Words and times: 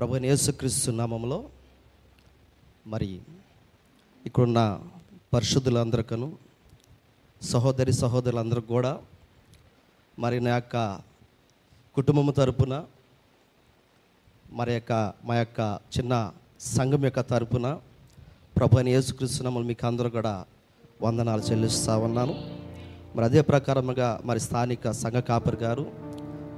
ప్రభు 0.00 0.18
యేసుక్రీస్తు 0.24 0.90
నామంలో 0.90 1.36
మరి 2.86 3.08
ఇక్కడున్న 4.26 4.60
పరిశుద్ధులందరికను 5.34 6.28
సహోదరి 7.42 7.92
సహోదరులందరికీ 7.92 8.66
కూడా 8.66 8.92
మరి 10.18 10.40
నా 10.40 10.54
యొక్క 10.54 10.76
కుటుంబం 11.96 12.30
తరపున 12.30 12.74
మరి 14.52 14.74
యొక్క 14.74 14.92
మా 15.24 15.36
యొక్క 15.38 15.60
చిన్న 15.98 16.14
సంఘం 16.74 17.04
యొక్క 17.04 17.20
తరపున 17.34 17.66
ప్రభు 18.56 18.78
అని 18.78 18.90
యేసుక్రీస్తు 18.90 19.42
నామలు 19.42 19.64
మీకు 19.64 19.86
అందరూ 19.86 20.10
కూడా 20.10 20.34
వందనాలు 21.02 21.42
చెల్లిస్తా 21.50 21.96
ఉన్నాను. 21.96 22.34
మరి 23.14 23.24
అదే 23.24 23.40
ప్రకారముగా 23.42 24.20
మరి 24.24 24.40
స్థానిక 24.40 24.90
సంఘ 25.02 25.20
కాపర్ 25.30 25.56
గారు 25.56 25.86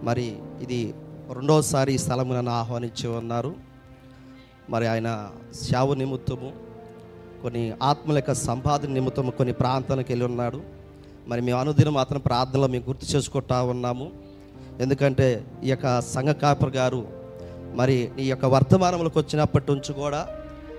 మరి 0.02 0.28
ఇది 0.62 0.80
రెండవసారి 1.30 1.94
ఈ 1.94 1.98
స్థలము 1.98 2.34
నన్ను 2.34 2.52
ఆహ్వానించి 2.52 3.06
ఉన్నారు. 3.06 3.54
మరి 4.70 4.86
ఆయన 4.86 5.30
శావు 5.62 5.94
నిమిత్తము 5.94 6.52
కొన్ని 7.42 7.72
ఆత్మల 7.82 8.14
యొక్క 8.14 8.34
సంపాదన 8.34 8.88
నిమిత్తము 8.88 9.30
కొన్ని 9.30 9.54
ప్రాంతాలకు 9.54 10.06
వెళ్ళి 10.10 10.26
ఉన్నాడు. 10.26 10.62
మరి 11.28 11.40
మేము 11.40 11.58
అనుదినం 11.60 11.96
అతని 11.96 12.18
ప్రార్థనలో 12.18 12.66
మేము 12.66 12.84
గుర్తు 12.88 13.16
చేసుకుంటా 13.16 13.62
ఉన్నాము. 13.62 14.10
ఎందుకంటే 14.80 15.44
ఈ 15.64 15.70
యొక్క 15.70 16.00
సంఘ 16.00 16.28
కాపర్ 16.28 16.76
గారు 16.76 17.06
మరి 17.74 18.10
ఈ 18.18 18.28
యొక్క 18.28 18.44
వర్తమానంలోకి 18.44 19.18
వచ్చినప్పటి 19.18 19.72
నుంచి 19.72 19.92
కూడా 19.92 20.28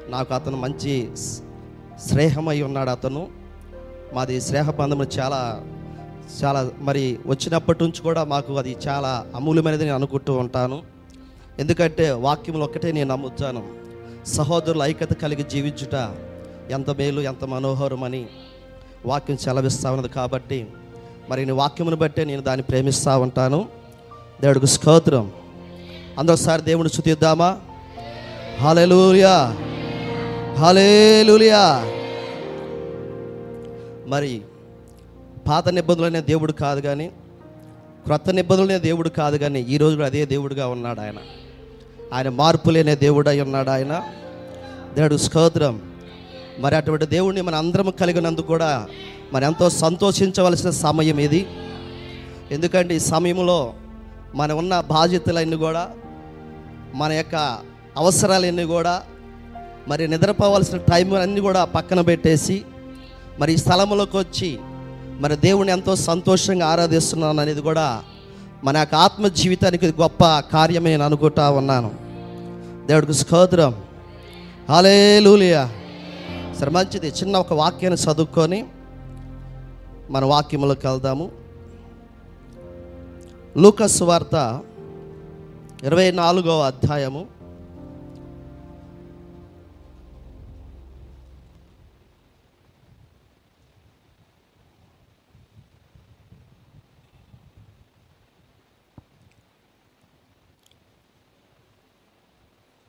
నాకు 0.07 0.33
అతను 0.33 0.57
మంచి 0.57 1.11
స్నేహమై 1.99 2.61
ఉన్నాడు 2.61 2.89
అతను. 2.89 3.27
మాది 4.13 4.41
స్నేహ 4.41 4.71
బంధము 4.71 5.03
చాలా 5.03 5.63
చాలా 6.43 6.69
మరి 6.79 7.19
వచ్చినప్పటి 7.25 7.83
నుంచి 7.83 8.01
కూడా 8.01 8.23
మాకు 8.23 8.57
అది 8.57 8.77
చాలా 8.87 9.25
అమూల్యమైనది 9.35 9.83
నేను 9.83 9.95
అనుకుంటూ 9.95 10.33
ఉంటాను. 10.33 10.83
ఎందుకంటే 11.59 12.11
వాక్యములు 12.11 12.63
ఒక్కటే 12.63 12.91
నేను 12.91 13.11
నమ్ముతాను. 13.11 13.63
సహోదరుల 14.25 14.83
ఐక్యత 14.83 15.13
కలిగి 15.13 15.43
జీవించుట 15.43 16.09
ఎంత 16.71 16.89
మేలు 16.89 17.21
ఎంత 17.21 17.45
మనోహరమని 17.45 18.25
వాక్యం 19.05 19.37
సెలవిస్తా 19.37 19.91
ఉన్నది 19.91 20.09
కాబట్టి 20.09 20.67
మరి 21.29 21.45
నీ 21.45 21.51
వాక్యమును 21.51 21.95
బట్టే 21.95 22.25
నేను 22.25 22.41
దాన్ని 22.41 22.63
ప్రేమిస్తూ 22.63 23.19
ఉంటాను. 23.19 23.67
దేవుడికి 24.41 24.67
స్తోత్రం. 24.67 25.31
అందరొకసారి 26.19 26.61
దేవుని 26.61 26.89
చుతిద్దామా 26.89 27.59
హాలేలుయా 28.61 29.55
హాలేలుయా 30.57 31.85
మరి 34.07 34.41
పాత 35.47 35.69
నిబంధనలనే 35.69 36.21
దేవుడు 36.21 36.51
కాదు 36.53 36.81
కానీ 36.81 37.11
క్రొత్త 38.05 38.29
నిబంధనలనే 38.29 38.79
దేవుడు 38.79 39.09
కాదు 39.09 39.37
కానీ 39.37 39.59
ఈ 39.59 39.77
రోజు 39.77 40.01
అదే 40.01 40.25
దేవుడుగా 40.25 40.67
ఉన్నాడు 40.67 41.01
ఆయన. 41.01 41.17
ఆయన 42.13 42.29
మార్పు 42.29 42.69
లేనే 42.69 42.95
దేవుడై 42.95 43.39
ఉన్నాడు 43.39 43.69
ఆయన. 43.69 44.03
దేవుడు 44.95 45.17
స్కోత్రం 45.17 45.81
మరి 46.59 46.75
అటువంటి 46.75 47.05
దేవుడిని 47.05 47.41
మన 47.41 47.55
అందరం 47.55 47.91
కలిగినందుకు 47.91 48.47
కూడా 48.47 48.87
మరి 49.33 49.45
ఎంతో 49.45 49.69
సంతోషించవలసిన 49.69 50.69
సమయం 50.69 51.19
ఇది. 51.19 51.47
ఎందుకంటే 52.51 52.95
ఈ 52.95 52.99
సమయంలో 52.99 53.73
మన 54.35 54.51
ఉన్న 54.51 54.79
బాధ్యతలన్నీ 54.79 55.55
కూడా 55.55 55.89
మన 56.95 57.11
యొక్క 57.11 57.35
అవసరాలన్నీ 57.97 58.63
కూడా 58.65 59.03
మరి 59.87 60.07
నిద్రపోవాల్సిన 60.07 60.77
టైం 60.77 61.13
అన్నీ 61.13 61.41
కూడా 61.41 61.65
పక్కన 61.65 62.01
పెట్టేసి 62.01 62.63
మరి 63.39 63.53
ఈ 63.53 63.57
స్థలంలోకి 63.57 64.17
వచ్చి 64.17 64.59
మరి 65.23 65.35
దేవుని 65.35 65.71
ఎంతో 65.71 65.95
సంతోషంగా 65.95 66.65
ఆరాధిస్తున్నాను 66.67 67.41
అనేది 67.41 67.61
కూడా 67.61 68.03
మన 68.63 68.77
యొక్క 68.77 68.95
ఆత్మ 68.95 69.27
జీవితానికి 69.27 69.87
గొప్ప 69.87 70.23
కార్యమే 70.39 70.89
నేను 70.89 71.05
అనుకుంటా 71.05 71.49
ఉన్నాను. 71.49 71.91
దేవుడికి 72.87 73.13
సుఖోదరం 73.13 73.75
హాలే 74.69 75.19
లూలియా 75.19 75.63
సరే 76.59 76.69
మంచిది. 76.69 77.07
చిన్న 77.07 77.37
ఒక 77.37 77.53
వాక్యాన్ని 77.53 77.99
చదువుకొని 78.01 78.65
మన 80.09 80.25
వాక్యములోకి 80.25 80.87
వెళ్దాము. 80.87 81.31
లూకస్ 83.57 84.01
వార్త 84.01 84.61
ఇరవై 85.83 86.11
నాలుగవ 86.11 86.59
అధ్యాయము. 86.61 87.42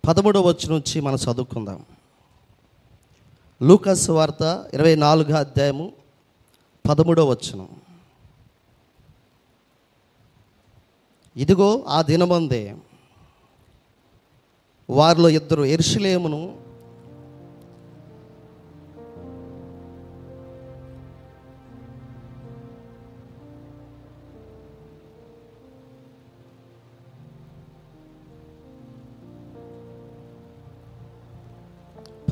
పదమూడవ 0.07 0.49
వచ్చి 0.49 0.71
నుంచి 0.71 1.01
మనం 1.01 1.15
చదువుకుందాం. 1.15 1.85
లూకస్ 3.63 4.11
వార్త 4.11 4.71
ఇరవై 4.75 4.95
నాలుగో 4.95 5.37
అధ్యాయము 5.37 5.93
పదమూడవ 6.89 7.31
వచ్చును 7.31 7.69
ఇదిగో 11.37 11.85
ఆ 11.89 12.03
దినమందే 12.03 12.77
వారిలో 14.91 15.29
ఇద్దరు 15.29 15.63
ఎర్షిలేమును 15.63 16.64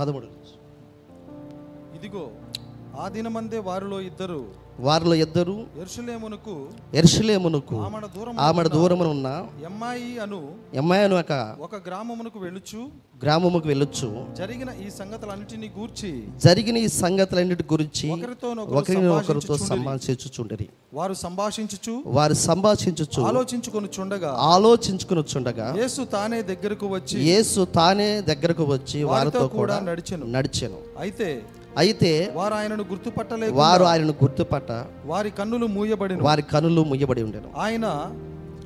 పదమూడు 0.02 0.28
ఇదిగో 1.94 2.22
ఆ 2.98 3.08
దినమందే 3.08 3.58
వారిలో 3.58 4.00
ఇద్దరు 4.00 4.41
వారిలో 4.80 5.14
ఇద్దరు 5.14 5.54
ఎర్షులేమునకు 5.80 6.69
ఎరుషులేమునకు 6.94 7.76
ఆమడ 7.78 8.06
దూరం 8.06 8.34
ఆమెడ 8.38 8.66
దూరమున 8.69 9.08
ఉన్న 9.08 9.28
ఎమ్మాయి 9.66 10.19
అను 10.19 10.41
ఎమ్మాయను 10.75 11.16
ఒక 11.16 11.32
ఒక 11.60 11.76
గ్రామమునకు 11.88 12.38
వెళ్ళుచు 12.38 12.81
గ్రామముకు 13.25 13.69
వెళ్ళొచ్చు 13.69 14.08
జరిగిన 14.36 14.70
ఈ 14.84 14.91
సంగతులన్నిటినీ 14.91 15.69
గూర్చి 15.78 16.10
జరిగిన 16.38 16.76
ఈ 16.76 16.88
సంగతులన్నిటి 16.88 17.64
గురించి 17.72 18.08
ఒకరితో 18.10 18.48
సంభాషించుచుండిరి. 18.88 19.69
సంభాషించుచుండరి 19.69 20.69
వారు 20.94 21.14
సంభాషించుచు 21.14 21.94
వారు 22.06 22.34
సంభాషించుచు 22.34 23.20
ఆలోచించుకొని 23.22 23.88
చుండగా 24.00 24.31
ఆలోచించుకుని 24.50 25.25
యేసు 25.76 26.04
తానే 26.04 26.42
దగ్గరకు 26.42 26.86
వచ్చి 26.86 27.19
యేసు 27.25 27.64
తానే 27.64 28.10
దగ్గరకు 28.22 28.64
వచ్చి 28.64 29.04
వారితో 29.04 29.48
కూడా 29.48 29.81
నడిచెను. 29.81 30.26
నడిచెను. 30.26 30.78
అయితే 30.98 31.42
అయితే 31.77 32.33
వారు 32.34 32.55
ఆయనను 32.55 32.84
గుర్తుపట్టలేక 32.91 33.53
వారు 33.53 33.84
ఆయనను 33.84 34.15
గుర్తుపట్ట 34.22 34.71
వారి 35.05 35.31
కన్నులు 35.31 35.66
మూయబడిన 35.66 36.21
వారి 36.22 36.43
కనులు 36.43 36.84
ముయ్యబడి 36.84 37.22
ఉండెను. 37.22 37.49
ఆయన 37.56 37.87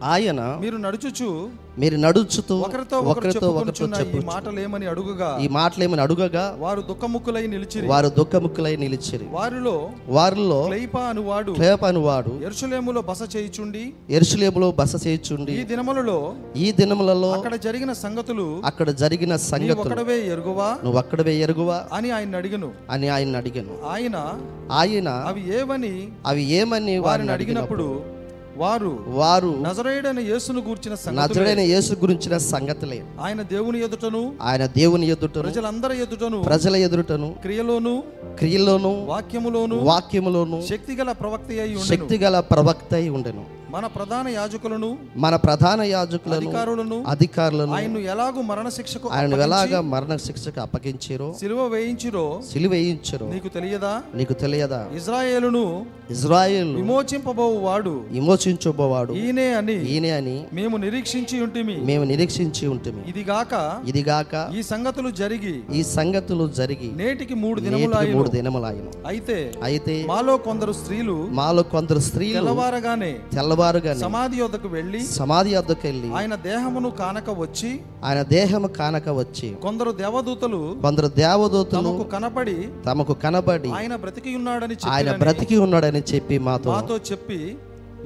ఆయన 0.03 0.59
మీరు 0.61 0.77
నడుచుచు. 0.77 1.49
మీరు 1.79 1.97
నడుచుతూ 1.97 2.57
ఒకరితో 2.57 2.99
ఒకరు 2.99 3.11
ఒకరితో 3.11 3.51
ఒకరితో 3.51 3.87
చెప్పు 3.87 4.27
మాటలేమని 4.27 4.87
అడుగుగా. 4.87 5.39
ఈ 5.43 5.49
మాటలేమని 5.49 6.01
అడుగగా 6.01 6.57
వారు 6.59 6.81
దుఃఖముక్కులై 6.81 7.47
నిలిచిరి. 7.47 7.87
వారు 7.87 8.09
దుఃఖముఖులై 8.09 8.77
నిలిచిరి. 8.77 9.27
వారిలో 9.31 9.91
వారిలో 10.09 10.63
క్లైపా 10.63 11.01
అనువాడు 11.01 11.53
క్లేపను 11.53 12.01
వాడు 12.01 12.41
ఎరుషలేములో 12.45 13.03
బస 13.03 13.37
చేయుచుండి. 13.37 13.93
ఎరుసలేములో 14.11 14.71
బస 14.71 15.07
చేయుచుండి. 15.07 15.53
ఈ 15.53 15.63
దినములలో 15.63 16.35
ఈ 16.57 16.73
దినములలో 16.73 17.33
అక్కడ 17.33 17.55
జరిగిన 17.55 17.93
సంగతులు 17.93 18.63
అక్కడ 18.65 18.91
జరిగిన 18.91 19.37
సంగతులు 19.37 19.73
ఒకడవే 19.73 20.27
ఎరుగువా? 20.29 20.79
నువ్వు 20.85 20.99
అక్కడవే 20.99 21.35
ఎరుగువా? 21.35 21.85
అని 21.93 22.11
ఆయన 22.11 22.37
అడిగను. 22.37 22.73
అని 22.91 23.09
ఆయన 23.09 23.37
అడిగాను. 23.37 23.91
ఆయన 23.91 24.39
ఆయన 24.73 25.09
అవి 25.09 25.59
ఏవని 25.59 26.09
అవి 26.27 26.43
ఏమని 26.43 26.99
వారిని 26.99 27.33
అడిగినప్పుడు 27.33 28.16
వారు 28.57 28.91
వారు 29.21 29.51
నజరేయుడైన 29.67 30.21
యేసును 30.21 30.61
గూర్చిన 30.61 30.95
నజరైన 31.13 31.61
యేసు 31.61 31.93
గురించిన 31.95 32.37
సంగతులే. 32.53 32.99
ఆయన 33.21 33.43
దేవుని 33.43 33.79
ఎదుటను 33.81 34.23
ఆయన 34.43 34.67
దేవుని 34.67 35.07
ఎదుటను 35.09 35.43
ప్రజలందరి 35.43 36.03
ఎదుటను 36.03 36.43
ప్రజల 36.43 36.77
ఎదుటను 36.77 37.29
క్రియలోను 37.43 37.95
క్రియలోను 38.39 38.93
వాక్యములోను 39.07 39.77
వాక్యములోను 39.91 40.59
శక్తిగల 40.71 41.13
ప్రవక్త 41.13 41.51
అయి 41.51 41.75
ఉండెను. 41.75 41.85
శక్తి 41.85 42.19
గల 42.19 42.41
ప్రవక్త 42.41 42.95
అయి 42.95 43.09
ఉండెను. 43.09 43.45
మన 43.67 43.87
ప్రధాన 43.95 44.27
యాజకులను 44.35 44.89
మన 45.17 45.35
ప్రధాన 45.45 45.81
యాజకులను 45.91 46.37
అధికారులను 46.41 46.99
అధికారులను 47.13 47.73
ఆయన్ను 47.79 48.01
ఎలాగూ 48.13 48.41
మరణ 48.51 48.69
శిక్షకు 48.69 49.07
ఆయన 49.17 49.39
ఎలాగా 49.47 49.79
మరణ 49.93 50.17
శిక్షకు 50.27 50.61
అప్పగించారో 50.61 51.29
సిలువ 51.41 51.63
వేయించిరో 51.73 52.25
సిలువేయించరు 52.51 53.29
నీకు 53.35 53.51
తెలియదా? 53.57 53.93
నీకు 54.15 54.35
తెలియదా? 54.43 54.81
ఇజ్రాయేలును 54.99 55.65
ఇజ్రాయేల్ 56.11 56.71
విమోచింపబోవు 56.77 57.59
వాడు 57.59 57.95
విమోచించబోవాడు. 58.11 59.13
ఈయనే 59.23 59.47
అని 59.55 59.77
ఈయనే 59.93 60.13
అని 60.19 60.37
మేము 60.53 60.77
నిరీక్షించి 60.77 61.37
ఉంటిమి. 61.47 61.77
మేము 61.89 62.05
నిరీక్షించి 62.05 62.65
ఉంటుంది 62.75 63.03
ఇదిగాక 63.13 63.53
ఇదిగాక 63.93 64.35
ఈ 64.59 64.63
సంగతులు 64.73 65.11
జరిగి 65.21 65.55
ఈ 65.79 65.83
సంగతులు 65.97 66.47
జరిగి 66.61 66.91
నేటికి 67.03 67.35
మూడు 67.35 67.59
నేటికి 67.59 67.83
దినములు 67.87 68.15
మూడు 68.17 68.29
దినములాయను 68.37 68.91
అయితే 69.09 69.39
అయితే 69.69 69.97
మాలో 70.09 70.37
కొందరు 70.47 70.73
స్త్రీలు 70.81 71.19
మాలో 71.41 71.65
కొందరు 71.75 72.01
స్త్రీలు 72.07 72.37
తెల్లవారగానే 72.39 73.13
తెల్లవారుగానే 73.59 74.01
సమాధి 74.01 74.37
యొద్దకు 74.41 74.69
వెళ్ళి 74.69 75.01
సమాధి 75.13 75.53
వద్దకు 75.57 75.85
వెళ్ళి 75.87 76.09
ఆయన 76.19 76.35
దేహమును 76.47 76.89
కానక 77.01 77.29
వచ్చి 77.39 77.71
ఆయన 78.05 78.21
దేహము 78.33 78.69
కానక 78.79 79.09
వచ్చి 79.19 79.49
కొందరు 79.65 79.91
దేవదూతలు 80.01 80.61
కొందరు 80.83 81.09
దేవదూతలు 81.19 81.83
తమకు 81.87 82.05
కనపడి 82.15 82.57
తమకు 82.87 83.15
కనబడి 83.25 83.71
ఆయన 83.79 83.95
బ్రతికి 84.05 84.33
ఉన్నాడని 84.39 84.77
ఆయన 84.95 85.11
బ్రతికి 85.23 85.57
ఉన్నాడని 85.67 86.03
చెప్పి 86.13 86.39
మాతో 86.47 86.71
మాతో 86.75 86.99
చెప్పి 87.11 87.39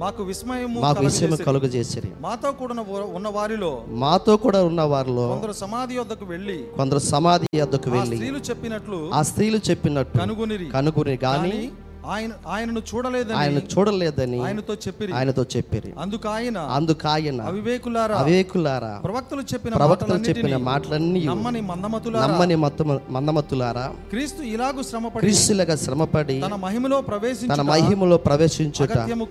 మాకు 0.00 0.22
విస్మయము 0.22 0.78
మాకు 0.82 0.96
కలుగజేసిరి. 0.98 1.44
కలుగు 1.46 1.68
చేసిరి 1.72 2.10
మాతో 2.22 2.50
కూడా 2.54 2.74
ఉన్న 3.16 3.28
వారిలో 3.34 3.72
మాతో 4.02 4.32
కూడా 4.44 4.60
ఉన్న 4.68 4.82
వారిలో 4.92 5.26
కొందరు 5.32 5.54
సమాధి 5.60 5.94
యొద్దకు 5.98 6.26
వెళ్ళి 6.30 6.58
కొందరు 6.78 7.00
సమాధి 7.10 7.48
వద్దకు 7.62 7.90
వెళ్ళి 7.90 8.16
స్త్రీలు 8.16 8.40
చెప్పినట్లు 8.48 9.00
ఆ 9.12 9.22
స్త్రీలు 9.30 9.60
చెప్పినట్టు 9.68 10.16
కనుగొనిరి. 10.22 10.68
కనుగొని 10.70 11.16
గాని 11.24 11.60
ఆయన 12.06 12.32
ఆయనను 12.46 12.80
చూడలేదని 12.90 13.36
ఆయన 13.38 13.58
చూడలేదని 13.72 14.38
ఆయనతో 14.40 14.74
చెప్పిరి. 14.76 15.12
ఆయనతో 15.12 15.42
చెప్పిరి. 15.54 15.90
అందుకు 15.98 16.26
ఆయన 16.28 16.58
అందుకు 16.76 17.06
ఆయన 17.08 17.40
అవివేకులారా 17.48 18.16
అవేకులారా 18.20 18.92
ప్రవక్తలు 19.04 19.42
చెప్పిన 19.52 19.72
ప్రవక్తలు 19.74 20.20
చెప్పిన 20.28 20.56
మాటలన్నీ 20.68 21.22
నమ్మని 21.24 21.60
మందమతులారా 21.62 22.24
నమ్మని 22.26 22.56
మత్తు 22.56 22.84
మందమత్తులారా 23.10 23.86
క్రీస్తు 24.10 24.42
ఇలాగు 24.52 24.82
శ్రమపడి 24.82 25.22
క్రీస్తులుగా 25.24 25.76
శ్రమపడి 25.76 26.38
తన 26.40 26.58
మహిమలో 26.64 26.98
తన 27.00 27.06
ప్రవేశించిన 27.10 27.62
మహిమలో 27.72 28.18
ప్రవేశించుట 28.20 28.90
అగత్యము 28.92 29.26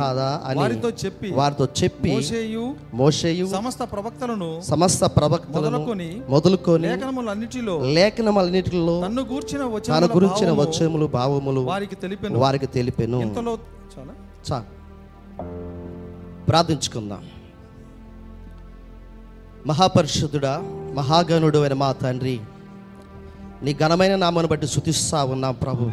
కాదా 0.00 0.28
అని 0.46 0.60
వారితో 0.60 0.90
చెప్పి 1.04 1.30
వారితో 1.32 1.66
చెప్పి 1.80 2.10
మోషేయు 2.12 2.66
మోషేయు 2.94 3.46
సమస్త 3.54 3.82
ప్రవక్తలను 3.92 4.50
సమస్త 4.68 5.04
ప్రవక్తలను 5.16 5.62
మొదలుకొని 5.78 6.10
మొదలుకొని 6.28 6.86
లేఖనములన్నిటిలో 6.88 7.76
లేఖనమన్నిటిలో 7.96 8.96
తన్ను 9.04 9.24
గూర్చిన 9.24 9.60
తన 9.60 9.70
వచనముల 9.74 10.10
గురించిన 10.16 10.48
భావము 10.50 10.62
వచ్చములు 10.62 11.06
భావములు 11.14 11.62
వారికి 11.68 11.95
తెలిపెను. 12.02 12.38
వారికి 12.38 12.66
తెలిపెను. 12.66 13.20
ఇంతలో 13.20 13.58
చాలా. 13.98 14.12
చా. 14.50 14.64
ప్రార్థించుకుందాం. 16.48 17.24
మహాపరిశుద్ధుడా 19.66 20.62
మహాగణుడు 20.94 21.58
అయిన 21.58 21.72
మా 21.72 21.92
తండ్రి 21.92 22.40
నీ 23.62 23.74
ఘనమైన 23.74 24.16
నామను 24.16 24.48
బట్టి 24.48 24.66
శుతిస్తా 24.66 25.24
ఉన్నాం 25.24 25.54
ప్రభు. 25.54 25.90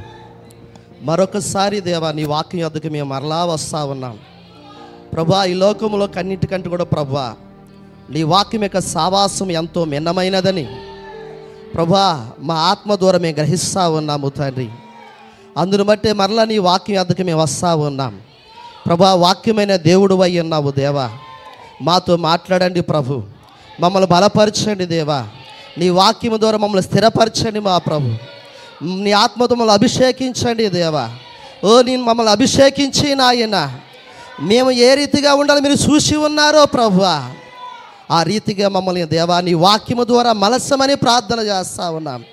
మరొకసారి 1.01 1.79
దేవా 1.79 2.11
నీ 2.11 2.23
వాక్యం 2.23 2.61
యొద్దకు 2.61 2.87
మేము 2.87 3.09
మరలా 3.09 3.45
వస్తా 3.45 3.83
ఉన్నాం. 3.85 4.19
ప్రభా 5.13 5.45
ఈ 5.45 5.53
లోకంలో 5.53 6.07
కన్నిటికంటే 6.07 6.69
కూడా 6.69 6.83
ప్రభా 6.83 7.35
నీ 8.09 8.23
వాక్యం 8.23 8.63
యొక్క 8.63 8.79
సావాసం 8.79 9.51
ఎంతో 9.51 9.85
మిన్నమైనదని 9.85 10.67
ప్రభా 11.73 12.31
మా 12.39 12.55
ఆత్మ 12.55 12.95
ద్వారా 12.95 13.17
మేము 13.17 13.35
గ్రహిస్తా 13.35 13.89
ఉన్నాము 13.89 14.29
తండ్రి. 14.29 14.69
అందును 15.57 15.83
బట్టి 15.83 16.13
మరలా 16.13 16.45
నీ 16.45 16.57
వాక్యం 16.57 16.99
అద్దకు 16.99 17.23
మేము 17.23 17.41
వస్తా 17.41 17.75
ఉన్నాం. 17.75 18.21
ప్రభా 18.85 19.13
వాక్యమైన 19.13 19.75
దేవుడు 19.75 20.21
అయి 20.21 20.39
ఉన్నావు 20.39 20.71
దేవా. 20.71 21.11
మాతో 21.81 22.17
మాట్లాడండి 22.17 22.81
ప్రభు. 22.81 23.23
మమ్మల్ని 23.79 24.09
బలపరచండి 24.09 24.85
దేవా. 24.85 25.27
నీ 25.77 25.89
వాక్యం 25.89 26.39
ద్వారా 26.39 26.57
మమ్మల్ని 26.57 26.87
స్థిరపరచండి 26.87 27.59
మా 27.59 27.77
ప్రభు. 27.77 28.15
నీ 28.85 29.11
ఆత్మతో 29.11 29.55
మమ్మల్ని 29.55 29.73
అభిషేకించండి 29.73 30.67
దేవా. 30.67 31.09
ఓ 31.65 31.81
నేను 31.81 32.03
మమ్మల్ని 32.03 32.31
అభిషేకించి 32.31 33.15
నాయన. 33.15 33.79
మేము 34.41 34.71
ఏ 34.71 34.95
రీతిగా 34.95 35.33
ఉండాలి 35.33 35.61
మీరు 35.61 35.73
చూసి 35.73 36.15
ఉన్నారో 36.15 36.65
ప్రభు. 36.65 37.01
ఆ 38.13 38.23
రీతిగా 38.23 38.69
మమ్మల్ని 38.69 39.05
దేవా 39.05 39.41
నీ 39.41 39.53
వాక్యము 39.53 40.03
ద్వారా 40.03 40.33
మలసమని 40.33 40.95
ప్రార్థన 40.95 41.39
చేస్తా 41.39 41.89
ఉన్నాం. 41.89 42.23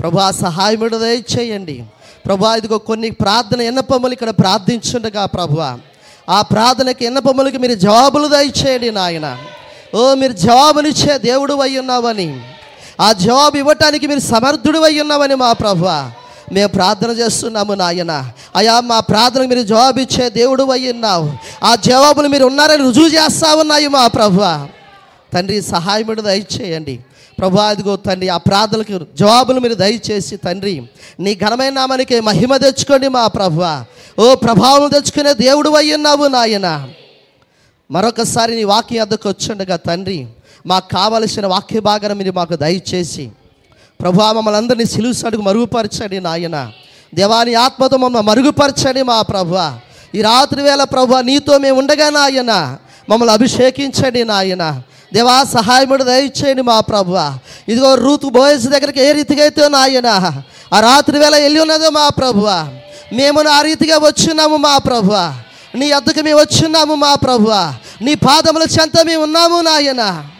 ప్రభా 0.00 0.30
సహాయముడు 0.30 0.96
దయచేయండి. 0.96 1.84
ప్రభా 2.26 2.54
ఇదిగో 2.54 2.78
కొన్ని 2.78 3.10
ప్రార్థన 3.10 3.60
ఎన్నపమ్మలు 3.62 4.12
ఇక్కడ 4.12 4.30
ప్రార్థించుండగా 4.30 5.26
ప్రభు. 5.26 5.60
ఆ 6.30 6.42
ప్రార్థనకి 6.42 7.04
ఎన్నపమ్మలకి 7.04 7.58
మీరు 7.58 7.74
జవాబులు 7.74 8.28
దయచేయండి 8.28 8.90
నాయన. 8.90 9.38
ఓ 9.94 10.14
మీరు 10.14 10.32
జవాబునిచ్చే 10.32 11.18
దేవుడు 11.18 11.54
అయి 11.54 11.78
ఉన్నావని. 11.78 12.40
ఆ 13.00 13.12
జవాబు 13.12 13.56
ఇవ్వటానికి 13.56 14.06
మీరు 14.06 14.20
సమర్థుడు 14.20 14.78
అయి 14.78 15.00
ఉన్నావని 15.00 15.34
మా 15.34 15.52
ప్రభు. 15.52 15.86
మేము 16.54 16.68
ప్రార్థన 16.68 17.10
చేస్తున్నాము 17.10 17.74
నాయన. 17.74 18.30
అయా 18.56 18.80
మా 18.80 19.00
ప్రార్థనకు 19.00 19.48
మీరు 19.48 19.62
జవాబు 19.62 20.00
ఇచ్చే 20.00 20.30
దేవుడు 20.30 20.62
అయి 20.62 20.92
ఉన్నావు. 20.92 21.32
ఆ 21.64 21.74
జవాబులు 21.74 22.28
మీరు 22.28 22.44
ఉన్నారని 22.44 22.82
రుజువు 22.82 23.08
చేస్తా 23.08 23.54
ఉన్నాయి 23.54 23.88
మా 23.88 24.06
ప్రభు. 24.06 24.40
తండ్రి 25.34 25.62
సహాయముడు 25.62 26.22
దయచేయండి. 26.22 27.00
ప్రభా 27.42 27.62
అదిగో 27.64 27.96
తండ్రి 27.96 28.28
ఆ 28.28 28.36
ప్రార్థనలకు 28.36 29.16
జవాబులు 29.16 29.60
మీరు 29.60 29.74
దయచేసి 29.74 30.36
తండ్రి 30.36 30.82
నీ 31.20 31.34
ఘనమైన 31.34 31.72
నామానికి 31.72 32.20
మహిమ 32.20 32.56
తెచ్చుకోండి 32.56 33.08
మా 33.08 33.26
ప్రభు. 33.26 33.62
ఓ 34.20 34.34
ప్రభావం 34.34 34.88
తెచ్చుకునే 34.88 35.32
దేవుడు 35.34 35.70
అయ్యున్నావు 35.70 36.26
నాయన. 36.26 36.88
మరొకసారి 37.90 38.56
నీ 38.56 38.64
వాక్యం 38.64 39.02
అద్దకు 39.02 39.28
వచ్చుండగా 39.28 39.76
తండ్రి 39.76 40.26
మాకు 40.66 40.86
కావలసిన 40.94 41.46
వాక్య 41.46 41.80
భాగాన్ని 41.80 42.18
మీరు 42.18 42.32
మాకు 42.32 42.56
దయచేసి 42.56 43.30
ప్రభా 44.00 44.32
మమ్మల్ని 44.32 44.58
అందరినీ 44.58 44.84
సిలుసడుగు 44.84 45.42
మరుగుపరచండి 45.42 46.20
నాయన. 46.20 46.70
దేవాని 47.14 47.54
ఆత్మతో 47.54 47.96
మమ్మల్ని 47.96 48.28
మరుగుపరచండి 48.28 49.02
మా 49.02 49.22
ప్రభు. 49.22 49.58
ఈ 50.16 50.22
రాత్రి 50.22 50.62
వేళ 50.62 50.84
ప్రభు 50.84 51.20
నీతో 51.20 51.58
మేము 51.58 51.78
ఉండగా 51.78 52.10
నాయన 52.10 52.52
మమ్మల్ని 53.08 53.34
అభిషేకించండి 53.34 54.24
నాయన. 54.24 54.82
దేవా 55.14 55.44
సహాయముడు 55.44 56.04
దయచేయండి 56.04 56.62
మా 56.62 56.80
ప్రభు 56.80 57.12
ఇదిగో 57.68 57.94
రూతు 57.94 58.26
బోయస్ 58.26 58.66
దగ్గరికి 58.66 59.00
ఏ 59.00 59.12
రీతిగా 59.12 59.42
అయితే 59.42 59.68
నాయన 59.68 60.06
ఆ 60.74 60.80
రాత్రి 60.80 61.18
వేళ 61.18 61.36
వెళ్ళి 61.36 61.60
ఉన్నదో 61.60 61.90
మా 61.90 62.08
ప్రభువ. 62.08 62.68
మేము 63.12 63.48
ఆ 63.48 63.62
రీతిగా 63.62 63.96
వచ్చున్నాము 63.96 64.56
మా 64.56 64.78
ప్రభువ. 64.78 65.34
నీ 65.74 65.90
అద్దకు 65.90 66.20
మేము 66.20 66.40
వచ్చున్నాము 66.40 66.94
మా 66.94 67.14
ప్రభువ. 67.14 67.74
నీ 68.02 68.14
పాదముల 68.14 68.62
చెంత 68.62 69.06
మేము 69.06 69.22
ఉన్నాము 69.22 69.60
నాయన. 69.60 70.30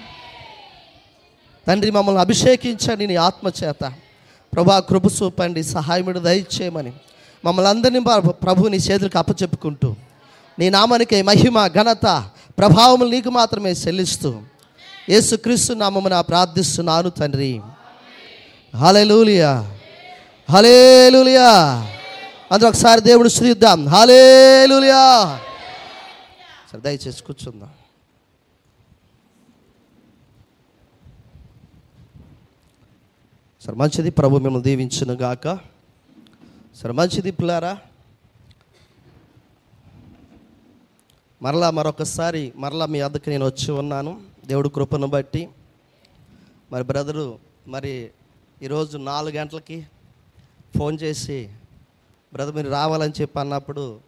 తండ్రి 1.69 1.91
మమ్మల్ని 1.91 2.21
అభిషేకించండి 2.21 3.07
నీ 3.07 3.17
ఆత్మచేత 3.17 3.93
ప్రభా 4.55 4.81
కృప 4.81 5.03
చూపండి 5.07 5.63
సహాయముడు 5.63 6.19
దయచేయమని 6.19 6.93
మమ్మల్ని 7.45 7.71
అందరినీ 7.71 8.01
ప్రభు 8.31 8.69
నీ 8.69 8.77
చేతులకు 8.77 9.19
అప్పచెప్పుకుంటూ 9.19 9.95
నీ 10.59 10.71
నామానికి 10.71 11.23
మహిమ 11.23 11.67
ఘనత 11.67 12.25
ప్రభావములు 12.59 13.11
నీకు 13.11 13.31
మాత్రమే 13.31 13.71
చెల్లిస్తూ 13.71 14.35
యేసుక్రీస్తు 15.09 15.73
నామమున 15.73 16.21
ప్రార్థిస్తున్నాను 16.21 17.11
తండ్రి. 17.11 17.61
హలెలూలియా. 18.77 19.79
హలేలులియా. 20.51 21.51
అందరూ 22.53 22.69
ఒకసారి 22.69 23.01
దేవుడు 23.01 23.29
శ్రీద్దాం. 23.29 23.89
హలేలులియా. 23.89 25.41
సరే 26.73 26.81
దయచేసి 26.81 27.23
కూర్చుందాం. 27.23 27.71
సరే 33.67 33.75
మంచిది 33.75 34.11
ప్రభు 34.11 34.37
మిమ్మల్ని 34.37 34.63
దీవించును 34.63 35.15
గాక. 35.15 35.59
సరే 36.77 36.93
మంచిది 36.93 37.31
పిల్లారా. 37.31 37.79
మరలా 41.43 41.71
మరొకసారి 41.71 42.53
మరలా 42.57 42.87
మీ 42.87 43.01
అద్దకు 43.01 43.31
నేను 43.31 43.47
వచ్చి 43.47 43.73
ఉన్నాను. 43.73 44.32
దేవుడు 44.47 44.69
కృపను 44.69 45.07
బట్టి 45.07 45.49
మరి 46.73 46.85
బ్రదరు 46.85 47.39
మరి 47.67 48.11
ఈరోజు 48.63 48.99
నాలుగు 48.99 49.37
గంటలకి 49.37 49.87
ఫోన్ 50.79 50.99
చేసి 51.03 51.51
బ్రదర్ 52.33 52.55
మీరు 52.55 52.71
రావాలని 52.71 53.13
చెప్పి 53.21 53.41
అన్నప్పుడు 53.41 54.01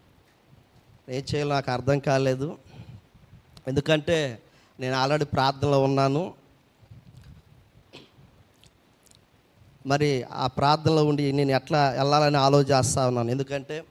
ఏం 1.09 1.25
చేయాలో 1.35 1.55
నాకు 1.55 1.71
అర్థం 1.71 1.99
కాలేదు. 1.99 2.59
ఎందుకంటే 3.69 4.43
నేను 4.81 4.95
ఆల్రెడీ 4.95 5.25
ప్రార్థనలో 5.25 5.83
ఉన్నాను. 5.83 6.35
మరి 9.87 10.23
ఆ 10.23 10.47
ప్రార్థనలో 10.47 11.05
ఉండి 11.05 11.33
నేను 11.33 11.51
ఎట్లా 11.51 11.91
వెళ్ళాలని 11.91 12.37
ఆలోచిస్తా 12.37 13.07
ఉన్నాను. 13.07 13.31
ఎందుకంటే 13.31 13.85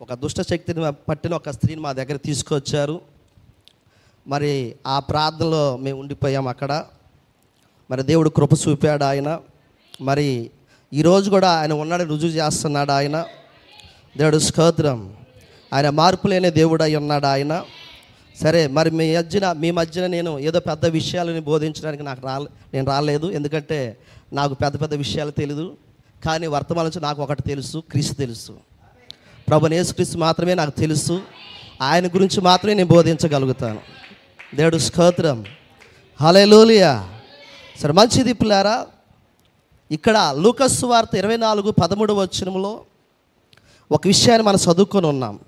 ఒక 0.00 0.14
దుష్ట 0.14 0.40
శక్తిని 0.40 0.92
పట్టిన 0.92 1.34
ఒక 1.34 1.50
స్త్రీని 1.50 1.80
మా 1.80 1.92
దగ్గర 1.92 2.16
తీసుకొచ్చారు. 2.16 3.17
మరి 4.28 4.74
ఆ 4.86 4.98
ప్రార్థనలో 4.98 5.76
మేము 5.76 6.00
ఉండిపోయాం 6.00 6.48
అక్కడ. 6.48 6.84
మరి 7.90 8.02
దేవుడు 8.02 8.28
కృప 8.30 8.52
చూపాడు 8.52 9.04
ఆయన. 9.04 9.38
మరి 10.00 10.50
ఈరోజు 10.92 11.30
కూడా 11.30 11.50
ఆయన 11.50 11.72
ఉన్నాడు 11.72 12.02
రుజువు 12.02 12.30
చేస్తున్నాడు 12.30 12.92
ఆయన. 12.92 13.24
దేవుడు 14.16 14.38
స్కోత్రం 14.38 15.14
ఆయన 15.74 15.90
మార్పు 15.90 16.28
లేని 16.28 16.50
దేవుడు 16.50 16.82
అయి 16.82 16.96
ఉన్నాడు 16.96 17.26
ఆయన. 17.26 17.64
సరే 18.40 18.66
మరి 18.66 18.90
మీ 18.90 19.16
మధ్యన 19.16 19.52
మీ 19.52 19.70
మధ్యన 19.70 20.06
నేను 20.06 20.38
ఏదో 20.38 20.60
పెద్ద 20.60 20.86
విషయాలని 20.86 21.40
బోధించడానికి 21.40 22.02
నాకు 22.02 22.26
రాలే 22.26 22.46
నేను 22.74 22.86
రాలేదు. 22.86 23.30
ఎందుకంటే 23.30 23.96
నాకు 24.32 24.54
పెద్ద 24.54 24.80
పెద్ద 24.80 24.94
విషయాలు 24.94 25.30
తెలియదు 25.30 25.76
కానీ 26.24 26.46
వర్తమానం 26.46 26.86
నుంచి 26.86 27.02
నాకు 27.02 27.22
ఒకటి 27.22 27.42
తెలుసు 27.42 27.82
క్రీస్తు 27.90 28.14
తెలుసు. 28.14 28.52
ప్రభు 29.48 29.68
యేసుక్రీస్తు 29.68 30.18
మాత్రమే 30.18 30.54
నాకు 30.54 30.70
తెలుసు. 30.70 31.22
ఆయన 31.82 32.06
గురించి 32.06 32.40
మాత్రమే 32.40 32.74
నేను 32.74 32.88
బోధించగలుగుతాను. 32.88 33.80
దేవుడు 34.54 34.78
స్తోత్రం. 34.78 35.44
హలేలోలియా. 36.20 37.20
సరే 37.78 37.92
మంచిది 37.92 38.32
పిల్లారా? 38.32 38.86
ఇక్కడ 39.90 40.34
లూకస్ 40.38 40.84
వార్త 40.84 41.14
ఇరవై 41.14 41.36
నాలుగు 41.36 41.70
పదమూడు 41.70 42.12
వచ్చినములో 42.12 42.84
ఒక 43.92 44.06
విషయాన్ని 44.06 44.48
మనం 44.48 44.56
చదువుకొని 44.56 45.06
ఉన్నాం. 45.06 45.40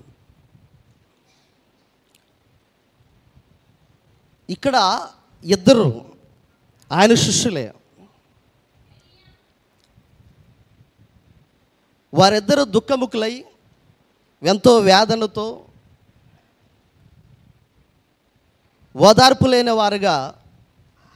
ఇక్కడ 4.50 5.06
ఇద్దరు 5.44 6.04
ఆయన 6.92 7.14
శిష్యులే. 7.14 7.74
వారిద్దరు 12.14 12.62
దుఃఖముఖులై 12.64 13.44
ఎంతో 14.42 14.78
వేదనతో 14.78 15.64
ఓదార్పు 18.94 19.46
లేని 19.46 19.72
వారుగా 19.72 20.16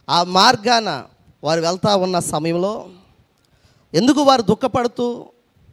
ఆ 0.08 0.18
మార్గాన 0.36 0.88
వారు 1.42 1.60
వెళ్తూ 1.60 1.92
ఉన్న 1.98 2.18
సమయంలో 2.32 2.74
ఎందుకు 3.92 4.20
వారు 4.22 4.42
దుఃఖపడుతూ 4.42 5.06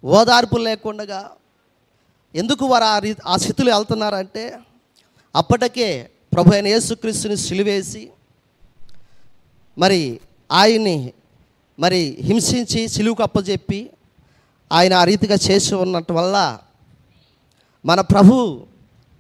ఓదార్పు 0.04 0.58
లేకుండా 0.60 1.20
ఎందుకు 2.36 2.66
వారు 2.66 2.86
ఆ 2.86 2.98
రీ 3.00 3.12
ఆ 3.28 3.36
స్థితిలో 3.38 3.70
వెళ్తున్నారంటే 3.76 4.44
అప్పటికే 5.36 5.88
ప్రభు 6.34 6.54
అయిన 6.54 6.68
యేసుక్రీస్తుని 6.68 7.38
సిలివేసి 7.38 8.04
మరి 9.78 10.02
ఆయన్ని 10.50 10.98
మరి 11.80 12.02
హింసించి 12.22 12.82
సిలువుకు 12.88 13.24
అప్పచెప్పి 13.24 13.80
ఆయన 14.72 14.94
ఆ 14.94 15.04
రీతిగా 15.04 15.38
చేసి 15.48 15.74
ఉన్నట్టు 15.76 16.14
వల్ల 16.14 16.38
మన 17.86 18.00
ప్రభు 18.12 18.36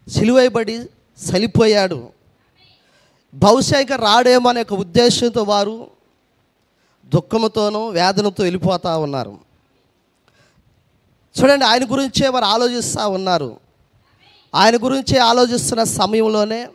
సిలువైబడి 0.08 0.76
చలిపోయాడు 1.20 2.00
బహుశా 3.34 3.80
ఇక 3.80 3.92
రాడేమో 3.92 4.50
అనే 4.50 4.62
ఒక 4.62 4.74
ఉద్దేశంతో 4.74 5.44
వారు 5.44 5.88
దుఃఖంతోనూ 7.06 7.88
వేదనతో 7.88 8.44
వెళ్ళిపోతూ 8.44 9.00
ఉన్నారు. 9.00 9.40
చూడండి 11.42 11.66
ఆయన 11.66 11.92
గురించే 11.92 12.28
వారు 12.28 12.46
ఆలోచిస్తూ 12.46 13.10
ఉన్నారు. 13.10 13.60
ఆయన 14.56 14.76
గురించే 14.76 15.18
ఆలోచిస్తున్న 15.18 15.84
సమయంలోనే 15.84 16.66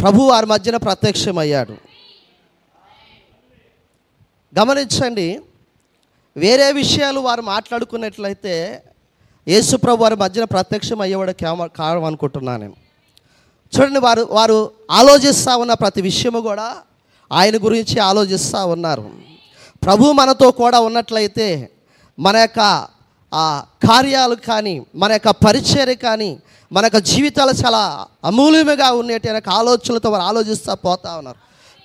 ప్రభు 0.00 0.22
వారి 0.22 0.46
మధ్యన 0.46 0.76
ప్రత్యక్షమయ్యాడు. 0.76 1.76
గమనించండి 4.58 5.40
వేరే 6.36 6.72
విషయాలు 6.72 7.20
వారు 7.20 7.42
మాట్లాడుకున్నట్లయితే 7.42 8.82
యేసు 9.48 9.76
ప్రభు 9.76 10.02
వారి 10.02 10.16
మధ్యన 10.16 10.44
ప్రత్యక్షం 10.44 11.00
అయ్యేవాడు 11.00 11.32
కేమ- 11.32 12.04
అనుకుంటున్నాను 12.06 12.62
నేను. 12.62 12.87
చూడండి 13.72 13.98
వారు 13.98 14.28
వారు 14.30 14.70
ఆలోచిస్తూ 14.90 15.58
ఉన్న 15.58 15.72
ప్రతి 15.72 16.02
విషయము 16.02 16.40
కూడా 16.40 16.76
ఆయన 17.32 17.56
గురించి 17.56 17.98
ఆలోచిస్తూ 17.98 18.66
ఉన్నారు. 18.66 19.10
ప్రభు 19.82 20.12
మనతో 20.12 20.50
కూడా 20.50 20.80
ఉన్నట్లయితే 20.80 21.70
మన 22.18 22.36
యొక్క 22.36 22.60
ఆ 23.34 23.64
కార్యాలు 23.88 24.34
కానీ 24.34 24.86
మన 24.94 25.12
యొక్క 25.12 25.30
పరిచర్య 25.30 25.94
కానీ 25.94 26.40
మన 26.72 26.84
యొక్క 26.84 26.96
జీవితాలు 26.96 27.52
చాలా 27.66 28.06
అమూల్యముగా 28.24 28.90
ఉండేటి 28.90 29.28
అనే 29.28 29.40
ఆలోచనలతో 29.50 30.10
వారు 30.10 30.22
ఆలోచిస్తూ 30.22 30.74
పోతా 30.74 31.16
ఉన్నారు. 31.16 31.36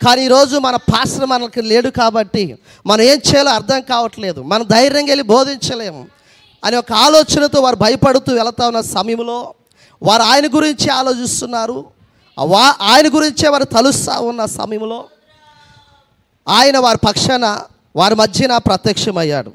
కానీ 0.06 0.24
ఈరోజు 0.24 0.58
మన 0.58 0.76
పాస్టర్ 0.76 1.26
మనకి 1.26 1.62
లేడు 1.62 1.90
కాబట్టి 1.90 2.58
మనం 2.86 3.02
ఏం 3.02 3.18
చేయాలో 3.18 3.52
అర్థం 3.52 3.82
కావట్లేదు. 3.82 4.42
మనం 4.44 4.66
ధైర్యంగా 4.68 5.08
వెళ్ళి 5.08 5.24
బోధించలేము. 5.24 6.08
అనే 6.64 6.78
ఒక 6.78 6.94
ఆలోచనతో 6.94 7.62
వారు 7.62 7.76
భయపడుతూ 7.76 8.34
వెళతా 8.34 8.68
ఉన్న 8.68 8.82
సమయంలో 8.82 9.54
వారు 10.04 10.22
ఆయన 10.22 10.46
గురించి 10.46 10.90
ఆలోచిస్తున్నారు. 10.90 11.86
వా 12.40 12.76
ఆయన 12.82 13.08
గురించే 13.08 13.50
వారు 13.50 13.64
తలుస్తూ 13.64 14.22
ఉన్న 14.22 14.46
సమయంలో 14.46 15.06
ఆయన 16.48 16.78
వారి 16.78 16.98
పక్షాన 16.98 17.62
వారి 17.96 18.16
మధ్యన 18.16 18.58
ప్రత్యక్షమయ్యాడు. 18.58 19.54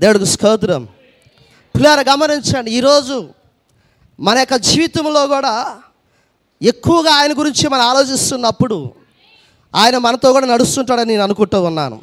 దేవుడికి 0.00 0.26
స్తోత్రం. 0.26 0.84
పిల్లలు 1.74 2.10
గమనించండి 2.10 2.70
ఈరోజు 2.70 3.28
మన 4.20 4.38
యొక్క 4.38 4.56
జీవితంలో 4.56 5.26
కూడా 5.26 5.76
ఎక్కువగా 6.62 7.14
ఆయన 7.14 7.38
గురించి 7.38 7.68
మనం 7.68 7.82
ఆలోచిస్తున్నప్పుడు 7.82 8.90
ఆయన 9.74 9.98
మనతో 9.98 10.32
కూడా 10.32 10.46
నడుస్తుంటాడని 10.46 11.04
నేను 11.04 11.22
అనుకుంటూ 11.22 11.62
ఉన్నాను. 11.62 12.00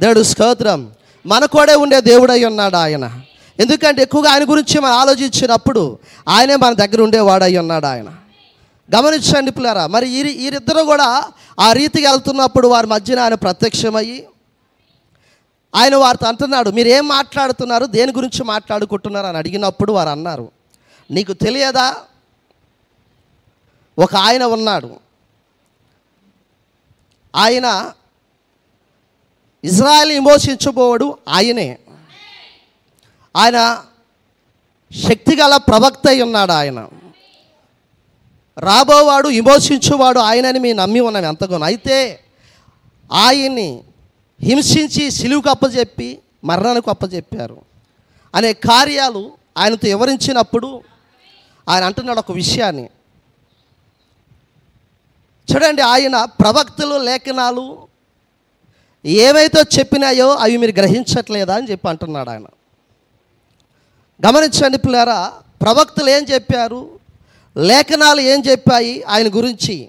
దేవుడు 0.00 0.22
స్తోత్రం. 0.22 0.90
మన 1.26 1.44
కూడా 1.44 1.76
ఉండే 1.76 2.00
దేవుడై 2.00 2.44
ఉన్నాడు 2.44 2.76
ఆయన. 2.76 3.20
ఎందుకంటే 3.60 4.02
ఎక్కువగా 4.02 4.30
ఆయన 4.30 4.50
గురించి 4.50 4.80
మనం 4.80 4.92
ఆలోచించినప్పుడు 4.92 5.98
ఆయనే 6.28 6.56
మన 6.56 6.74
దగ్గర 6.74 7.02
ఉండేవాడై 7.02 7.56
ఉన్నాడు 7.56 7.86
ఆయన. 7.86 8.14
గమనించండి 8.96 9.50
పిల్లరా 9.50 9.86
మరి 9.86 10.08
ఈ 10.10 10.22
వీరిద్దరూ 10.22 10.84
కూడా 10.84 11.28
ఆ 11.60 11.72
రీతికి 11.72 12.06
వెళ్తున్నప్పుడు 12.06 12.68
వారి 12.68 12.86
మధ్యన 12.86 13.18
ఆయన 13.18 13.34
ప్రత్యక్షమయ్యి 13.34 14.26
ఆయన 15.76 15.96
వారితో 15.96 16.28
అంటున్నాడు 16.28 16.70
మీరు 16.70 16.88
ఏం 16.88 17.08
మాట్లాడుతున్నారు? 17.08 17.86
దేని 17.86 18.12
గురించి 18.12 18.44
మాట్లాడుకుంటున్నారు? 18.44 19.26
అని 19.26 19.38
అడిగినప్పుడు 19.38 19.92
వారు 19.92 20.08
అన్నారు 20.08 20.50
నీకు 21.10 21.32
తెలియదా? 21.32 21.96
ఒక 23.98 24.16
ఆయన 24.16 24.44
ఉన్నాడు. 24.44 24.90
ఆయన 27.36 27.92
ఇజ్రాయల్ 29.64 30.10
విమోచించబోవడు 30.10 31.18
ఆయనే. 31.28 31.78
ఆయన 33.36 33.84
శక్తిగల 35.08 35.56
ప్రవక్త 35.56 36.08
అయి 36.08 36.22
ఉన్నాడు 36.22 36.52
ఆయన. 36.52 36.88
రాబోవాడు 38.58 39.28
విమోచించువాడు 39.28 40.20
ఆయనని 40.20 40.58
మేము 40.58 40.78
నమ్మి 40.80 41.00
ఉన్నాం 41.00 41.24
ఎంతగానో. 41.24 41.64
అయితే 41.64 42.24
ఆయన్ని 43.12 43.82
హింసించి 44.42 45.10
సిలువుకు 45.10 45.50
అప్పచెప్పి 45.50 46.18
మరణానికి 46.44 46.90
అప్పచెప్పారు 46.90 47.62
అనే 48.34 48.52
కార్యాలు 48.52 49.32
ఆయనతో 49.56 49.88
వివరించినప్పుడు 49.88 50.82
ఆయన 51.68 51.84
అంటున్నాడు 51.84 52.18
ఒక 52.18 52.32
విషయాన్ని. 52.32 52.90
చూడండి 55.48 55.82
ఆయన 55.82 56.24
ప్రవక్తలు 56.24 56.94
లేఖనాలు 56.94 57.88
ఏవైతే 59.04 59.60
చెప్పినాయో 59.78 60.34
అవి 60.34 60.56
మీరు 60.56 60.72
గ్రహించట్లేదా 60.72 61.54
అని 61.54 61.70
చెప్పి 61.70 61.88
అంటున్నాడు 61.88 62.30
ఆయన. 62.30 62.46
గమనించండి 64.24 64.78
పిల్లారా 64.78 65.32
ప్రవక్తలు 65.62 66.10
ఏం 66.10 66.26
చెప్పారు? 66.34 66.88
లేఖనాలు 67.56 68.20
ఏం 68.20 68.42
చెప్పాయి 68.50 69.02
ఆయన 69.02 69.28
గురించి? 69.28 69.88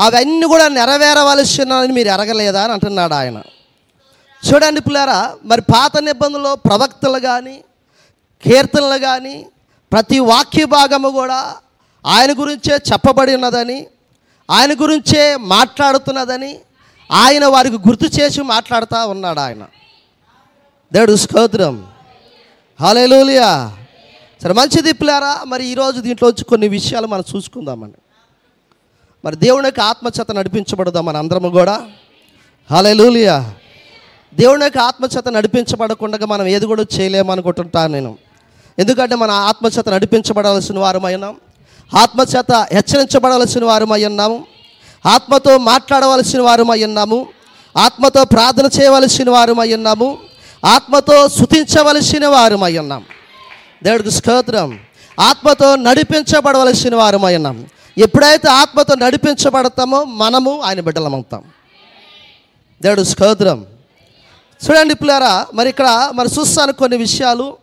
అవన్నీ 0.00 0.46
కూడా 0.46 0.68
నెరవేరవలసినని 0.68 1.92
మీరు 1.92 2.08
ఎరగలేదా 2.08 2.64
అని 2.64 2.72
అంటున్నాడు 2.72 3.14
ఆయన. 3.14 3.42
చూడండి 4.42 4.80
పిల్లారా 4.80 5.34
మరి 5.44 5.60
పాత 5.60 5.98
నిబంధనలో 5.98 6.54
ప్రవక్తలు 6.54 7.18
కానీ 7.18 7.64
కీర్తనలు 8.42 8.98
కానీ 8.98 9.46
ప్రతి 9.92 10.18
వాక్య 10.18 10.64
భాగము 10.64 11.08
కూడా 11.08 11.56
ఆయన 12.06 12.32
గురించే 12.32 12.74
చెప్పబడి 12.74 13.34
ఉన్నదని 13.34 13.86
ఆయన 14.50 14.72
గురించే 14.72 15.36
మాట్లాడుతున్నదని 15.36 16.58
ఆయన 17.12 17.46
వారికి 17.46 17.76
గుర్తు 17.76 18.20
చేసి 18.20 18.42
మాట్లాడుతూ 18.42 19.06
ఉన్నాడు 19.06 19.40
ఆయన. 19.40 19.64
దేవుడు 20.92 21.16
స్తోత్రం. 21.16 21.89
హాలేలోలియా. 22.80 23.76
సరే 24.42 24.52
మంచిది 24.52 24.92
పిల్లారా? 24.92 25.40
మరి 25.46 25.66
ఈరోజు 25.66 26.00
దీంట్లో 26.00 26.28
వచ్చి 26.28 26.44
కొన్ని 26.44 26.68
విషయాలు 26.68 27.06
మనం 27.06 27.24
చూసుకుందామండి. 27.36 27.98
మరి 29.24 29.36
దేవుని 29.36 29.66
యొక్క 29.66 29.80
ఆత్మచేత 29.80 30.32
నడిపించబడదాం 30.32 31.04
మన 31.04 31.16
అందరము 31.16 31.48
కూడా. 31.48 31.82
హలేలులియా. 32.70 33.52
దేవుని 34.34 34.64
యొక్క 34.64 34.78
ఆత్మచేత 34.78 35.28
నడిపించబడకుండా 35.28 36.26
మనం 36.26 36.46
ఏది 36.46 36.66
కూడా 36.66 36.84
చేయలేమనుకుంటుంటాను 37.00 37.92
నేను. 37.92 38.18
ఎందుకంటే 38.78 39.14
మన 39.14 39.30
ఆత్మచేత 39.30 39.88
నడిపించబడాల్సిన 39.88 40.78
వారమైనాం 40.78 41.36
ఆత్మచేత 41.98 42.66
హెచ్చరించబడాల్సిన 42.72 43.64
వారమై 43.64 44.04
ఉన్నాము. 44.04 44.46
ఆత్మతో 45.06 45.58
మాట్లాడవలసిన 45.58 46.40
వారమై 46.40 46.84
ఉన్నాము. 46.84 47.26
ఆత్మతో 47.78 48.24
ప్రార్థన 48.24 48.68
చేయవలసిన 48.80 49.30
వారమై 49.30 49.74
ఉన్నాము. 49.74 50.18
ఆత్మతో 50.64 51.28
శుతించవలసిన 51.28 52.26
వారమై 52.26 52.78
ఉన్నాం. 52.78 53.04
దేవుడికి 53.82 54.10
స్తోత్రం. 54.10 54.80
ఆత్మతో 55.20 55.76
నడిపించబడవలసిన 55.76 56.96
వారమై 56.96 57.36
ఉన్నాం. 57.36 57.66
ఎప్పుడైతే 57.98 58.48
ఆత్మతో 58.48 58.94
నడిపించబడతామో 58.94 60.04
మనము 60.04 60.60
ఆయన 60.60 60.80
బిడ్డలమవుతాం 60.80 61.44
దేవుడు 62.82 63.02
స్తోత్రం. 63.02 63.66
చూడండి 64.64 64.94
పిల్లరా 64.94 65.46
మరి 65.54 65.68
ఇక్కడ 65.68 66.10
మరి 66.14 66.28
చూస్తాను 66.38 66.72
కొన్ని 66.72 66.98
విషయాలు. 66.98 67.56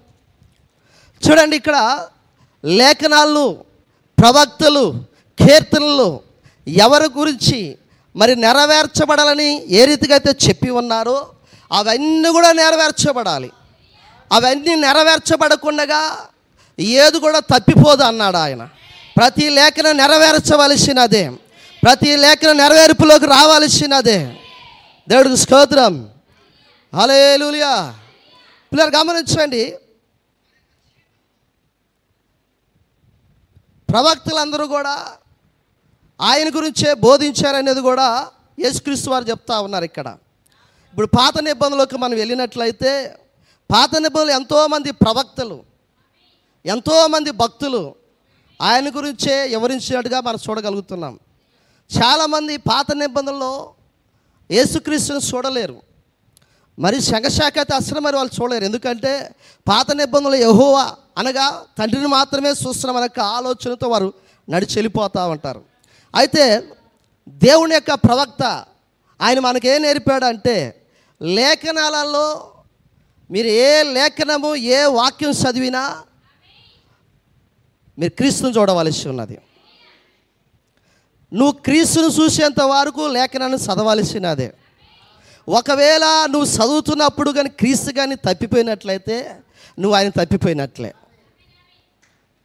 చూడండి 1.30 1.56
ఇక్కడ 1.56 2.00
లేఖనాలు 2.66 3.58
ప్రవక్తలు 4.20 5.04
కీర్తనలు 5.40 6.20
ఎవరి 6.68 7.06
గురించి 7.18 7.78
మరి 8.16 8.36
నెరవేర్చబడాలని 8.36 9.74
ఏ 9.74 9.86
రీతిగా 9.86 10.16
అయితే 10.16 10.50
చెప్పి 10.50 10.70
ఉన్నారో 10.70 11.28
అవన్నీ 11.72 12.30
కూడా 12.30 12.52
నెరవేర్చబడాలి. 12.52 13.52
అవన్నీ 14.32 14.76
నెరవేర్చబడకుండగా 14.76 16.28
ఏది 16.80 17.20
కూడా 17.20 17.40
తప్పిపోదు 17.40 18.04
అన్నాడు 18.04 18.38
ఆయన. 18.38 18.70
ప్రతి 19.18 19.50
లేఖను 19.50 19.92
నెరవేర్చవలసినదే. 19.92 21.30
ప్రతి 21.84 22.18
లేఖను 22.18 22.52
నెరవేర్పులోకి 22.52 23.26
రావాల్సినదే. 23.26 24.36
దేవుడికి 25.10 25.38
స్తోత్రం. 25.38 26.10
లూలియా 27.36 27.94
పిల్లలు 28.72 28.98
గమనించండి. 28.98 29.78
ప్రవక్తలందరూ 33.90 34.68
కూడా 34.68 35.08
ఆయన 36.22 36.56
గురించే 36.56 36.94
బోధించారనేది 36.94 37.82
కూడా 37.82 38.28
యేసుక్రీస్తు 38.60 39.10
వారు 39.10 39.24
చెప్తా 39.24 39.60
ఉన్నారు 39.60 39.84
ఇక్కడ. 39.84 40.18
ఇప్పుడు 40.98 41.10
పాత 41.18 41.38
నిబంధనలోకి 41.48 41.98
మనం 41.98 42.16
వెళ్ళినట్లయితే 42.18 42.92
పాత 43.72 43.90
నిబంధనలు 43.98 44.32
ఎంతోమంది 44.32 44.92
ప్రవక్తలు 44.92 45.58
ఎంతోమంది 46.66 47.32
భక్తులు 47.42 47.82
ఆయన 48.60 48.90
గురించే 48.96 49.36
వివరించినట్టుగా 49.48 50.20
మనం 50.22 50.40
చూడగలుగుతున్నాం. 50.46 51.14
చాలామంది 51.90 52.58
పాత 52.70 52.88
నిబంధనలో 52.94 53.52
యేసుక్రీస్తుని 54.52 55.22
చూడలేరు. 55.30 55.78
మరి 56.78 57.02
శంఖశాఖ 57.02 57.54
అయితే 57.58 57.76
అసలు 57.76 58.00
మరి 58.00 58.16
వాళ్ళు 58.16 58.34
చూడలేరు. 58.40 58.66
ఎందుకంటే 58.66 59.14
పాత 59.68 59.88
నిబంధనలు 60.02 60.36
యహోవా 60.36 60.96
అనగా 61.18 61.46
తండ్రిని 61.78 62.08
మాత్రమే 62.08 62.50
చూస్తున్నాం 62.64 63.00
అనే 63.04 63.22
ఆలోచనతో 63.38 63.90
వారు 63.90 64.10
నడిచి 64.50 64.76
వెళ్ళిపోతూ 64.76 65.30
ఉంటారు. 65.30 65.62
అయితే 66.16 66.44
దేవుని 67.28 67.74
యొక్క 67.74 67.94
ప్రవక్త 68.08 68.44
ఆయన 69.22 69.40
మనకేం 69.40 69.82
నేర్పాడంటే 69.82 70.58
లేఖనాలలో 71.22 72.28
మీరు 73.32 73.48
ఏ 73.48 73.84
లేఖనము 73.84 74.56
ఏ 74.56 74.84
వాక్యం 74.84 75.32
చదివినా 75.32 75.82
మీరు 78.00 78.12
క్రీస్తుని 78.12 78.54
చూడవలసి 78.58 79.10
ఉన్నది. 79.10 79.38
నువ్వు 81.34 81.54
క్రీస్తుని 81.66 82.10
చూసేంత 82.18 82.62
వరకు 82.62 83.08
లేఖనాన్ని 83.08 83.58
చదవలసినదే 83.58 84.54
ఒకవేళ 85.48 86.04
నువ్వు 86.28 86.48
చదువుతున్నప్పుడు 86.56 87.32
కానీ 87.32 87.50
క్రీస్తు 87.50 87.92
కానీ 87.92 88.16
తప్పిపోయినట్లయితే 88.16 89.18
నువ్వు 89.80 89.98
ఆయన 89.98 90.10
తప్పిపోయినట్లే. 90.10 90.94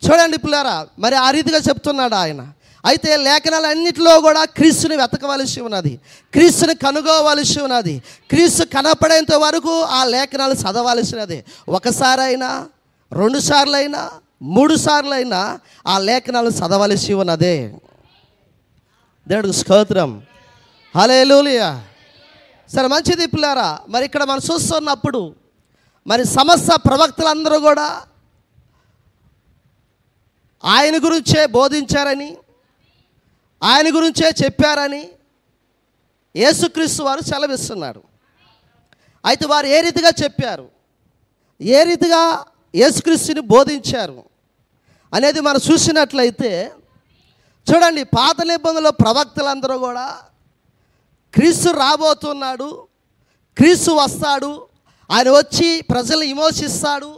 చూడండి 0.03 0.39
పిల్లారా 0.39 0.87
మరి 0.99 1.15
ఆ 1.15 1.31
రీతిగా 1.31 1.59
చెప్తున్నాడు 1.59 2.15
ఆయన. 2.15 2.41
అయితే 2.85 3.17
లేఖనాలన్నింటిలో 3.17 4.21
కూడా 4.21 4.45
క్రీస్తుని 4.45 4.97
వెతకవలసి 4.97 5.61
ఉన్నది. 5.61 6.01
క్రీస్తుని 6.33 6.75
కనుగోవలసి 6.75 7.61
ఉన్నది. 7.61 8.03
క్రీస్తు 8.31 8.65
కనపడేంత 8.65 9.35
వరకు 9.35 9.81
ఆ 9.81 10.05
లేఖనాలు 10.05 10.55
చదవాల్సినది 10.55 11.45
ఒకసారైనా 11.69 12.69
రెండుసార్లైనా 13.13 14.11
మూడు 14.43 14.75
సార్లైనా 14.77 15.61
ఆ 15.87 15.99
లేఖనాలు 15.99 16.49
చదవలసి 16.49 17.13
ఉన్నదే. 17.13 17.75
దేవుడికి 19.29 19.55
స్తోత్రం. 19.55 20.23
హలేలులియా. 20.97 21.83
సరే 22.77 22.87
మంచిది 22.87 23.27
పిల్లారా 23.27 23.79
మరి 23.89 24.05
ఇక్కడ 24.05 24.25
మనం 24.25 24.41
చూస్తున్నప్పుడు 24.53 25.35
మరి 26.07 26.25
సమస్త 26.25 26.75
ప్రవక్తలందరూ 26.75 27.61
కూడా 27.61 28.03
ఆయన 30.65 30.97
గురించే 30.97 31.47
బోధించారని 31.47 32.37
ఆయన 33.63 33.89
గురించే 33.97 34.29
చెప్పారని 34.43 35.03
యేసుక్రీస్తు 36.35 37.03
వారు 37.03 37.23
సెలవిస్తున్నారు. 37.31 38.03
అయితే 39.25 39.45
వారు 39.47 39.67
ఏ 39.67 39.79
రీతిగా 39.87 40.11
చెప్పారు? 40.23 40.67
ఏ 41.61 41.81
రీతిగా 41.91 42.23
యేసుక్రీస్తుని 42.75 43.43
బోధించారు 43.55 44.23
అనేది 45.13 45.41
మనం 45.41 45.61
చూసినట్లయితే 45.69 46.51
చూడండి 47.67 48.03
పాత 48.17 48.37
నిబంధనలో 48.43 48.93
ప్రవక్తలందరూ 49.03 49.77
కూడా 49.79 50.07
క్రీస్తు 51.35 51.69
రాబోతున్నాడు 51.83 52.71
క్రీస్తు 53.57 53.91
వస్తాడు 53.93 54.53
ఆయన 55.11 55.29
వచ్చి 55.31 55.69
ప్రజలు 55.83 56.23
విమోచిస్తాడు 56.25 57.11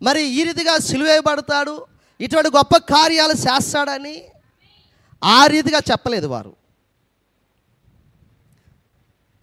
మరి 0.00 0.22
ఈ 0.30 0.42
రీతిగా 0.44 0.74
సిలువేయబడతాడు 0.88 1.74
ఇటువంటి 2.20 2.50
గొప్ప 2.56 2.76
కార్యాలు 2.92 3.36
చేస్తాడని 3.44 4.16
ఆ 5.24 5.46
రీతిగా 5.46 5.78
చెప్పలేదు 5.78 6.26
వారు. 6.26 6.56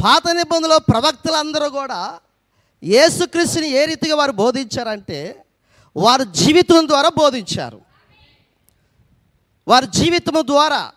పాత 0.06 0.32
నిబంధనలో 0.32 0.80
ప్రవక్తలందరూ 0.80 1.70
కూడా 1.70 2.20
యేసుక్రీస్తుని 2.84 3.70
ఏ 3.70 3.86
రీతిగా 3.86 4.16
వారు 4.16 4.32
బోధించారంటే 4.32 5.46
వారి 5.96 6.26
జీవితం 6.26 6.88
ద్వారా 6.88 7.10
బోధించారు. 7.10 7.82
వారి 9.68 9.88
జీవితం 9.88 10.34
ద్వారా 10.34 10.92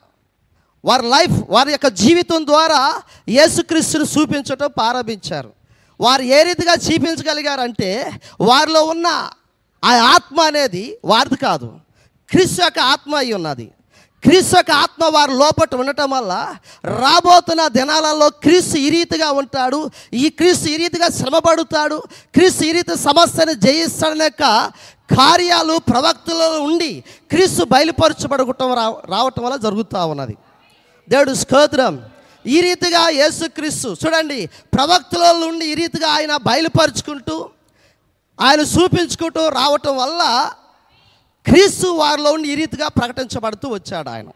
వారి 0.84 1.02
లైఫ్ 1.02 1.42
వారి 1.48 1.70
యొక్క 1.70 1.86
జీవితం 1.86 2.46
ద్వారా 2.46 3.02
యేసుక్రీస్తుని 3.28 4.04
చూపించటం 4.04 4.70
ప్రారంభించారు. 4.70 5.52
వారు 6.00 6.22
ఏ 6.22 6.42
రీతిగా 6.42 6.72
చూపించగలిగారంటే 6.72 8.20
వారిలో 8.40 8.84
ఉన్న 8.84 9.06
ఆ 9.84 9.96
ఆత్మ 10.14 10.40
అనేది 10.40 10.98
వారిది 11.04 11.36
కాదు. 11.36 11.80
క్రీస్తు 12.30 12.62
యొక్క 12.62 12.78
ఆత్మ 12.78 13.14
అయి 13.14 13.32
ఉన్నది. 13.32 13.72
క్రీస్తు 14.22 14.56
యొక్క 14.56 14.70
ఆత్మ 14.70 15.04
వారు 15.04 15.32
లోపట 15.32 15.74
ఉండటం 15.74 16.10
వల్ల 16.10 16.32
రాబోతున్న 16.84 17.66
దినాలలో 17.66 18.28
క్రీస్తు 18.28 18.78
ఈ 18.78 18.90
రీతిగా 18.90 19.30
ఉంటాడు 19.30 19.90
ఈ 20.12 20.28
క్రీస్తు 20.28 20.68
ఈ 20.68 20.76
రీతిగా 20.76 21.08
శ్రమపడుతాడు 21.08 22.02
క్రీస్తు 22.34 22.64
ఈ 22.64 22.72
రీతి 22.72 22.96
సమస్యను 22.98 23.52
జయిస్తాడనే 23.52 24.24
యొక్క 24.24 24.44
కార్యాలు 25.14 25.78
ప్రవక్తలలో 25.78 26.62
ఉండి 26.62 27.04
క్రీస్తు 27.30 27.64
బయలుపరచబడటం 27.64 28.74
రా 28.74 28.86
రావటం 29.08 29.44
వల్ల 29.44 29.56
జరుగుతూ 29.56 30.06
ఉన్నది. 30.06 30.36
దేవుడు 31.08 31.34
స్తోత్రం. 31.34 31.94
ఈ 32.46 32.60
రీతిగా 32.60 33.08
యేసుక్రీస్తు 33.10 33.88
చూడండి 34.04 34.50
ప్రవక్తల 34.74 35.36
నుండి 35.36 35.66
ఈ 35.66 35.74
రీతిగా 35.74 36.08
ఆయన 36.08 36.36
బయలుపరుచుకుంటూ 36.36 37.50
ఆయన 38.40 38.60
చూపించుకుంటూ 38.60 39.48
రావటం 39.48 39.96
వల్ల 39.96 40.22
క్రీస్తు 41.48 41.86
వారిలో 41.86 42.32
ఉండి 42.32 42.48
ఈ 42.48 42.54
రీతిగా 42.54 42.88
ప్రకటించబడుతూ 42.88 43.68
వచ్చాడు 43.68 44.10
ఆయన. 44.10 44.28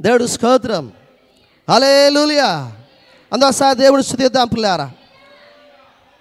దేవుడు 0.00 0.26
స్తోత్రం. 0.26 0.92
అలే 1.68 2.10
లూలియా 2.10 2.72
అందరొకసారి 3.32 3.78
దేవుడు 3.78 4.02
స్థుతిద్దాం 4.02 4.48
పిల్లారా 4.48 4.90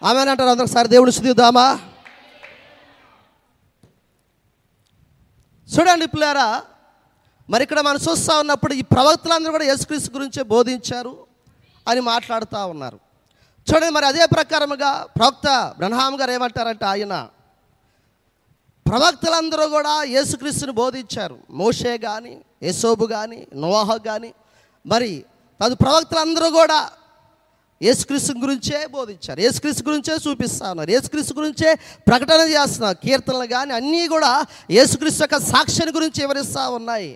ఆమెనంటారు 0.03 0.49
అందరొకసారి 0.49 0.87
దేవుడు 0.87 1.11
స్థుతిద్దామా 1.11 1.79
చూడండి 5.69 6.07
పిల్లారా 6.07 6.61
మరి 7.49 7.63
ఇక్కడ 7.63 7.79
మనం 7.79 7.99
చూస్తూ 8.09 8.39
ఉన్నప్పుడు 8.39 8.73
ఈ 8.73 8.81
ప్రవక్తలందరూ 8.81 9.51
కూడా 9.51 9.65
యేసుక్రీస్తు 9.65 10.11
గురించే 10.17 10.43
బోధించారు 10.43 11.25
అని 11.87 11.99
మాట్లాడుతూ 12.01 12.65
ఉన్నారు. 12.65 12.99
చూడండి 13.67 13.89
మరి 13.89 14.05
అదే 14.05 14.25
ప్రకారముగా 14.25 15.05
ప్రవక్త 15.17 15.73
బ్రహ్మాం 15.77 16.21
గారు 16.21 16.31
ఏమంటారంటే 16.31 16.85
ఆయన 16.85 17.27
ప్రవక్తలందరూ 18.89 19.65
కూడా 19.77 19.93
యేసుక్రీస్తుని 20.15 20.73
బోధించారు. 20.83 21.37
మోషే 21.61 21.93
కానీ 22.07 22.33
యశోబు 22.67 23.05
కానీ 23.15 23.39
నోహ 23.63 23.89
కానీ 24.07 24.31
మరి 24.85 25.11
తదు 25.59 25.75
ప్రవక్తలందరూ 25.83 26.47
కూడా 26.59 26.79
యేసుక్రీస్తు 27.81 28.31
గురించే 28.43 28.79
బోధించారు. 28.95 29.39
యేసుక్రీస్తు 29.45 29.83
గురించే 29.89 30.13
చూపిస్తా 30.23 30.65
ఉన్నారు 30.71 30.91
యేసుక్రీస్తు 30.95 31.33
గురించే 31.39 31.69
ప్రకటన 32.09 32.41
చేస్తున్నారు. 32.55 32.97
కీర్తనలు 33.03 33.47
కానీ 33.55 33.71
అన్నీ 33.79 34.01
కూడా 34.15 34.31
యేసుక్రీస్తు 34.77 35.21
యొక్క 35.23 35.37
సాక్ష్యాన్ని 35.51 35.93
గురించి 35.97 36.19
వివరిస్తూ 36.23 36.63
ఉన్నాయి. 36.79 37.11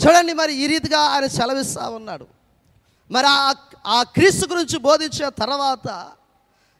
చూడండి 0.00 0.32
మరి 0.40 0.52
ఈ 0.62 0.64
రీతిగా 0.72 1.00
ఆయన 1.12 1.26
సెలవిస్తూ 1.38 1.84
ఉన్నాడు. 1.98 2.26
మరి 3.10 3.28
ఆ 3.38 3.52
ఆ 3.96 3.98
క్రీస్తు 4.16 4.44
గురించి 4.52 4.76
బోధించిన 4.88 5.26
తర్వాత 5.42 5.88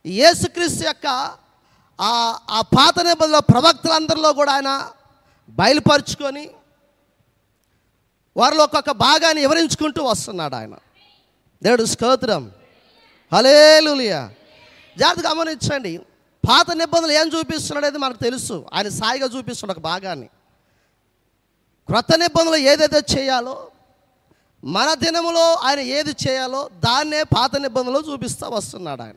యేసుక్రీస్తు 0.04 0.84
యొక్క 0.90 1.06
ఆ 2.00 2.38
ఆ 2.50 2.60
పాత 2.60 3.00
నిబంధనలో 3.00 3.40
ప్రవక్తలందరిలో 3.40 4.32
కూడా 4.32 4.52
ఆయన 4.52 4.90
బయలుపరుచుకొని 5.48 6.50
వారిలో 8.36 8.64
ఒక్కొక్క 8.64 8.90
భాగాన్ని 8.90 9.40
వివరించుకుంటూ 9.40 10.04
వస్తున్నాడు 10.04 10.54
ఆయన. 10.54 10.74
దేవుడు 11.62 11.84
స్తోత్రం. 11.84 12.50
హలేలులియా. 13.32 14.30
జాగ్రత్త 14.98 15.28
గమనించండి. 15.28 15.98
పాత 16.48 16.70
నిబంధనలు 16.70 17.12
ఏం 17.12 17.30
చూపిస్తున్నాడేది 17.38 17.98
మనకు 17.98 18.16
తెలుసు. 18.16 18.66
ఆయన 18.74 18.88
సాయిగా 18.88 19.26
చూపిస్తున్నాడు 19.26 19.78
ఒక 19.78 19.84
భాగాన్ని. 19.84 20.26
క్రొత్త 21.86 22.16
నిబంధనలు 22.16 22.56
ఏదైతే 22.56 23.18
చేయాలో 23.18 23.70
మన 24.64 24.94
దినములో 24.94 25.54
ఆయన 25.54 25.80
ఏది 25.80 26.10
చేయాలో 26.10 26.68
దాన్నే 26.68 27.22
పాత 27.22 27.56
నిబంధనలు 27.56 28.12
చూపిస్తూ 28.12 28.48
వస్తున్నాడు 28.48 29.02
ఆయన. 29.02 29.14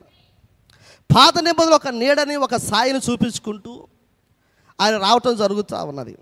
పాత 1.10 1.38
నిబంధనలు 1.38 1.74
ఒక 1.74 1.88
నీడని 1.94 2.36
ఒక 2.36 2.56
సాయిని 2.68 3.00
చూపించుకుంటూ 3.06 3.72
ఆయన 4.78 4.96
రావటం 4.96 5.36
జరుగుతూ 5.36 5.76
ఉన్నది. 5.82 6.14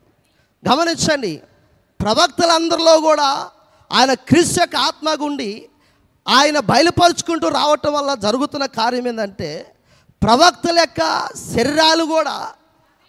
గమనించండి 0.63 1.33
ప్రవక్తలందరిలో 2.01 3.01
కూడా 3.01 3.29
ఆయన 3.91 4.13
క్రీస్తు 4.29 4.59
యొక్క 4.61 4.77
ఆత్మగుండి 4.87 5.51
ఆయన 6.27 6.59
బయలుపరుచుకుంటూ 6.71 7.49
రావటం 7.49 7.93
వల్ల 7.93 8.15
జరుగుతున్న 8.15 8.67
కార్యం 8.79 9.09
ఏంటంటే 9.09 9.51
ప్రవక్తల 10.23 10.79
యొక్క 10.79 11.03
శరీరాలు 11.53 12.05
కూడా 12.05 12.37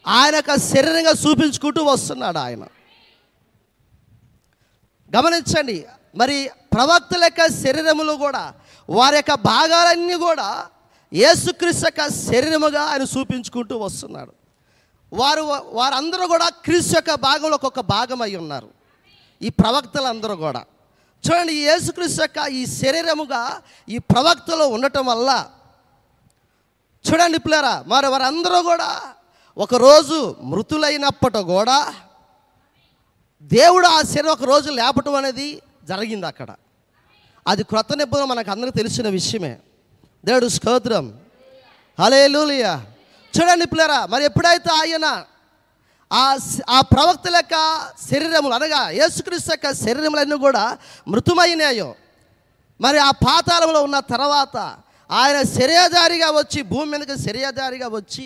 ఆయన 0.06 0.34
యొక్క 0.36 0.56
శరీరంగా 0.66 1.14
చూపించుకుంటూ 1.24 1.82
వస్తున్నాడు 1.84 2.40
ఆయన. 2.40 2.64
గమనించండి 5.12 5.78
మరి 6.16 6.38
ప్రవక్తల 6.74 7.24
యొక్క 7.24 7.44
శరీరములు 7.64 8.14
కూడా 8.18 8.44
వారి 8.90 9.16
యొక్క 9.16 9.34
భాగాలన్నీ 9.46 10.18
కూడా 10.18 10.48
యేసుక్రీస్తు 11.14 11.86
యొక్క 11.86 12.08
శరీరముగా 12.10 12.82
ఆయన 12.82 13.02
చూపించుకుంటూ 13.02 13.78
వస్తున్నాడు. 13.78 14.34
వారు 15.14 15.42
వారందరూ 15.66 16.28
కూడా 16.28 16.50
క్రీస్తు 16.50 16.96
యొక్క 16.96 17.14
భాగంలో 17.14 17.56
ఒక్కొక్క 17.56 17.80
భాగం 17.80 18.22
అయి 18.22 18.36
ఉన్నారు. 18.36 18.70
ఈ 19.42 19.50
ప్రవక్తలందరూ 19.50 20.36
కూడా. 20.36 20.66
చూడండి 21.24 21.54
యేసుక్రీస్తు 21.54 22.22
యొక్క 22.22 22.38
ఈ 22.52 22.66
శరీరముగా 22.66 23.62
ఈ 23.90 23.98
ప్రవక్తలో 23.98 24.68
ఉండటం 24.68 25.06
వల్ల 25.06 25.50
చూడండి 27.06 27.40
పిల్లరా 27.40 27.84
మరి 27.88 28.08
వారందరూ 28.08 28.64
కూడా 28.64 29.14
ఒకరోజు 29.58 30.36
మృతులైనప్పటి 30.42 31.44
కూడా 31.44 31.94
దేవుడు 33.42 33.88
ఆ 33.88 34.02
శరీరం 34.02 34.32
ఒక 34.32 34.44
రోజు 34.44 34.70
లేపటం 34.70 35.16
అనేది 35.16 35.62
జరిగింది 35.84 36.28
అక్కడ. 36.28 36.56
అది 37.48 37.64
క్రొత్త 37.64 37.94
నిబంధన 37.94 38.26
మనకు 38.26 38.52
అందరికీ 38.52 38.78
తెలిసిన 38.78 39.10
విషయమే. 39.10 39.60
దేవుడు 40.28 40.48
స్తోత్రం. 40.58 41.06
హలేలులియా. 41.98 42.74
చూడండి 43.34 43.66
పిల్లరా 43.72 44.00
మరి 44.14 44.24
ఎప్పుడైతే 44.30 44.70
ఆయన 44.82 45.08
ఆ 46.12 46.24
ఆ 46.76 46.78
ప్రవక్తల 46.94 47.36
యొక్క 47.42 47.56
శరీరములు 48.10 48.54
అనగా 48.54 48.82
యేసుక్రీస్తు 49.00 49.52
యొక్క 49.54 49.68
శరీరములన్నీ 49.84 50.38
కూడా 50.46 50.64
మృతుమైనాయో 51.12 51.90
మరి 52.80 52.98
ఆ 53.00 53.12
పాతాళంలో 53.26 53.80
ఉన్న 53.84 54.00
తర్వాత 54.14 54.58
ఆయన 55.10 55.38
శరీరధారిగా 55.58 56.30
వచ్చి 56.40 56.60
భూమి 56.72 56.88
మీదకి 56.92 57.16
శరీరధారిగా 57.28 57.88
వచ్చి 57.98 58.26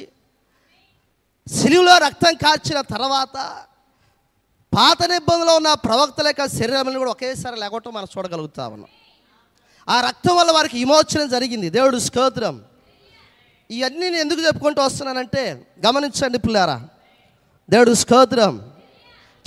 సిలువులో 1.48 1.94
రక్తం 1.98 2.34
కాచిన 2.46 2.80
తర్వాత 2.96 3.38
పాత 4.74 5.00
నిబంధనలో 5.12 5.54
ఉన్న 5.56 5.72
ప్రవక్తల 5.88 6.28
యొక్క 6.28 6.46
శరీరములను 6.58 7.00
కూడా 7.00 7.12
ఒకేసారి 7.12 7.58
లేకపోవటం 7.60 7.94
మనం 7.94 8.10
చూడగలుగుతా 8.14 8.64
ఉన్నాం. 8.68 8.92
ఆ 9.91 10.01
రక్తం 10.01 10.36
వల్ల 10.36 10.51
వారికి 10.51 10.77
విమోచన 10.77 11.25
జరిగింది. 11.25 11.69
దేవుడు 11.69 11.97
స్తోత్రం. 11.97 12.63
ఇవన్నీ 13.71 13.99
నేను 13.99 14.15
ఎందుకు 14.15 14.41
చెప్పుకుంటూ 14.41 14.82
వస్తున్నానంటే 14.82 15.67
గమనించండి 15.86 16.38
పిల్లారా. 16.38 16.88
దేవుడు 17.69 17.93
స్తోత్రం. 17.93 18.71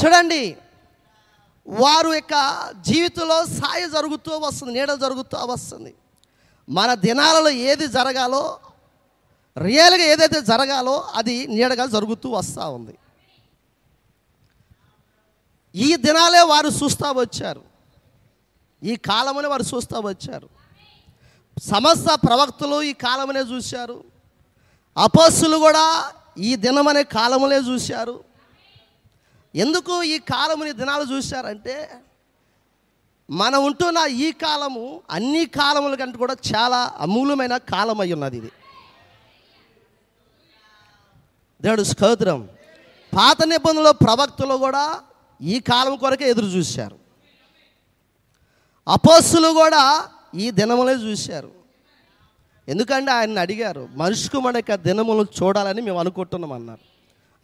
చూడండి 0.04 0.56
వారు 1.68 2.14
యొక్క 2.14 2.34
జీవితంలో 2.80 3.46
సాయ 3.46 3.88
జరుగుతూ 3.88 4.38
వస్తుంది 4.38 4.72
నీడ 4.72 4.92
జరుగుతూ 4.92 5.38
వస్తుంది. 5.44 5.94
మన 6.68 6.94
దినాలలో 6.94 7.50
ఏది 7.50 7.86
జరగాలో 7.86 8.58
రియల్గా 9.58 10.04
ఏదైతే 10.04 10.40
జరగాలో 10.40 11.00
అది 11.14 11.46
నీడగా 11.46 11.86
జరుగుతూ 11.86 12.30
వస్తూ 12.30 12.70
ఉంది. 12.70 12.98
ఈ 15.74 15.96
దినాలే 15.96 16.40
వారు 16.40 16.68
చూస్తూ 16.68 17.12
వచ్చారు. 17.12 17.73
ఈ 18.84 18.96
కాలమునే 18.96 19.48
వారు 19.48 19.62
చూస్తూ 19.62 20.00
వచ్చారు. 20.00 20.48
సమస్త 21.62 22.14
ప్రవక్తలు 22.14 22.82
ఈ 22.82 22.92
కాలమునే 22.92 23.40
చూశారు. 23.40 24.04
అపస్సులు 24.96 25.56
కూడా 25.56 26.12
ఈ 26.38 26.56
దినమనే 26.56 27.02
కాలములే 27.02 27.56
చూశారు. 27.56 28.24
ఎందుకు 29.54 30.02
ఈ 30.02 30.18
కాలముని 30.18 30.72
దినాలు 30.72 31.14
చూశారంటే 31.14 31.90
మనం 33.30 33.64
ఉంటున్న 33.64 33.98
ఈ 34.10 34.32
కాలము 34.32 35.00
అన్ని 35.10 35.46
కాలముల 35.46 35.94
కంటే 35.94 36.18
కూడా 36.18 36.36
చాలా 36.56 36.94
అమూల్యమైన 36.98 37.56
కాలం 37.56 38.00
అయి 38.00 38.12
ఉన్నది 38.12 38.36
ఇది. 38.36 38.52
దేవుడు 41.62 41.82
స్తోత్రం. 41.82 42.48
పాత 43.16 43.44
నిబంధనలో 43.44 43.92
ప్రవక్తలు 43.92 44.54
కూడా 44.54 45.00
ఈ 45.42 45.60
కాలం 45.60 45.96
కొరకే 45.96 46.30
ఎదురు 46.30 46.46
చూశారు. 46.46 47.03
అపోస్సులు 48.88 49.48
కూడా 49.48 50.08
ఈ 50.34 50.50
దినములే 50.50 50.92
చూశారు. 50.92 51.50
ఎందుకంటే 52.68 53.10
ఆయన 53.12 53.38
అడిగారు 53.38 53.88
మనిషికి 53.96 54.36
మన 54.36 54.56
యొక్క 54.56 54.74
దినములు 54.74 55.26
చూడాలని 55.38 55.82
మేము 55.82 55.98
అనుకుంటున్నాం 55.98 56.52
అన్నారు. 56.52 56.80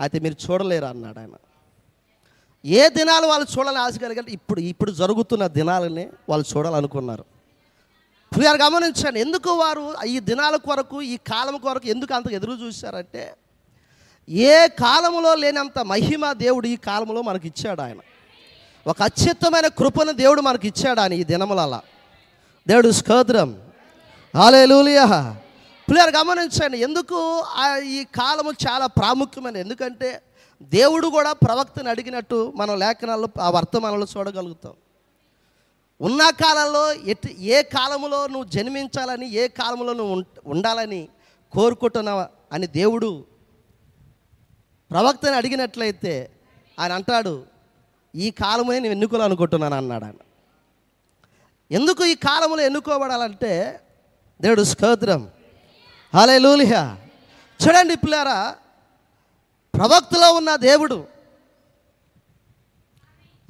అయితే 0.01 0.19
మీరు 0.21 0.37
చూడలేరు 0.45 0.85
అన్నాడు 0.85 1.19
ఆయన. 1.19 1.35
ఏ 2.65 2.89
దినాలు 2.89 3.27
వాళ్ళు 3.27 3.47
చూడాలని 3.59 3.79
ఆశ 3.79 3.99
కలిగారు 3.99 4.31
ఇప్పుడు 4.31 4.61
ఇప్పుడు 4.61 4.91
జరుగుతున్న 4.91 5.47
దినాలని 5.47 6.09
వాళ్ళు 6.29 6.47
చూడాలనుకున్నారు. 6.57 7.25
ప్రియారు 8.35 8.59
గమనించండి 8.63 9.21
ఎందుకు 9.21 9.51
వారు 9.51 9.95
ఈ 10.07 10.21
దినాల 10.21 10.57
కొరకు 10.57 11.03
ఈ 11.03 11.17
కాలం 11.17 11.59
కొరకు 11.59 11.87
ఎందుకు 11.87 12.15
అంత 12.15 12.33
ఎదురు 12.33 12.53
చూశారంటే 12.53 13.35
ఏ 14.29 14.69
కాలంలో 14.69 15.35
లేనంత 15.35 15.79
మహిమ 15.79 16.33
దేవుడు 16.33 16.67
ఈ 16.67 16.77
కాలంలో 16.77 17.23
మనకి 17.23 17.49
ఇచ్చాడు 17.49 17.81
ఆయన. 17.81 17.99
ఒక 18.87 19.03
అత్యుత్తమైన 19.03 19.69
కృపను 19.79 20.13
దేవుడు 20.15 20.41
మనకి 20.41 20.67
ఇచ్చాడు 20.69 21.01
అని 21.01 21.17
ఈ 21.17 21.25
దినములలా 21.25 21.81
దేవుడు 22.67 22.91
స్కోద్రం 22.93 23.51
ఆలే 24.35 24.67
లూలియా 24.67 25.07
పిల్లలు 25.89 26.13
గమనించండి 26.17 26.79
ఎందుకు 26.79 27.19
ఈ 27.91 28.05
కాలము 28.17 28.51
చాలా 28.65 28.87
ప్రాముఖ్యమైనది? 28.99 29.61
ఎందుకంటే 29.61 30.09
దేవుడు 30.73 31.07
కూడా 31.09 31.33
ప్రవక్తను 31.43 31.89
అడిగినట్టు 31.91 32.53
మనం 32.57 32.75
లేఖనాల్లో 32.79 33.29
ఆ 33.41 33.51
వర్తమానంలో 33.51 34.07
చూడగలుగుతాం. 34.07 34.75
ఉన్న 36.01 36.23
కాలంలో 36.41 36.83
ఎటు 37.07 37.29
ఏ 37.49 37.63
కాలంలో 37.73 38.27
నువ్వు 38.27 38.49
జన్మించాలని 38.49 39.27
ఏ 39.35 39.49
కాలంలో 39.59 39.93
నువ్వు 39.93 40.13
ఉం- 40.15 40.25
ఉండాలని 40.47 41.03
కోరుకుంటున్నావా 41.53 42.25
అని 42.53 42.67
దేవుడు 42.75 43.11
ప్రవక్తని 44.91 45.37
అడిగినట్లయితే 45.37 46.15
ఆయన 46.79 46.93
అంటాడు 46.93 47.35
ఈ 48.15 48.31
కాలమునే 48.31 48.79
నేను 48.79 48.93
ఎన్నుకోవాలనుకుంటున్నాను 48.93 49.77
అన్నాడు 49.77 50.05
ఆయన. 50.05 50.15
ఎందుకు 51.71 52.05
ఈ 52.05 52.15
కాలంలో 52.15 52.61
ఎన్నుకోబడాలంటే 52.61 53.81
దేవుడు 54.41 54.63
స్తోత్రం. 54.63 55.31
హలే 56.15 56.39
లూలిహ 56.39 56.97
చూడండి 57.61 57.97
పిల్లారా 57.97 58.57
ప్రవక్తలో 59.75 60.33
ఉన్న 60.33 60.57
దేవుడు 60.57 61.07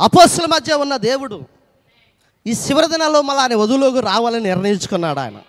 అపోస్తుల 0.01 0.47
మధ్య 0.47 0.75
ఉన్న 0.75 0.97
దేవుడు 0.97 1.43
ఈ 2.47 2.55
శివరి 2.55 2.87
దినాల్లో 2.87 3.23
మళ్ళీ 3.23 3.43
ఆయన 3.43 3.55
వధువులోకి 3.55 4.01
రావాలని 4.01 4.41
నిర్ణయించుకున్నాడు 4.41 5.21
ఆయన. 5.21 5.43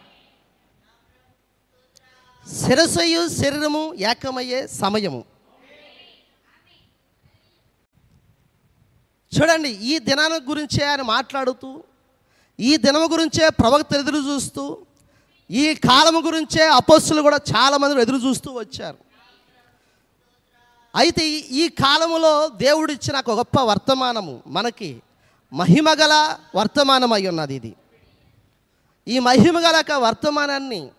శిరసయు 2.47 3.27
శరీరము 3.27 3.93
ఏకమయ్యే 3.93 4.67
సమయము. 4.67 5.30
చూడండి 9.39 9.69
ఈ 9.69 9.99
దినాన్ని 9.99 10.39
గురించే 10.49 10.85
ఆయన 10.85 11.01
మాట్లాడుతూ 11.01 11.83
ఈ 12.59 12.77
దినము 12.77 13.07
గురించే 13.11 13.49
ప్రవక్త 13.49 13.95
ఎదురు 13.95 14.17
చూస్తూ 14.17 14.77
ఈ 15.51 15.73
కాలము 15.73 16.19
గురించే 16.19 16.67
అపస్సులు 16.67 17.21
కూడా 17.21 17.37
చాలామంది 17.37 18.01
ఎదురు 18.01 18.17
చూస్తూ 18.17 18.51
వచ్చారు. 18.51 18.97
అయితే 20.95 21.27
ఈ- 21.27 21.69
కాలంలో 21.69 21.69
కాలములో 21.69 22.47
దేవుడు 22.47 22.91
ఇచ్చిన 22.91 23.17
ఒక 23.17 23.31
గొప్ప 23.31 23.59
వర్తమానము 23.59 24.43
మనకి 24.47 25.01
మహిమగల 25.53 26.37
వర్తమానం 26.55 27.13
అయి 27.13 27.27
ఉన్నది 27.27 27.55
ఇది. 27.55 27.75
ఈ 29.07 29.19
మహిమగల 29.19 29.75
యొక్క 29.75 29.91
వర్తమానాన్ని 29.91 30.89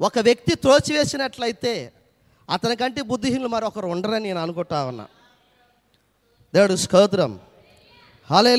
ఒక 0.00 0.18
వ్యక్తి 0.18 0.54
త్రోచివేసినట్లయితే 0.54 1.92
అతనికంటే 2.50 3.02
బుద్ధిహీనులు 3.02 3.48
మరొకరు 3.48 3.86
ఉండరని 3.86 4.20
నేను 4.20 4.40
అనుకుంటా 4.40 4.84
ఉన్నా. 4.84 5.06
దేవుడు 6.54 6.76
స్తోత్రం. 6.76 7.40
హలే 8.30 8.56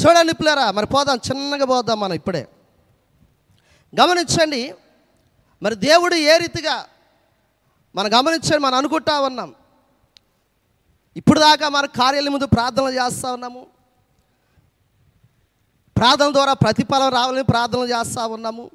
చూడండి 0.00 0.34
పిల్లరా 0.34 0.70
మరి 0.70 0.86
పోదాం 0.86 1.16
చిన్నగా 1.16 1.64
పోదాం 1.64 2.00
మనం 2.00 2.12
ఇప్పుడే. 2.12 2.48
గమనించండి 4.00 4.74
మరి 5.62 5.74
దేవుడు 5.74 6.14
ఏ 6.14 6.36
రీతిగా 6.36 6.86
మనం 7.94 8.18
గమనించండి 8.18 8.58
మనం 8.58 8.74
అనుకుంటా 8.74 9.20
ఉన్నాం. 9.20 9.54
ఇప్పుడు 11.16 11.40
దాకా 11.40 11.68
మన 11.68 11.86
కార్యాలయం 11.86 12.32
ముందు 12.32 12.46
ప్రార్థనలు 12.46 12.90
చేస్తూ 12.90 13.32
ఉన్నాము. 13.32 13.66
ప్రార్థన 15.96 16.32
ద్వారా 16.32 16.52
ప్రతిఫలం 16.52 17.08
రావాలని 17.08 17.42
ప్రార్థనలు 17.42 17.86
చేస్తూ 17.86 18.26
ఉన్నాము. 18.26 18.70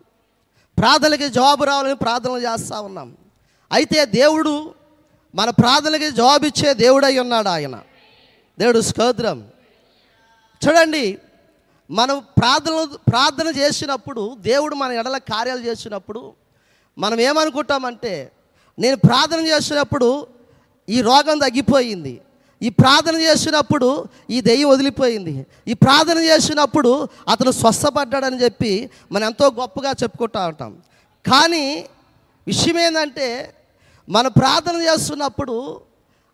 ప్రార్థనలకి 0.78 1.30
జవాబు 1.30 1.64
రావాలని 1.64 1.96
ప్రార్థనలు 1.96 2.40
చేస్తూ 2.40 2.82
ఉన్నాం. 2.82 3.18
అయితే 3.72 4.06
దేవుడు 4.06 4.74
మన 5.36 5.50
ప్రార్థనకి 5.50 6.12
జవాబిచ్చే 6.12 6.74
దేవుడై 6.74 7.18
ఉన్నాడు 7.18 7.50
ఆయన. 7.50 7.80
దేవుడు 8.60 8.82
స్తోత్రం 8.82 9.48
చూడండి 10.68 11.18
మనం 11.92 12.20
ప్రార్థన 12.38 12.88
ప్రార్థన 13.08 13.48
చేసినప్పుడు 13.58 14.38
దేవుడు 14.40 14.76
మన 14.76 14.92
ఎడల 14.92 15.18
కార్యాలు 15.18 15.62
చేసినప్పుడు 15.62 16.34
మనం 16.98 17.20
ఏమనుకుంటామంటే 17.20 18.32
నేను 18.80 18.96
ప్రార్థన 18.96 19.40
చేసినప్పుడు 19.48 20.28
ఈ 20.90 21.02
రోగం 21.02 21.38
తగ్గిపోయింది. 21.38 22.22
ఈ 22.62 22.70
ప్రార్థన 22.70 23.16
చేసినప్పుడు 23.16 24.06
ఈ 24.30 24.42
దెయ్యం 24.42 24.70
వదిలిపోయింది. 24.70 25.46
ఈ 25.68 25.74
ప్రార్థన 25.74 26.18
చేసినప్పుడు 26.18 27.08
అతను 27.30 27.52
స్వస్థపడ్డాడని 27.52 28.44
చెప్పి 28.44 28.90
మనం 29.12 29.26
ఎంతో 29.26 29.48
గొప్పగా 29.48 29.92
చెప్పుకుంటా 29.92 30.48
ఉంటాం. 30.48 30.78
కానీ 31.32 31.86
విషయం 32.48 32.80
ఏంటంటే 32.80 33.55
మన 34.10 34.28
ప్రార్థన 34.28 34.76
చేస్తున్నప్పుడు 34.76 35.82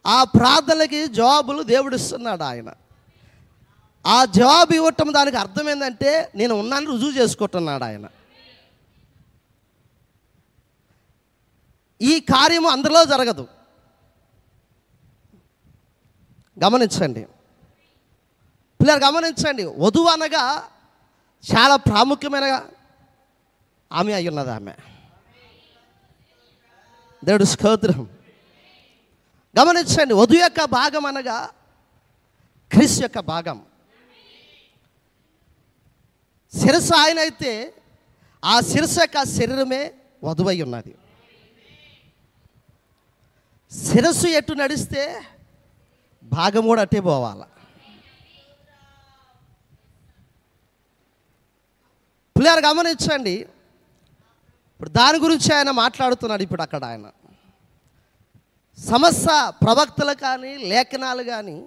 ఆ 0.05 0.23
ప్రార్థనకి 0.23 1.07
జవాబులు 1.07 1.63
దేవుడు 1.63 1.95
ఇస్తున్నాడు 1.95 2.43
ఆయన. 2.43 2.73
ఆ 4.05 4.25
జవాబు 4.25 4.73
ఇవ్వటం 4.73 5.13
దానికి 5.13 5.37
అర్థం 5.37 5.69
ఏంటంటే 5.69 6.31
నేను 6.35 6.55
ఉన్నాను 6.55 6.91
రుజువు 6.91 7.11
చేసుకుంటున్నాడు 7.11 7.83
ఆయన. 7.83 8.07
ఈ 12.01 12.19
కార్యము 12.19 12.69
అందరిలో 12.69 13.05
జరగదు. 13.05 13.47
గమనించండి. 16.63 17.27
పిల్లలు 18.81 19.05
గమనించండి. 19.05 19.65
వధువు 19.65 20.07
అనగా 20.07 20.63
చాలా 21.53 21.75
ప్రాముఖ్యమైన 21.75 22.63
ఆమె 23.91 24.13
అయి 24.13 24.27
ఉన్నది 24.27 24.51
ఆమె. 24.51 24.73
దేవుడు 27.23 27.43
స్తోత్రం. 27.43 28.09
గమనించండి 29.59 30.13
వధు 30.13 30.33
యొక్క 30.33 30.63
భాగం 30.63 31.05
అనగా 31.05 31.49
క్రిస్ 32.71 33.01
యొక్క 33.01 33.19
భాగం. 33.19 33.65
శిరస్సు 36.59 36.93
ఆయన 36.95 37.19
అయితే 37.19 37.73
ఆ 38.45 38.59
శిరస్సు 38.59 38.99
యొక్క 38.99 39.23
శరీరమే 39.23 39.93
వధువై 40.23 40.61
ఉన్నది. 40.61 40.95
శిరస్సు 43.71 44.27
ఎటు 44.27 44.53
నడిస్తే 44.53 45.21
భాగం 46.23 46.67
కూడా 46.67 46.81
అట్టే 46.81 46.99
పోవాలి. 46.99 47.47
పిల్లలు 52.37 52.67
గమనించండి 52.67 53.45
ఇప్పుడు 54.81 54.97
దాని 54.97 55.17
గురించి 55.17 55.55
ఆయన 55.55 55.71
మాట్లాడుతున్నాడు 55.71 56.43
ఇప్పుడు 56.43 56.61
అక్కడ 56.61 56.85
ఆయన. 56.85 57.05
సమస్య 58.89 59.51
ప్రవక్తలు 59.63 60.13
కానీ 60.13 60.57
లేఖనాలు 60.57 61.23
కానీ 61.23 61.63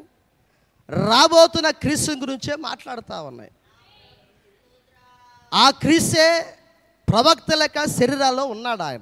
రాబోతున్న 0.90 1.70
క్రీస్తు 1.70 2.12
గురించే 2.12 2.56
మాట్లాడుతూ 2.56 3.22
ఉన్నాయి. 3.22 3.50
ఆ 5.54 5.70
క్రీసే 5.70 6.56
ప్రవక్త 7.08 7.54
లెక్క 7.54 7.84
శరీరాల్లో 7.84 8.44
ఉన్నాడు 8.44 8.82
ఆయన. 8.82 9.00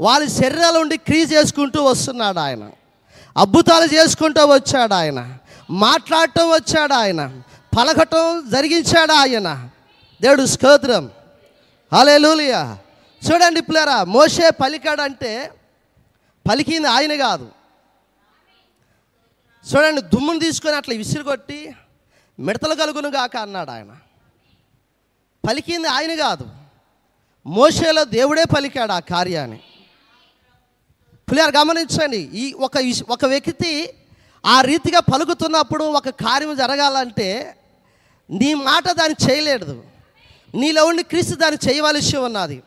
వాళ్ళ 0.00 0.26
శరీరాలు 0.28 0.78
ఉండి 0.78 0.96
క్రీజ్ 0.96 1.32
చేసుకుంటూ 1.32 1.84
వస్తున్నాడు 1.84 2.38
ఆయన. 2.38 2.70
అద్భుతాలు 3.36 3.94
చేసుకుంటూ 3.94 4.46
వచ్చాడు 4.46 4.94
ఆయన. 4.94 5.38
మాట్లాడటం 5.70 6.48
వచ్చాడు 6.48 6.92
ఆయన. 6.92 7.42
పలకటం 7.78 8.50
జరిగించాడు 8.50 9.12
ఆయన. 9.12 9.70
దేవుడు 10.20 10.46
స్తోత్రం. 10.46 11.10
హలే 11.92 12.18
చూడండి 13.22 13.60
పిల్లరా 13.60 14.04
మోసే 14.04 14.50
పలికాడంటే 14.50 15.50
పలికింది 16.50 16.88
ఆయన 16.88 17.16
కాదు. 17.16 17.50
చూడండి 19.64 20.00
దుమ్మును 20.00 20.38
తీసుకొని 20.38 20.76
అట్లా 20.76 20.94
విసిరుగొట్టి 20.94 21.76
మిడతలు 22.38 22.74
కలుగును 22.74 23.08
గాక 23.08 23.36
అన్నాడు 23.36 23.70
ఆయన. 23.70 23.96
పలికింది 25.48 25.88
ఆయన 25.88 26.14
కాదు. 26.14 26.46
మోసేలో 27.46 28.04
దేవుడే 28.04 28.44
పలికాడు 28.44 28.92
ఆ 28.92 28.98
కార్యాన్ని. 28.98 29.60
పిల్లలు 31.30 31.58
గమనించండి 31.58 32.16
ఈ 32.16 32.52
ఒక 32.52 32.72
ఒక 33.10 33.24
వ్యక్తి 33.24 33.94
ఆ 34.46 34.60
రీతిగా 34.60 35.00
పలుకుతున్నప్పుడు 35.00 35.84
ఒక 35.84 36.08
కార్యం 36.08 36.56
జరగాలంటే 36.56 37.56
నీ 38.30 38.54
మాట 38.54 38.90
దాన్ని 38.90 39.30
చేయలేడు. 39.30 39.93
నీలో 40.54 40.84
ఉండి 40.84 41.02
క్రీస్తు 41.02 41.34
దాన్ని 41.34 41.72
చేయవలసి 41.72 42.16
ఉన్నది. 42.16 42.62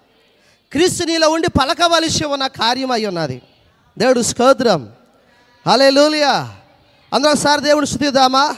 క్రీస్తు 0.71 1.03
నీలో 1.03 1.29
ఉండి 1.29 1.49
పలకవలసి 1.49 2.25
ఉన్న 2.25 2.47
కార్యం 2.47 2.91
అయి 2.91 3.05
ఉన్నది. 3.05 3.41
దేవుడు 3.97 4.21
స్తోత్రం. 4.21 4.93
హలే 5.67 5.89
లూలియా 5.89 6.57
అందరూ 7.13 7.31
ఒకసారి 7.31 7.61
దేవుని 7.61 7.87
శుద్ధిద్దామా 7.87 8.55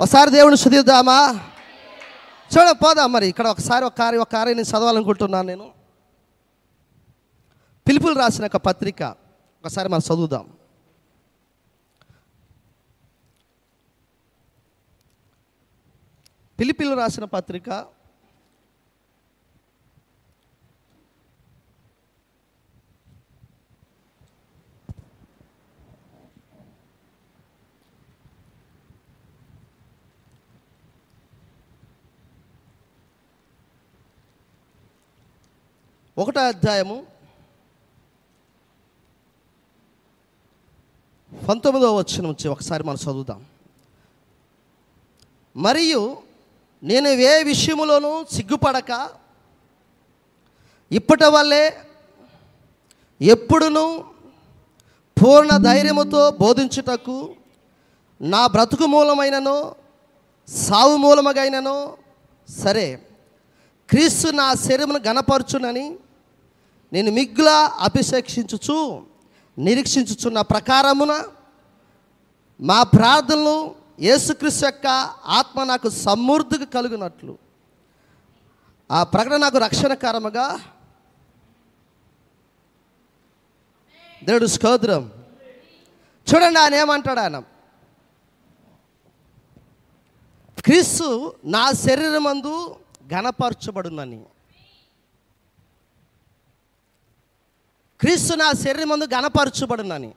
ఒకసారి 0.00 0.30
దేవుని 0.30 0.56
శుద్ధిద్దామా 0.56 1.40
చూడ 2.56 2.70
పోదాం 2.70 3.12
మరి. 3.12 3.26
ఇక్కడ 3.26 3.46
ఒకసారి 3.46 3.84
ఒక 3.84 3.94
కార్యం 3.98 4.20
ఒక 4.20 4.32
కార్యం 4.32 4.56
నేను 4.56 4.68
చదవాలనుకుంటున్నాను 4.68 5.46
నేను. 5.46 5.70
పిలుపులు 7.88 8.14
రాసిన 8.14 8.44
ఒక 8.44 8.56
పత్రిక. 8.56 9.02
ఒకసారి 9.64 9.88
మనం 9.88 10.00
చదువుదాం. 10.06 10.52
పిలిపిలు 16.60 16.94
రాసిన 16.94 17.24
పత్రిక. 17.24 17.93
ఒకటో 36.16 36.40
అధ్యాయము 36.48 36.96
పంతొమ్మిదవ 41.32 41.96
వచ్చిన 41.96 42.22
నుంచి 42.26 42.46
ఒకసారి 42.48 42.82
మనం 42.84 43.00
చదువుదాం. 43.04 43.40
మరియు 45.56 46.00
నేను 46.82 47.08
ఏ 47.24 47.34
విషయములోనూ 47.42 48.12
సిగ్గుపడక 48.32 48.90
ఇప్పటి 50.90 51.28
వల్లే 51.34 51.64
ఎప్పుడునూ 53.20 53.84
పూర్ణ 55.16 55.52
ధైర్యముతో 55.68 56.22
బోధించుటకు 56.40 57.16
నా 58.20 58.42
బ్రతుకు 58.46 58.86
మూలమైనను 58.86 59.56
సావు 60.48 60.96
మూలమగైనను 60.96 61.76
సరే 62.48 62.86
క్రీస్తు 63.88 64.28
నా 64.36 64.46
శరీరమును 64.64 65.00
గణపరచునని 65.06 65.86
నేను 66.94 67.10
మిగ్గుల 67.10 67.48
అభిషేక్షించుచు 67.86 69.06
నిరీక్షించుచున్న 69.58 70.40
ప్రకారమున 70.40 71.24
మా 72.60 72.82
ప్రార్థనలు 72.82 73.74
యేసుక్రీస్తు 74.00 74.64
యొక్క 74.66 74.86
ఆత్మ 75.38 75.62
నాకు 75.64 75.88
సమృద్ధిగా 75.88 76.64
కలుగునట్లు. 76.64 77.38
ఆ 78.90 79.02
ప్రకటన 79.02 79.36
నాకు 79.36 79.58
రక్షణకరముగా. 79.58 80.60
దేవుడు 84.24 84.46
స్కోద్రం 84.46 85.12
చూడండి 86.28 86.58
ఆయన 86.58 86.74
ఏమంటాడు 86.74 87.20
ఆయన? 87.20 87.38
క్రీస్తు 90.64 91.34
నా 91.44 91.72
శరీరమందు 91.72 92.76
ఘనపరచబడునని. 93.08 94.20
క్రీస్తు 98.00 98.34
నా 98.34 98.52
శరీరమందు 98.52 99.06
ఘనపరచబడునని. 99.06 100.14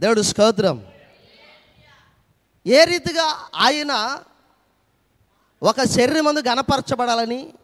దేవుడు 0.00 0.22
స్తోత్రం. 0.22 0.86
ఏ 2.66 2.84
రీతిగా 2.84 3.48
ఆయన 3.54 4.22
ఒక 5.62 5.82
శరీరమందు 5.82 6.40
గణపరచబడాలని 6.40 7.54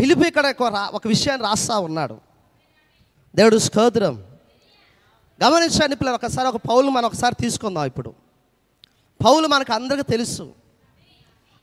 పిలిపి 0.00 0.28
ఇక్కడ 0.28 0.54
ఒక 0.60 0.90
ఒక 0.92 1.06
విషయాన్ని 1.06 1.46
రాస్తా 1.46 1.78
ఉన్నాడు. 1.78 2.20
దేవుడు 3.34 3.58
స్తోత్రం. 3.58 4.24
గమనించండి 5.44 5.96
పిల్లలు 5.96 6.14
ఒకసారి 6.14 6.48
ఒక 6.48 6.56
పౌలు 6.56 6.90
మనం 6.90 7.04
ఒకసారి 7.04 7.36
తీసుకుందాం 7.40 7.86
ఇప్పుడు. 7.86 8.14
పౌలు 9.24 9.46
మనకు 9.46 9.72
అందరికీ 9.72 10.02
తెలుసు. 10.02 10.54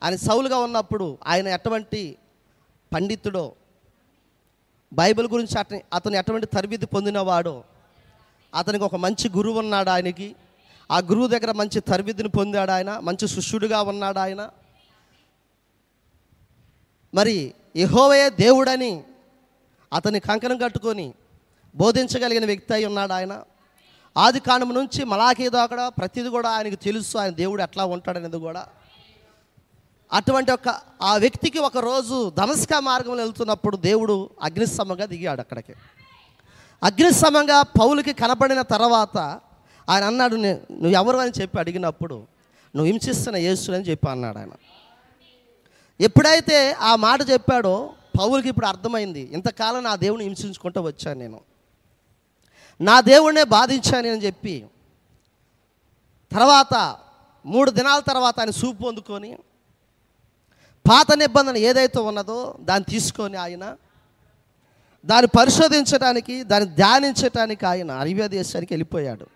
ఆయన 0.02 0.16
సౌలుగా 0.16 0.58
ఉన్నప్పుడు 0.58 1.18
ఆయన 1.26 1.48
ఎటువంటి 1.48 2.18
పండితుడో 2.94 3.54
బైబిల్ 4.92 5.28
గురించి 5.28 5.58
అతని 5.58 5.82
అతను 5.94 6.16
ఎటువంటి 6.16 6.46
తరబిది 6.46 6.86
పొందినవాడో 6.86 7.64
అతనికి 8.54 8.84
ఒక 8.84 8.96
మంచి 8.96 9.28
గురువు 9.28 9.58
ఉన్నాడు 9.58 9.90
ఆయనకి. 9.90 10.36
ఆ 10.90 10.98
గురువు 10.98 11.26
దగ్గర 11.26 11.52
మంచి 11.52 11.80
తరబిదిని 11.80 12.28
పొందాడు 12.28 12.70
ఆయన 12.70 12.98
మంచి 12.98 13.28
శిష్యుడిగా 13.28 13.82
ఉన్నాడు 13.82 14.18
ఆయన. 14.18 14.50
మరి 17.14 17.54
యహోవయే 17.76 18.30
దేవుడని 18.30 19.04
అతని 19.92 20.20
కంకణం 20.20 20.58
కట్టుకొని 20.58 21.14
బోధించగలిగిన 21.76 22.46
వ్యక్తి 22.46 22.74
అయి 22.74 22.84
ఉన్నాడు 22.84 23.12
ఆయన. 23.12 23.42
ఆది 24.16 24.40
కాండం 24.40 24.74
నుంచి 24.74 25.04
మలాఖీ 25.04 25.48
దాకా 25.48 25.88
ప్రతిది 25.88 26.28
కూడా 26.28 26.50
ఆయనకు 26.50 26.74
తెలుసు 26.74 27.18
ఆయన 27.18 27.30
దేవుడు 27.30 27.62
ఎట్లా 27.62 27.84
ఉంటాడనేది 27.84 28.36
కూడా. 28.36 28.66
అటువంటి 30.12 30.52
ఒక 30.52 30.68
ఆ 31.02 31.16
వ్యక్తికి 31.16 31.58
ఒక 31.58 31.78
రోజు 31.78 32.32
మార్గంలో 32.78 33.22
వెళ్తున్నప్పుడు 33.22 33.76
దేవుడు 33.76 34.30
అగ్నిస్తంభంగా 34.42 35.06
దిగాడు 35.06 35.40
అక్కడికి. 35.40 35.74
అగ్నిస్తంభంగా 36.82 37.62
పౌలుకి 37.62 38.12
కనపడిన 38.12 38.62
తర్వాత 38.62 39.40
ఆయన 39.88 40.04
అన్నాడు 40.04 40.36
నువ్వు 40.36 40.88
ఎవరు 40.88 41.16
అని 41.16 41.40
చెప్పి 41.42 41.58
అడిగినప్పుడు 41.58 42.14
నువ్వు 42.76 42.84
హింసిస్తున్న 42.84 43.36
యేసు 43.36 43.72
అని 43.72 43.84
చెప్పి 43.84 44.10
అన్నాడు 44.10 44.38
ఆయన. 44.38 44.50
ఎప్పుడైతే 46.00 46.72
ఆ 46.72 46.96
మాట 46.96 47.18
చెప్పాడో 47.30 47.90
పౌలుకి 48.18 48.48
ఇప్పుడు 48.48 48.66
అర్థమైంది 48.66 49.20
ఇంతకాలం 49.20 49.84
నా 49.84 49.96
దేవుని 49.96 50.24
హింసించుకుంటూ 50.24 50.80
వచ్చాను 50.80 51.18
నేను. 51.18 51.40
నా 52.80 53.00
దేవుడినే 53.00 53.44
బాధించాను 53.44 54.08
అని 54.08 54.26
చెప్పి. 54.26 54.66
తర్వాత 56.32 56.96
మూడు 57.46 57.70
దినాల 57.70 58.00
తర్వాత 58.00 58.40
ఆయన 58.40 58.50
సూపు 58.50 58.82
పొందుకొని 58.82 59.36
పాత 60.88 61.12
నిబంధన 61.12 61.56
ఏదైతే 61.56 61.98
ఉన్నదో 61.98 62.56
దాన్ని 62.60 62.90
తీసుకొని 62.92 63.36
ఆయన 63.36 63.76
దాన్ని 65.06 65.26
పరిశోధించడానికి 65.38 66.42
దాన్ని 66.42 66.74
ధ్యానించడానికి 66.74 67.66
ఆయన 67.66 67.90
అరేబియా 67.90 68.26
దేశానికి 68.26 68.74
వెళ్ళిపోయాడు. 68.74 69.26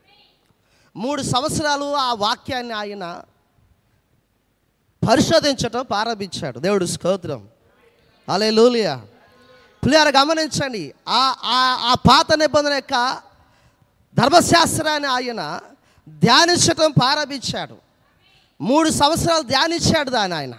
మూడు 0.97 1.23
సంవత్సరాలు 1.23 1.97
ఆ 1.97 2.13
వాక్యాన్ని 2.13 2.75
ఆయన 2.75 3.23
పరిశోధించటం 5.09 5.85
ప్రారంభించాడు. 5.85 6.59
దేవుడు 6.59 6.85
స్తోత్రం. 6.85 7.49
అలే 8.29 8.51
లూలియా 8.51 9.01
పిల్లలు 9.85 10.19
గమనించండి 10.19 10.95
ఆ 11.09 11.35
ఆ- 11.45 11.91
ఆ 11.91 11.95
పాత 11.95 12.35
నిబంధన 12.35 12.73
యొక్క 12.73 13.21
ధర్మశాస్త్రాన్ని 14.15 15.09
ఆయన 15.09 15.61
ధ్యానించటం 16.09 16.91
ప్రారంభించాడు. 16.91 17.77
మూడు 18.61 18.91
సంవత్సరాలు 18.91 19.43
ధ్యానించాడు 19.43 20.11
దాన్ని 20.11 20.39
ఆయన. 20.39 20.53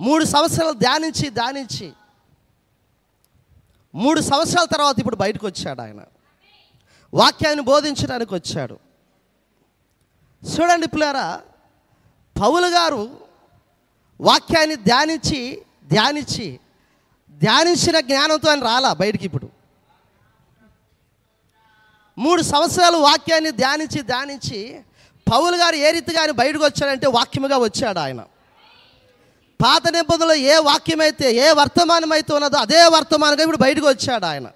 మూడు 0.00 0.24
సంవత్సరాలు 0.24 0.72
ధ్యానించి 0.72 1.30
ధ్యానించి. 1.30 1.92
మూడు 3.94 4.20
సంవత్సరాల 4.20 4.66
తర్వాత 4.66 4.98
ఇప్పుడు 4.98 5.16
బయటకు 5.16 5.46
వచ్చాడు 5.46 5.80
ఆయన. 5.80 6.00
వాక్యాన్ని 7.14 7.64
బోధించడానికి 7.64 8.34
వచ్చాడు. 8.34 8.78
చూడండి 10.44 10.86
పిల్లారా 10.86 11.40
పౌలు 12.40 12.66
గారు 12.66 13.20
వాక్యాన్ని 14.20 14.76
ధ్యానించి 14.76 15.62
ధ్యానించి 15.88 16.60
ధ్యానించిన 17.38 18.00
జ్ఞానంతో 18.00 18.50
ఆయన 18.50 18.64
రాలా 18.64 18.92
బయటికి 18.92 19.24
ఇప్పుడు. 19.24 19.48
మూడు 22.18 22.42
సంవత్సరాలు 22.42 22.96
వాక్యాన్ని 22.96 23.50
ధ్యానించి 23.50 24.02
ధ్యానించి 24.02 24.84
పౌలు 25.32 25.56
గారు 25.56 25.76
ఏ 25.76 25.90
రీతిగా 25.90 26.20
ఆయన 26.20 26.30
బయటకు 26.30 26.64
వచ్చాడంటే 26.64 27.06
వాక్యముగా 27.06 27.56
వచ్చాడు 27.58 27.98
ఆయన. 27.98 28.24
పాత 29.62 29.88
నిబంధనలో 29.88 30.34
ఏ 30.34 30.56
వాక్యమైతే 30.56 31.32
ఏ 31.32 31.50
వర్తమానం 31.50 32.12
అయితే 32.12 32.34
ఉన్నదో 32.34 32.56
అదే 32.56 32.84
వర్తమానంగా 32.84 33.42
ఇప్పుడు 33.42 33.56
బయటకు 33.56 33.88
వచ్చాడు 33.88 34.26
ఆయన. 34.26 34.46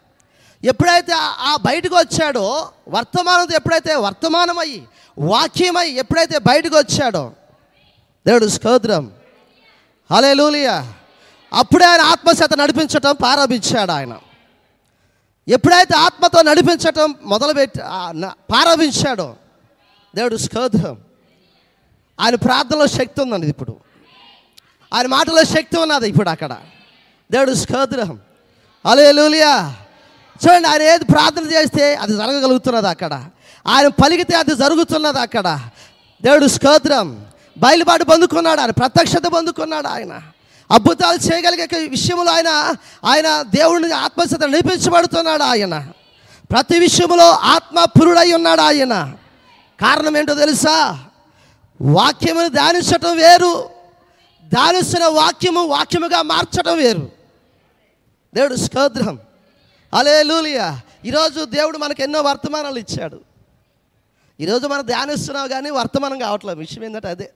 ఎప్పుడైతే 0.65 1.13
ఆ- 1.13 1.57
బయటకు 1.57 1.97
వచ్చాడో 1.97 2.71
వర్తమానంతో 2.89 3.57
ఎప్పుడైతే 3.57 3.95
వర్తమానమై 3.95 4.83
వాక్యమై 5.19 5.91
ఎప్పుడైతే 5.91 6.39
బయటకు 6.39 6.79
వచ్చాడో 6.79 7.33
దేవుడు 8.27 8.47
స్తోత్రం. 8.47 9.13
హలే 10.13 10.67
అప్పుడే 11.53 11.85
ఆయన 11.85 12.01
ఆత్మచేత 12.01 12.55
నడిపించటం 12.55 13.15
ప్రారంభించాడు 13.15 13.93
ఆయన. 13.93 14.19
ఎప్పుడైతే 15.49 15.97
ఆత్మతో 15.97 16.43
నడిపించటం 16.43 17.15
మొదలుపెట్టి 17.25 17.79
ప్రారంభించాడో 18.25 19.37
దేవుడు 20.15 20.37
స్తోత్రం. 20.37 20.99
ఆయన 22.21 22.35
ప్రార్థనలో 22.35 22.87
శక్తి 22.87 23.23
ఉందండి 23.23 23.47
ఇప్పుడు. 23.47 23.92
ఆయన 24.93 25.07
మాటలో 25.07 25.45
శక్తి 25.45 25.79
ఉన్నది 25.79 26.09
ఇప్పుడు 26.09 26.31
అక్కడ. 26.31 26.57
దేవుడు 27.33 27.55
స్కోద్రహం 27.55 28.21
అలే 28.87 29.13
లూలియా 29.13 29.75
చూడండి 30.47 30.69
ఆయన 30.69 30.83
ఏది 30.83 31.05
ప్రార్థన 31.05 31.53
చేస్తే 31.53 31.95
అది 31.95 32.13
జరగగలుగుతున్నది 32.13 32.89
అక్కడ. 32.89 33.25
ఆయన 33.67 33.87
పలికితే 33.87 34.37
అది 34.37 34.55
జరుగుతున్నది 34.55 35.21
అక్కడ. 35.21 35.61
దేవుడు 36.23 36.47
స్కోద్రం 36.47 37.27
బయలుబాటు 37.59 38.05
పొందుకున్నాడు 38.05 38.61
ఆయన 38.61 38.71
ప్రత్యక్షత 38.71 39.23
పొందుకున్నాడు 39.33 39.87
ఆయన. 39.87 40.23
అద్భుతాలు 40.71 41.17
చేయగలిగే 41.17 41.89
విషయంలో 41.89 42.33
ఆయన 42.33 42.49
ఆయన 43.05 43.43
దేవుడిని 43.43 43.95
ఆత్మశత 43.95 44.45
నడిపించబడుతున్నాడు 44.45 45.43
ఆయన. 45.43 45.89
ప్రతి 46.51 46.79
విషయంలో 46.79 47.31
ఆత్మ 47.31 47.85
పురుడై 47.85 48.33
ఉన్నాడు 48.33 48.61
ఆయన. 48.61 49.13
కారణం 49.81 50.17
ఏంటో 50.17 50.35
తెలుసా? 50.35 50.99
వాక్యమును 51.81 52.49
ధ్యానించటం 52.49 53.17
వేరు. 53.17 53.82
ధ్యానిస్తున్న 54.53 55.07
వాక్యము 55.07 55.67
వాక్యముగా 55.67 56.23
మార్చడం 56.23 56.77
వేరు. 56.77 57.13
దేవుడు 58.35 58.55
స్కోద్రం 58.55 59.19
అలే 59.95 60.23
లూలియా 60.23 60.81
ఈరోజు 61.05 61.45
దేవుడు 61.45 61.79
మనకు 61.79 62.03
ఎన్నో 62.03 62.21
వర్తమానాలు 62.23 62.79
ఇచ్చాడు. 62.79 63.21
ఈరోజు 64.41 64.67
మనం 64.67 64.87
ధ్యానిస్తున్నావు 64.87 65.49
కానీ 65.49 65.71
వర్తమానం 65.71 66.19
కావట్లేదు. 66.19 66.59
విషయం 66.59 66.85
ఏంటంటే 66.85 67.09
అదే. 67.09 67.33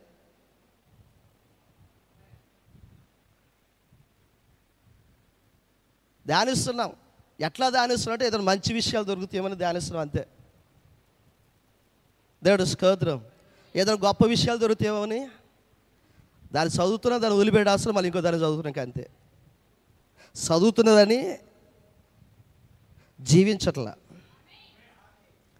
ధ్యానిస్తున్నాం. 6.26 6.92
ఎట్లా 7.40 7.70
ధ్యానిస్తున్నట్టు 7.70 8.24
ఏదైనా 8.26 8.44
మంచి 8.44 8.74
విషయాలు 8.74 9.04
దొరుకుతాయేమని 9.04 9.56
ధ్యానిస్తున్నాం 9.56 10.00
అంతే. 10.00 10.26
దేవుడు 12.44 12.64
స్కోద్రం 12.64 13.24
ఏదైనా 13.76 14.06
గొప్ప 14.06 14.26
విషయాలు 14.26 14.58
దొరుకుతాయేమని 14.58 15.28
దాన్ని 16.52 16.74
చదువుతున్నా 16.74 17.18
దాన్ని 17.18 17.38
వదిలిపెట్టాల్సిన 17.38 17.90
మళ్ళీ 17.90 18.06
ఇంకో 18.06 18.20
దాన్ని 18.20 18.40
చదువుతున్నాక 18.42 18.78
అంతే. 18.78 19.10
చదువుతున్నదని 20.36 21.38
జీవించట్లా. 23.20 23.94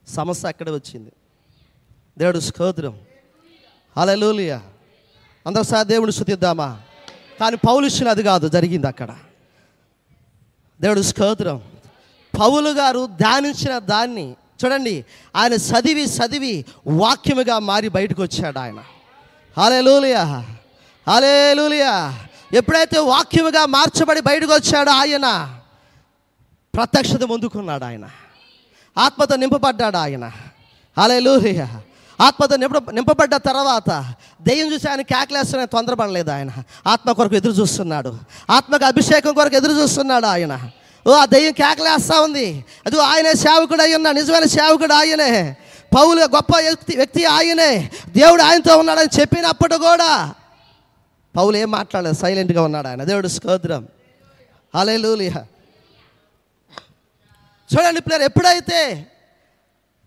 సమస్య 0.09 0.49
అక్కడే 0.49 0.71
వచ్చింది. 0.71 1.13
దేవుడు 2.19 2.41
స్తోత్రం. 2.41 3.01
హల్లెలూయా. 3.97 4.63
అందరూ 5.47 5.63
సార్ 5.63 5.87
దేవుడు 5.87 6.11
శుద్ధిద్దామా 6.11 6.83
కానీ 7.41 7.57
పౌలుష్యం 7.57 8.09
అది 8.09 8.23
కాదు 8.23 8.49
జరిగింది 8.49 8.87
అక్కడ. 8.87 9.17
దేవుడు 10.81 11.03
స్తోత్రం. 11.03 11.73
పౌలు 12.41 12.71
గారు 12.71 13.07
ధ్యానించిన 13.07 13.79
దాన్ని 13.79 14.37
చూడండి 14.65 15.05
ఆయన 15.37 15.53
చదివి 15.53 16.05
చదివి 16.05 16.65
వాక్యముగా 16.87 17.59
మారి 17.59 17.89
బయటకు 17.89 18.23
వచ్చాడు 18.23 18.59
ఆయన. 18.59 18.85
హాలేలూలియా. 19.57 20.57
హాలేలూలియా. 21.09 22.19
ఎప్పుడైతే 22.53 22.99
వాక్యముగా 22.99 23.67
మార్చబడి 23.67 24.21
బయటకు 24.21 24.53
వచ్చాడో 24.53 24.91
ఆయన 24.91 25.59
ప్రత్యక్షత 26.75 27.25
పొందుకున్నాడు 27.25 27.85
ఆయన. 27.85 28.05
ఆత్మతో 28.99 29.37
నింపబడ్డాడు 29.37 29.97
ఆయన. 29.97 30.25
హాలేలూలియా. 30.99 31.81
ఆత్మతో 32.21 32.57
నింప 32.57 32.91
నింపబడ్డ 32.91 33.37
తర్వాత 33.37 34.15
దెయ్యం 34.43 34.73
చూసి 34.73 34.91
ఆయన 34.91 35.01
కేకలేస్తున్న 35.01 35.65
తొందరపడలేదు 35.65 36.31
ఆయన. 36.31 36.51
ఆత్మ 36.87 37.13
కొరకు 37.13 37.35
ఎదురు 37.35 37.53
చూస్తున్నాడు. 37.53 38.19
ఆత్మకు 38.51 38.85
అభిషేకం 38.85 39.35
కొరకు 39.35 39.57
ఎదురు 39.57 39.73
చూస్తున్నాడు 39.73 40.27
ఆయన. 40.27 40.71
ఓ 41.07 41.13
ఆ 41.13 41.25
దెయ్యం 41.25 41.53
కేకలేస్తా 41.53 42.21
ఉంది. 42.21 42.65
అది 42.87 43.01
ఆయనే 43.01 43.35
సేవకుడు 43.35 43.83
అయ్యున్నా 43.83 44.13
నిజమైన 44.13 44.45
సేవకుడు 44.45 44.93
ఆయనే. 44.93 45.57
పౌలు 45.97 46.21
గొప్ప 46.21 46.57
వ్యక్తి 46.57 46.97
వ్యక్తి 46.97 47.25
ఆయనే. 47.25 47.91
దేవుడు 48.09 48.43
ఆయనతో 48.43 48.79
ఉన్నాడని 48.79 49.21
చెప్పినప్పుడు 49.21 49.77
కూడా 49.77 50.35
పౌలు 51.37 51.57
ఏం 51.57 51.71
మాట్లాడలేదు? 51.71 52.17
సైలెంట్గా 52.17 52.63
ఉన్నాడు 52.63 52.89
ఆయన. 52.89 53.05
దేవుడు 53.05 53.29
స్తోత్రం. 53.29 53.89
హల్లెలూయా. 54.77 55.47
చూడండి 57.75 58.01
పిల్లలు 58.01 58.25
ఎప్పుడైతే 58.25 59.07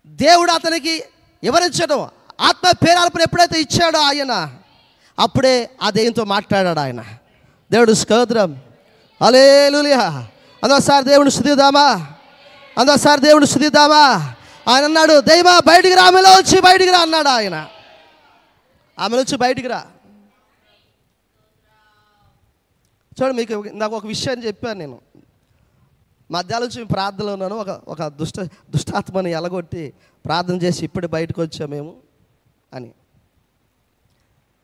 దేవుడు 0.06 0.52
అతనికి 0.52 1.04
వివరించడం 1.42 2.08
ఆత్మ 2.40 2.70
పేరాలపై 2.70 3.22
ఎప్పుడైతే 3.22 3.60
ఇచ్చాడో 3.60 3.98
ఆయన 3.98 4.54
అప్పుడే 5.18 5.70
ఆ 5.82 5.90
దేవునితో 5.90 6.24
మాట్లాడాడు 6.24 6.80
ఆయన. 6.80 7.04
దేవుడు 7.72 7.92
స్తోత్రం. 7.92 8.62
అలేలులియా 9.22 10.28
అందోసారి 10.64 11.04
దేవుని 11.04 11.30
స్థుతిద్దామా? 11.30 12.06
అందోసారి 12.78 13.20
దేవుని 13.20 13.46
స్థుతిద్దామా? 13.46 14.34
ఆయన 14.68 14.84
అన్నాడు 14.84 15.20
దైవ 15.20 15.60
బయటికి 15.66 15.94
రా 15.94 16.02
ఆమెలో 16.02 16.30
వచ్చి 16.30 16.60
బయటికి 16.60 16.90
రా 16.90 16.98
అన్నాడు 16.98 17.28
ఆయన. 17.28 17.68
ఆమెలో 18.98 19.22
వచ్చి 19.22 19.36
బయటికి 19.36 19.68
రా. 19.68 19.84
చూడండి 23.22 23.36
మీకు 23.36 23.68
నాకు 23.68 23.96
ఒక 23.96 24.06
విషయం 24.06 24.44
చెప్పాను 24.44 24.78
నేను. 24.78 25.00
మధ్యాహ్నం 26.30 26.70
మేము 26.76 26.88
ప్రార్థనలో 26.88 27.32
ఉన్నాను. 27.32 27.56
ఒక 27.56 27.68
ఒక 27.68 28.06
దుష్ట 28.06 28.40
దుష్టాత్మని 28.40 29.30
ఎలగొట్టి 29.30 29.94
ప్రార్థన 30.24 30.54
చేసి 30.54 30.84
ఇప్పుడు 30.84 31.06
బయటకు 31.06 31.42
వచ్చాము 31.42 31.70
మేము 31.70 32.02
అని. 32.72 32.94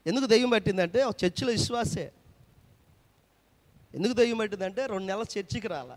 ఎందుకు 0.07 0.27
దెయ్యం 0.27 0.51
పట్టిందంటే 0.51 1.05
ఒక 1.05 1.25
చర్చిలో 1.25 1.53
విశ్వాసే. 1.53 2.13
ఎందుకు 3.95 4.13
దెయ్యం 4.13 4.37
పట్టిందంటే 4.37 4.87
రెండు 4.87 5.07
నెలల 5.07 5.25
చర్చికి 5.39 5.69
రాల. 5.69 5.97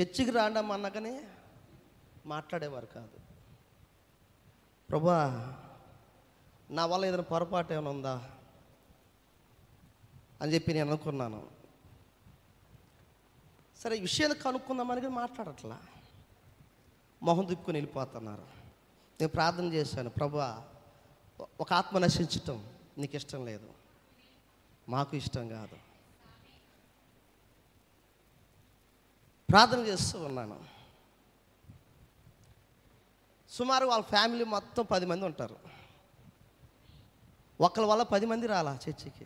చర్చికి 0.00 0.30
రాండమ్మన్నాకనే 0.30 1.20
మాట్లాడేవారు 2.26 2.86
కాదు. 2.86 3.13
ప్రభా 4.90 5.58
నా 6.70 6.86
వల్ల 6.86 7.04
ఏదైనా 7.04 7.22
పొరపాటు 7.22 7.72
ఏమైనా 7.72 7.90
ఉందా 7.90 8.30
అని 10.40 10.54
చెప్పి 10.54 10.74
నేను 10.74 10.88
అనుకున్నాను. 10.88 11.50
సరే 13.76 13.96
ఈ 13.96 14.00
విషయాన్ని 14.00 14.38
కనుక్కుందామని 14.38 15.00
కానీ 15.00 15.14
మాట్లాడట్లా. 15.14 15.80
మొహం 17.22 17.44
తిప్పుకొని 17.44 17.78
వెళ్ళిపోతున్నారు. 17.78 18.42
నేను 19.20 19.28
ప్రార్థన 19.28 19.64
చేశాను 19.64 20.10
ప్రభా 20.10 20.68
ఒక 21.60 21.72
ఆత్మ 21.72 21.98
నశించటం 21.98 22.72
నీకు 22.98 23.16
ఇష్టం 23.16 23.46
లేదు. 23.46 23.72
మాకు 24.88 25.16
ఇష్టం 25.16 25.48
కాదు. 25.48 25.76
ప్రార్థన 29.50 29.78
చేస్తూ 29.78 30.20
ఉన్నాను. 30.20 30.73
సుమారు 33.58 33.86
వాళ్ళ 33.86 34.04
ఫ్యామిలీ 34.04 34.44
మొత్తం 34.44 34.84
పది 34.84 35.06
మంది 35.06 35.24
ఉంటారు. 35.24 35.56
ఒకళ్ళ 37.60 37.86
వల్ల 37.86 38.02
పది 38.02 38.26
మంది 38.26 38.46
రాలా 38.46 38.78
చర్చికి? 38.88 39.24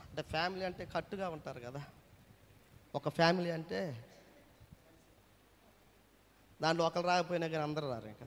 అంటే 0.00 0.22
ఫ్యామిలీ 0.22 0.64
అంటే 0.64 0.88
కట్టుగా 0.96 1.28
ఉంటారు 1.28 1.60
కదా. 1.60 1.82
ఒక 2.94 3.08
ఫ్యామిలీ 3.08 3.50
అంటే 3.50 4.06
దాంట్లో 6.62 6.86
ఒకరు 6.86 7.06
రాకపోయినా 7.06 7.46
కానీ 7.46 7.62
అందరూ 7.62 7.90
రారు 7.90 8.06
ఇంకా. 8.06 8.26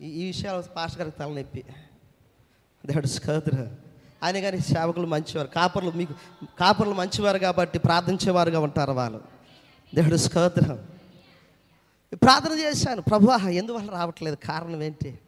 ఈ 0.00 0.08
ఈ 0.08 0.26
విషయాలు 0.26 0.62
పాస్టర్ 0.62 1.00
గారికి 1.00 1.18
తలనొప్పి. 1.18 1.64
దేవుడు 2.86 3.06
స్కోత్ర 3.06 3.76
ఆయన 4.22 4.40
కానీ 4.40 4.58
సేవకులు 4.58 5.06
మంచివారు. 5.06 5.48
కాపర్లు 5.48 5.90
మీకు 5.90 6.14
కాపర్లు 6.58 6.94
మంచివారు 6.94 7.38
కాబట్టి 7.38 7.78
ప్రార్థించేవారుగా 7.78 8.60
ఉంటారు 8.60 8.92
వాళ్ళు. 8.92 9.24
దేవుడు 9.94 10.16
స్కోత్రం 10.16 10.99
ప్రార్థన 12.14 12.58
చేశాను. 12.58 13.02
ప్రభు 13.02 13.48
ఎందువల్ల 13.48 13.90
రావట్లేదు? 13.90 14.36
కారణం 14.36 14.82
ఏంటి? 14.82 15.18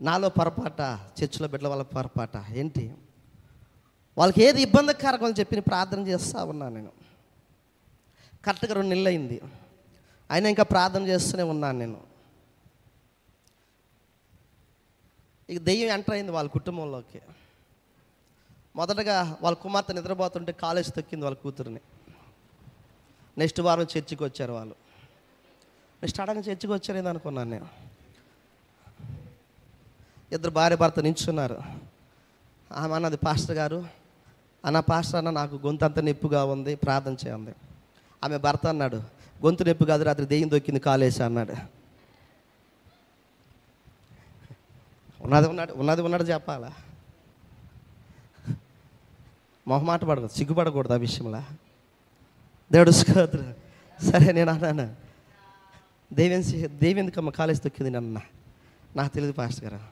నాలో 0.00 0.28
పొరపాట 0.28 0.80
చర్చిలో 1.22 1.48
బిడ్డల 1.48 1.68
వాళ్ళ 1.68 1.82
పొరపాట 1.82 2.30
ఏంటి? 2.50 2.94
వాళ్ళకి 4.18 4.42
ఏది 4.42 4.62
ఇబ్బందికరకం 4.62 5.24
అని 5.24 5.34
చెప్పి 5.40 5.60
ప్రార్థన 5.60 6.08
చేస్తూ 6.08 6.44
ఉన్నాను 6.44 6.74
నేను. 6.74 6.92
కరెక్ట్గా 8.44 8.74
రెండు 8.74 8.88
నెలలు 8.88 9.08
అయింది. 9.08 9.42
అయినా 10.30 10.48
ఇంకా 10.48 10.62
ప్రార్థన 10.62 11.02
చేస్తూనే 11.06 11.42
ఉన్నాను 11.42 11.78
నేను. 11.78 12.00
ఇక 15.50 15.60
దెయ్యం 15.60 15.88
ఎంటర్ 15.88 16.14
అయింది 16.14 16.32
వాళ్ళ 16.32 16.50
కుటుంబంలోకి. 16.50 17.22
మొదటగా 18.76 19.38
వాళ్ళ 19.42 19.58
కుమార్తె 19.58 19.92
నిద్రపోతుంటే 19.92 20.52
కాలేజ్ 20.52 20.94
తొక్కింది 20.94 21.24
వాళ్ళ 21.24 21.36
కూతురుని. 21.36 21.80
నెక్స్ట్ 23.38 23.60
వారం 23.60 23.82
చర్చికి 23.82 24.24
వచ్చారు 24.24 24.52
వాళ్ళు. 24.52 24.85
నేను 26.02 26.22
అడగ 26.22 26.40
చర్చికి 26.40 26.72
వచ్చారేది 26.72 27.08
అనుకున్నాను 27.08 27.50
నేను. 27.50 27.68
ఇద్దరు 30.32 30.50
భార్య 30.50 30.76
భర్త 30.76 31.00
నించున్నారు. 31.00 31.58
ఆమె 32.72 32.94
అన్నది 32.94 33.16
పాస్టర్ 33.16 33.56
గారు 33.56 33.86
అన్న 34.64 34.80
పాస్టర్ 34.80 35.16
అన్న 35.16 35.30
నాకు 35.30 35.54
గొంతు 35.54 35.84
అంత 35.84 35.98
నొప్పిగా 35.98 36.44
ఉంది 36.44 36.76
ప్రార్థన 36.76 37.16
చేయండి. 37.26 37.52
ఆమె 38.24 38.38
భర్త 38.38 38.66
అన్నాడు 38.66 38.96
గొంతు 39.44 39.64
నొప్పి 39.64 39.84
కాదు 39.84 40.02
రాత్రి 40.02 40.26
దెయ్యం 40.26 40.50
దొక్కింది 40.50 40.80
కాలేసి 40.80 41.22
అన్నాడు. 41.22 41.54
ఉన్నది 45.20 45.48
ఉన్నాడు 45.48 45.72
ఉన్నది 45.72 46.02
ఉన్నాడు 46.02 46.22
చెప్పాలా? 46.22 46.72
మొహమాట 49.68 50.00
పడకూడదు 50.04 50.28
సిగ్గుపడకూడదు 50.28 50.92
ఆ 50.92 50.96
విషయంలో. 50.96 51.42
దేవుడు 52.72 52.90
స్కోత్ర 52.90 53.54
సరే 54.10 54.32
నేను 54.32 54.52
అన్నాను. 54.52 55.05
దేవేంద్ర 56.12 56.66
దేవేందుకమ్మ 56.66 57.30
కాలేజ్ 57.30 57.62
తొక్కింది 57.62 57.90
నన్న 57.90 58.20
నాకు 58.96 59.14
తెలియదు 59.14 59.32
పాస్టర్ 59.32 59.64
గారు. 59.64 59.82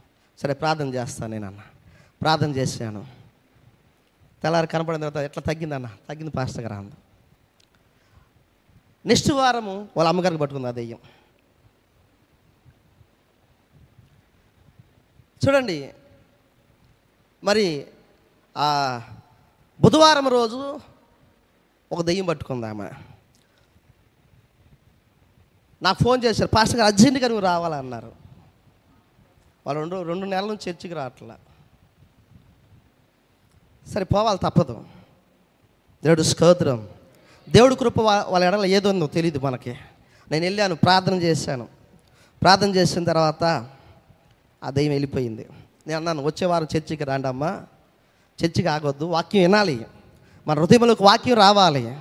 సరే 0.41 0.55
ప్రార్థన 0.55 0.95
చేస్తాను 0.95 1.31
నేను 1.31 1.47
అన్న. 1.47 1.61
ప్రార్థన 2.23 2.51
చేశాను. 2.51 3.07
తెల్లారి 4.43 4.67
కనపడిన 4.67 5.01
తర్వాత 5.01 5.25
ఎట్లా 5.25 5.43
తగ్గిందన్న 5.43 5.91
తగ్గింది 6.09 6.31
పాస్టర్ 6.31 6.63
గారు 6.63 6.75
అంద. 6.75 6.91
నెక్స్ట్ 9.07 9.33
వారము 9.33 9.89
వాళ్ళ 9.97 10.09
అమ్మగారికి 10.09 10.41
పట్టుకుంది 10.41 10.69
ఆ 10.69 10.71
దెయ్యం. 10.71 10.99
చూడండి 15.49 15.93
మరి 17.45 17.87
ఆ 18.57 19.01
బుధవారం 19.81 20.29
రోజు 20.29 20.81
ఒక 21.93 22.03
దెయ్యం 22.03 22.27
పట్టుకుంది 22.27 22.67
ఆమె. 22.67 22.91
నాకు 25.85 26.05
ఫోన్ 26.05 26.25
చేశారు 26.25 26.51
పాస్టర్ 26.57 26.81
గారు 26.81 26.93
అర్జెంటుగా 26.93 27.29
నువ్వు 27.29 27.45
రావాలన్నారు. 27.45 28.13
వాళ్ళు 29.67 29.81
రెండు 29.81 30.03
రెండు 30.03 30.27
నెలల 30.27 30.47
నుంచి 30.47 30.71
చర్చికి 30.71 30.95
రావట్లా. 30.95 31.37
సరే 33.95 34.05
పోవాలి 34.05 34.39
తప్పదు. 34.43 34.85
దేవుడు 36.03 36.23
స్తోత్రం. 36.23 36.89
దేవుడు 37.49 37.75
కృప 37.75 38.01
వాళ్ళ 38.01 38.45
ఎడల 38.45 38.67
ఏదో 38.67 38.91
ఉందో 38.91 39.07
తెలియదు 39.07 39.39
మనకి. 39.39 39.79
నేను 40.31 40.45
వెళ్ళాను 40.45 40.75
ప్రార్థన 40.75 41.15
చేశాను. 41.15 41.69
ప్రార్థన 42.43 42.69
చేసిన 42.69 43.05
తర్వాత 43.05 43.45
ఆ 44.65 44.71
దయ్యం 44.71 44.91
వెళ్ళిపోయింది. 44.91 45.47
నేను 45.87 45.97
అన్నాను 45.97 46.23
వచ్చే 46.23 46.47
వారం 46.47 46.67
చర్చికి 46.77 47.05
రాండమ్మా. 47.05 47.63
చర్చికి 48.45 48.67
ఆగొద్దు 48.67 49.05
వాక్యం 49.05 49.43
వినాలి. 49.43 49.87
మన 50.47 50.59
హృదయంలోకి 50.59 51.03
వాక్యం 51.03 51.37
రావాలి. 51.37 51.99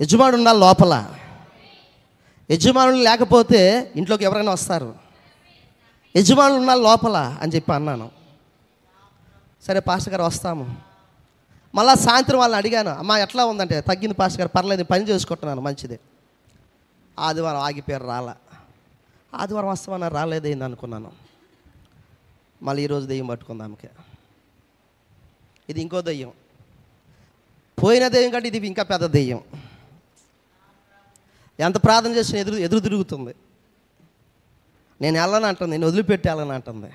యజమానుడు 0.00 0.36
ఉండాలి 0.36 0.60
లోపల. 0.60 1.14
యజమానులు 2.50 2.96
లేకపోతే 2.96 3.92
ఇంట్లోకి 3.96 4.24
ఎవరైనా 4.24 4.52
వస్తారు. 4.52 4.94
యజమానులు 6.16 6.58
ఉండాలి 6.58 6.82
లోపల 6.82 7.38
అని 7.40 7.52
చెప్పి 7.54 7.72
అన్నాను. 7.72 8.10
సరే 9.62 9.80
పాస్టర్ 9.80 10.12
గారు 10.12 10.22
వస్తాము. 10.22 10.76
మళ్ళా 11.74 11.94
సాయంత్రం 11.94 12.38
వాళ్ళని 12.38 12.56
అడిగాను 12.56 12.90
అమ్మ 12.90 13.12
ఎట్లా 13.12 13.44
ఉందంటే 13.44 13.80
తగ్గింది 13.80 14.14
పాస్టర్ 14.14 14.40
గారు 14.40 14.50
పర్లేదు 14.56 14.84
పని 14.84 15.08
చేసుకుంటున్నాను 15.08 15.60
మంచిది. 15.60 16.00
ఆదివారం 17.18 17.58
ఆగిపోయారు 17.58 18.06
రాలా. 18.06 18.36
ఆదివారం 19.34 19.68
వస్తామన్నా 19.68 20.08
రాలేదేంది 20.08 20.64
అనుకున్నాను. 20.64 21.12
మళ్ళీ 22.62 22.82
ఈరోజు 22.82 23.06
దెయ్యం 23.06 23.26
పట్టుకుంది 23.26 23.62
ఆమెకి. 23.62 23.88
ఇది 25.68 25.80
ఇంకో 25.80 26.00
దెయ్యం. 26.00 26.32
పోయిన 27.82 28.08
దెయ్యం 28.08 28.30
కంటే 28.30 28.48
ఇది 28.48 28.66
ఇంకా 28.66 28.82
పెద్ద 28.82 29.06
దెయ్యం. 29.06 29.40
ఎంత 31.60 31.84
ప్రార్థన 31.84 32.10
చేసినా 32.10 32.40
ఎదురు 32.40 32.56
ఎదురు 32.56 32.80
తిరుగుతుంది. 32.80 33.34
నేను 35.00 35.20
వెళ్ళను 35.20 35.46
అంటుంది 35.46 35.70
నేను 35.70 35.86
వదిలిపెట్టి 35.86 36.28
వెళ్ళను 36.28 36.50
అంటుంది. 36.50 36.86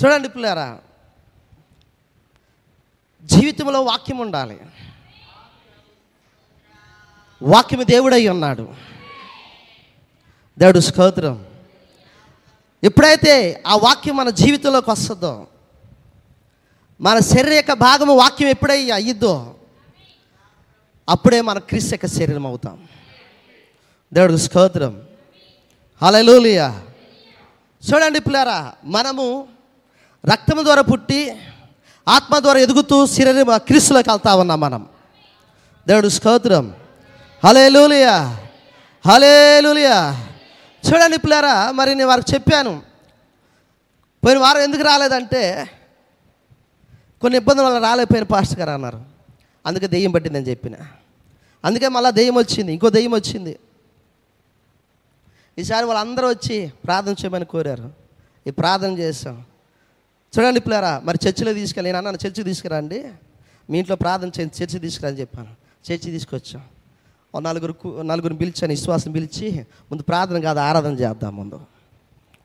చూడండి 0.00 0.28
పిల్లారా 0.28 0.80
జీవితంలో 3.24 3.82
వాక్యం 3.82 4.18
ఉండాలి. 4.18 4.60
వాక్యము 7.42 7.82
దేవుడై 7.82 8.28
ఉన్నాడు. 8.28 8.74
దేవుడు 10.58 10.80
స్తోత్రం. 10.80 11.46
ఎప్పుడైతే 12.84 13.62
ఆ 13.66 13.76
వాక్యం 13.76 14.16
మన 14.16 14.30
జీవితంలోకి 14.30 14.90
వస్తుందో 14.90 15.46
మన 17.00 17.18
శరీర 17.18 17.52
యొక్క 17.52 17.72
భాగము 17.72 18.14
వాక్యం 18.14 18.48
ఎప్పుడై 18.48 18.90
అయ్యిద్దో 18.90 19.56
అప్పుడే 21.10 21.40
మన 21.40 21.58
క్రీస్తు 21.58 21.94
యొక్క 21.94 22.06
శరీరం 22.06 22.46
అవుతాం. 22.46 22.88
దేవుడికి 24.14 24.38
స్తోత్రం. 24.38 25.02
హల్లెలూయా. 26.02 26.82
చూడండి 27.90 28.20
పిల్లారా 28.20 28.72
మనము 28.84 29.48
రక్తం 30.32 30.64
ద్వారా 30.64 30.82
పుట్టి 30.82 31.36
ఆత్మ 32.08 32.38
ద్వారా 32.38 32.58
ఎదుగుతూ 32.58 33.06
శరీరం 33.06 33.46
క్రీస్తులోకి 33.56 34.10
వెళ్తా 34.10 34.34
ఉన్నాం 34.34 34.60
మనం. 34.60 34.86
దేవుడు 35.88 36.08
స్తోత్రం. 36.08 36.74
హలేలులియా. 37.46 38.38
హలేలులియా. 39.06 40.26
చూడండి 40.88 41.18
పిల్లారా 41.18 41.70
మరి 41.70 41.94
నేను 41.94 42.08
వారికి 42.08 42.34
చెప్పాను. 42.34 42.82
పోయిన 44.24 44.38
వారం 44.38 44.60
ఎందుకు 44.60 44.82
రాలేదంటే 44.82 45.70
కొన్ని 47.20 47.36
ఇబ్బందుల 47.38 47.64
వల్ల 47.64 47.78
రాలేకపోయిన 47.78 48.24
పాస్టర్ 48.24 48.58
గారు 48.58 48.70
అన్నారు. 48.70 49.00
అందుకే 49.66 49.86
దెయ్యం 49.86 50.10
పట్టిందని 50.10 50.50
చెప్పిన. 50.50 50.72
అందుకే 51.64 51.88
మళ్ళీ 51.88 52.12
దెయ్యం 52.12 52.34
వచ్చింది 52.34 52.72
ఇంకో 52.72 52.90
దెయ్యం 52.90 53.14
వచ్చింది. 53.14 53.58
ఈసారి 55.58 55.86
వాళ్ళందరూ 55.86 56.28
వచ్చి 56.28 56.72
ప్రార్థన 56.84 57.12
చేయమని 57.12 57.44
కోరారు. 57.44 57.92
ఈ 58.46 58.50
ప్రార్థన 58.50 58.98
చేసాం 58.98 59.44
చూడండి 60.38 60.60
పిల్లరా 60.60 61.00
మరి 61.04 61.18
చర్చిలో 61.28 61.52
తీసుకెళ్ళి 61.52 61.88
నేను 61.88 61.96
అన్నాను 61.96 62.16
చర్చికి 62.16 62.42
తీసుకురండి. 62.42 63.08
మీ 63.70 63.78
ఇంట్లో 63.78 63.96
ప్రార్థన 63.96 64.28
చేయండి 64.28 64.62
చర్చి 64.62 64.78
తీసుకురా 64.78 65.08
అని 65.08 65.20
చెప్పాను. 65.20 65.48
చర్చి 65.92 66.10
తీసుకొచ్చాం. 66.10 66.62
ఓ 67.34 67.40
నలుగురు 67.40 68.02
నలుగురిని 68.02 68.38
పిలిచాను 68.38 68.72
విశ్వాసం 68.72 69.12
పిలిచి 69.12 69.60
ముందు 69.60 70.02
ప్రార్థన 70.02 70.40
కాదు 70.40 70.58
ఆరాధన 70.58 70.92
చేద్దాం 70.92 71.36
ముందు. 71.36 71.60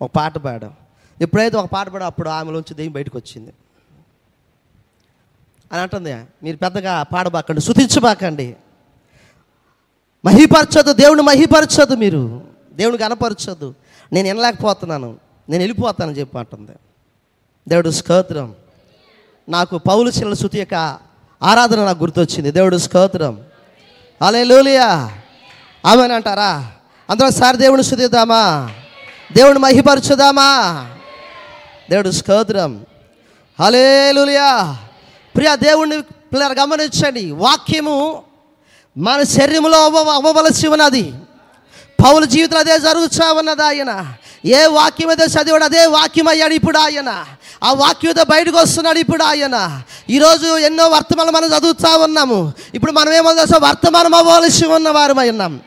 ఒక 0.01 0.11
పాట 0.16 0.38
పాడాం. 0.38 0.74
ఎప్పుడైతే 1.22 1.57
ఒక 1.57 1.66
పాట 1.66 1.89
పాడో 1.89 2.05
అప్పుడు 2.05 2.30
ఆమెలోంచి 2.30 2.74
దెయ్యం 2.74 2.93
బయటకు 2.93 3.18
వచ్చింది. 3.18 3.53
అని 5.72 5.82
అంటుంది 5.82 6.13
మీరు 6.43 6.57
పెద్దగా 6.57 7.03
పాడబాకండి 7.03 7.61
శుతించబాకండి 7.61 8.55
మహిపరచదు 10.26 10.93
దేవుని 10.93 11.21
మహిపరచదు 11.21 11.95
మీరు. 11.95 12.41
దేవుని 12.73 12.97
కనపరచదు 12.97 13.76
నేను 14.13 14.28
వినలేకపోతున్నాను. 14.28 15.17
నేను 15.49 15.63
వెళ్ళిపోతాను 15.63 16.11
చెప్పి 16.11 16.39
అంటుంది 16.39 16.71
దేవుడు 17.69 17.89
స్తోత్రం. 17.89 18.55
నాకు 19.49 19.78
పౌలు 19.78 20.09
చిల్ల 20.09 20.34
శృతి 20.34 20.59
యొక్క 20.59 20.97
ఆరాధన 21.43 21.86
నాకు 21.86 21.99
గుర్తొచ్చింది. 21.99 22.51
దేవుడు 22.51 22.78
స్తోత్రం. 22.78 23.41
అలే 24.21 24.43
లూలియా 24.43 25.11
ఆమెను 25.86 26.15
అంటారా? 26.15 26.71
అందరూ 27.09 27.30
సారి 27.30 27.57
దేవుని 27.57 27.84
శుద్ధిద్దామా 27.84 28.71
దేవుని 29.38 29.59
మహిపరచుదామా? 29.59 30.86
దేవుడు 31.89 32.11
స్తోత్రం. 32.11 32.86
లూలియా 34.11 34.78
ప్రియ 35.36 35.55
దేవుణ్ణి 35.55 36.01
పిల్లలు 36.01 36.53
గమనించండి. 36.61 37.32
వాక్యము 37.32 38.23
మన 38.98 39.24
శరీరంలో 39.24 39.86
అవ్వ 39.86 39.98
అవ్వవలసి 39.98 40.68
ఉన్నది 40.68 41.14
పౌల 42.06 42.26
జీవితంలో 42.26 42.60
అదే 42.60 42.80
జరుగుతా 42.80 43.32
ఉన్నది 43.32 43.64
ఆయన. 43.64 44.06
ఏ 44.46 44.66
వాక్యం 44.66 45.10
అయితే 45.10 45.24
చదివాడు 45.24 45.64
అదే 45.64 45.86
వాక్యం 45.86 46.28
అయ్యాడు 46.28 46.54
ఇప్పుడు 46.54 46.78
ఆయన. 46.78 47.26
ఆ 47.64 47.74
వాక్యంతో 47.74 48.24
బయటకు 48.24 48.58
వస్తున్నాడు 48.58 49.00
ఇప్పుడు 49.00 49.24
ఆయన. 49.24 49.82
ఈరోజు 50.10 50.58
ఎన్నో 50.58 50.88
వర్తమానం 50.88 51.34
మనం 51.34 51.48
చదువుతా 51.58 51.98
ఉన్నాము. 51.98 52.54
ఇప్పుడు 52.76 52.91
మనం 52.91 53.14
ఏమో 53.14 53.32
వర్తమానం 53.58 54.16
అవ్వవలసి 54.16 54.66
ఉన్న 54.66 54.89
వారమై 54.89 55.30
ఉన్నాం. 55.30 55.60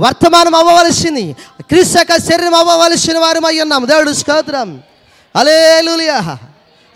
వర్తమానం 0.00 0.54
అవ్వవలసింది. 0.54 1.36
క్రీస్తు 1.60 1.98
యొక్క 1.98 2.16
శరీరం 2.16 2.54
అవ్వవలసిన 2.54 3.18
వారమై 3.18 3.60
ఉన్నాం. 3.60 3.88
దేవుడు 3.88 4.12
స్తోత్రం. 4.12 4.82
అలేలులియా 5.36 6.38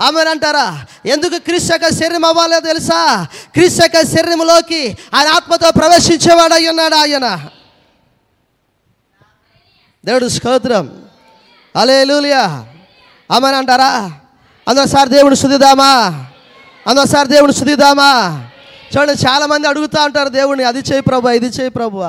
ఆమె 0.00 0.20
అంటారా? 0.20 0.84
ఎందుకు 1.06 1.38
క్రీస్తు 1.38 1.72
యొక్క 1.72 1.88
శరీరం 1.88 2.24
అవ్వాలో 2.24 2.60
తెలుసా? 2.60 3.24
క్రీస్తు 3.24 3.82
యొక్క 3.82 4.02
శరీరంలోకి 4.02 4.98
ఆయన 5.14 5.28
ఆత్మతో 5.28 5.70
ప్రవేశించేవాడు 5.70 6.54
అయి 6.54 6.68
ఉన్నాడు 6.68 6.94
ఆయన. 6.94 7.48
దేవుడు 10.04 10.28
స్తోత్రం. 10.28 11.02
అలేలులియా 11.76 12.66
ఆమె 13.30 13.48
అంటారా? 13.48 14.20
అందోసారి 14.68 15.10
దేవుడు 15.10 15.34
శుద్ధిదామా 15.34 16.24
అందోసారి 16.86 17.28
దేవుడు 17.28 17.52
శుద్ధిదామా 17.52 18.42
చూడండి 18.96 19.12
చాలామంది 19.12 19.68
అడుగుతూ 19.68 20.04
ఉంటారు 20.04 20.28
దేవుడిని 20.28 20.64
అది 20.64 20.78
చేయి 20.78 21.02
ప్రభు 21.02 21.28
ఇది 21.28 21.46
చేయి 21.46 21.70
ప్రభు 21.70 22.02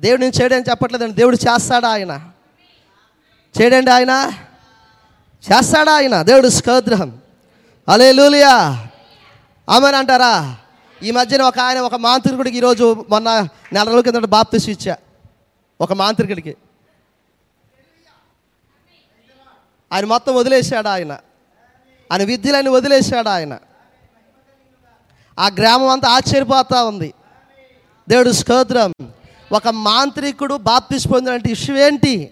దేవుడిని 0.00 0.32
చేయడం 0.42 0.60
చెప్పట్లేదండి 0.60 1.12
దేవుడు 1.12 1.36
చేస్తాడా 1.36 1.88
ఆయన? 1.88 2.20
చేయడండి 3.60 3.90
ఆయన. 3.90 4.34
చేస్తాడా 5.42 5.94
ఆయన? 5.94 6.22
దేవుడు 6.22 6.48
స్తోత్రం 6.48 7.22
అలే 7.88 8.12
లూలియా 8.12 8.88
ఆమెను 9.68 9.96
అంటారా? 9.96 10.56
ఈ 11.02 11.10
మధ్యన 11.10 11.42
ఒక 11.42 11.58
ఆయన 11.58 11.78
ఒక 11.78 11.94
మాంత్రికుడికి 11.94 12.56
ఈరోజు 12.56 13.06
మొన్న 13.10 13.48
నెల 13.72 13.88
రోజుల 13.88 14.10
కింద 14.10 14.24
బాప్తిస్ 14.24 14.68
ఇచ్చా. 14.68 14.96
ఒక 15.80 15.92
మాంత్రికుడికి. 15.92 16.56
ఆయన 19.92 20.04
మొత్తం 20.04 20.34
వదిలేశాడు 20.34 20.88
ఆయన? 20.88 21.12
ఆయన 22.12 22.22
విద్యలన్నీ 22.22 22.70
వదిలేశాడు 22.70 23.28
ఆయన? 23.28 23.58
ఆ 25.38 25.46
గ్రామం 25.46 25.88
అంతా 25.88 26.08
ఆశ్చర్యపోతూ 26.08 26.86
ఉంది. 26.86 27.14
దేవుడు 28.08 28.32
స్తోత్రం 28.32 28.92
ఒక 29.52 29.68
మాంత్రికుడు 29.68 30.54
బాప్తిస్ 30.54 31.08
పొందిన 31.08 31.50
ఇష్యూ 31.50 31.76
ఏంటి? 31.76 32.30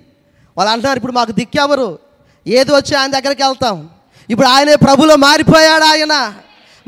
వాళ్ళు 0.57 0.73
అంటున్నారు 0.73 0.97
ఇప్పుడు 0.97 1.13
మాకు 1.13 1.33
దిక్కెవరు? 1.33 2.10
ఏది 2.47 2.73
వచ్చి 2.73 2.95
ఆయన 2.95 3.11
దగ్గరికి 3.11 3.43
వెళ్తాం? 3.43 3.91
ఇప్పుడు 4.31 4.47
ఆయనే 4.47 4.77
ప్రభులో 4.77 5.17
మారిపోయాడు 5.17 5.85
ఆయన. 5.85 6.35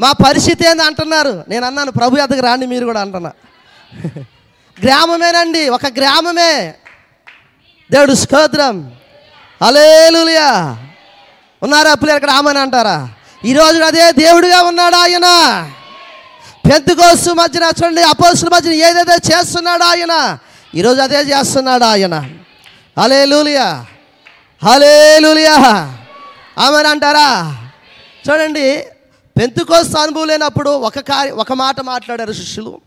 మా 0.01 0.13
పరిస్థితి 0.13 0.69
ఏంది 0.69 0.83
అంటున్నారు? 0.83 1.45
నేను 1.49 1.67
అన్నాను 1.67 1.93
ప్రభు 1.93 2.17
ఎద్దకు 2.17 2.41
రాండి 2.41 2.67
మీరు 2.67 2.85
కూడా 2.85 3.01
అంటున్నా. 3.01 3.33
గ్రామమేనండి 4.85 5.69
ఒక 5.69 5.87
గ్రామమే. 5.87 6.75
దేవుడు 7.91 8.15
స్తోత్రం. 8.15 8.93
అలేలుయా 9.63 10.79
ఉన్నారా 11.63 11.95
పిల్లలు 11.95 12.17
ఇక్కడ 12.17 12.31
ఆమెను 12.31 12.59
అంటారా? 12.59 13.09
ఈరోజు 13.45 13.79
అదే 13.79 14.13
దేవుడిగా 14.13 14.63
ఉన్నాడు 14.63 14.95
ఆయన. 14.95 15.25
పెద్దకోసు 16.71 17.31
మధ్యన 17.31 17.63
చూడండి 17.63 18.03
అపోసుల 18.03 18.49
మధ్యన 18.49 18.73
ఏదైతే 18.73 19.15
చేస్తున్నాడు 19.15 19.83
ఆయన. 19.83 20.39
ఈరోజు 20.75 21.01
అదే 21.01 21.21
చేస్తున్నాడు 21.23 21.85
ఆయన. 21.85 22.31
అలే 22.99 23.25
లూలియా 23.25 23.87
హలే 24.65 25.19
లూలియా 25.19 25.55
ఆమెను 26.59 26.89
అంటారా 26.89 27.29
చూడండి 28.27 28.67
పెంతుకోస్తు 29.39 29.99
అనుభవం 29.99 30.27
లేనప్పుడు 30.29 30.71
ఒక 30.71 30.99
కార్య 30.99 31.31
ఒక 31.31 31.53
మాట 31.53 31.81
మాట్లాడారు 31.81 32.33
శిష్యులు. 32.33 32.81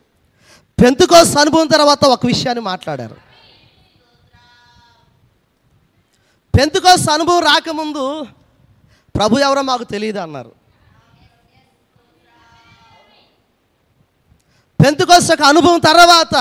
పెంతుకోస్తు 0.84 1.39
అనుభవం 1.39 1.67
తర్వాత 1.67 2.05
ఒక 2.05 2.26
విషయాన్ని 2.26 2.63
మాట్లాడారు. 2.63 3.17
పెంతుకోస్తు 6.57 7.11
అనుభవం 7.11 7.43
రాకముందు 7.43 8.28
ప్రభు 9.15 9.39
ఎవరో 9.39 9.61
మాకు 9.61 9.84
తెలియదు 9.84 10.19
అన్నారు. 10.19 10.51
పెంతుకొస్త 14.84 15.41
అనుభవం 15.41 15.80
తర్వాత 15.80 16.36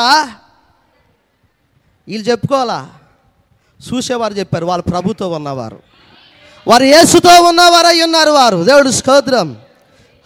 వీళ్ళు 2.08 2.30
చెప్పుకోవాలా? 2.30 2.88
చూసేవారు 3.80 4.34
చెప్పారు 4.34 4.66
వాళ్ళు 4.66 4.82
ప్రభుతో 4.82 5.28
ఉన్నవారు. 5.28 5.82
వారు 6.68 6.84
యేసుతో 6.84 7.42
ఉన్నవారు 7.42 8.02
ఉన్నారు 8.02 8.30
వారు. 8.30 8.64
దేవుడు 8.64 8.90
స్తోత్రం. 8.90 9.56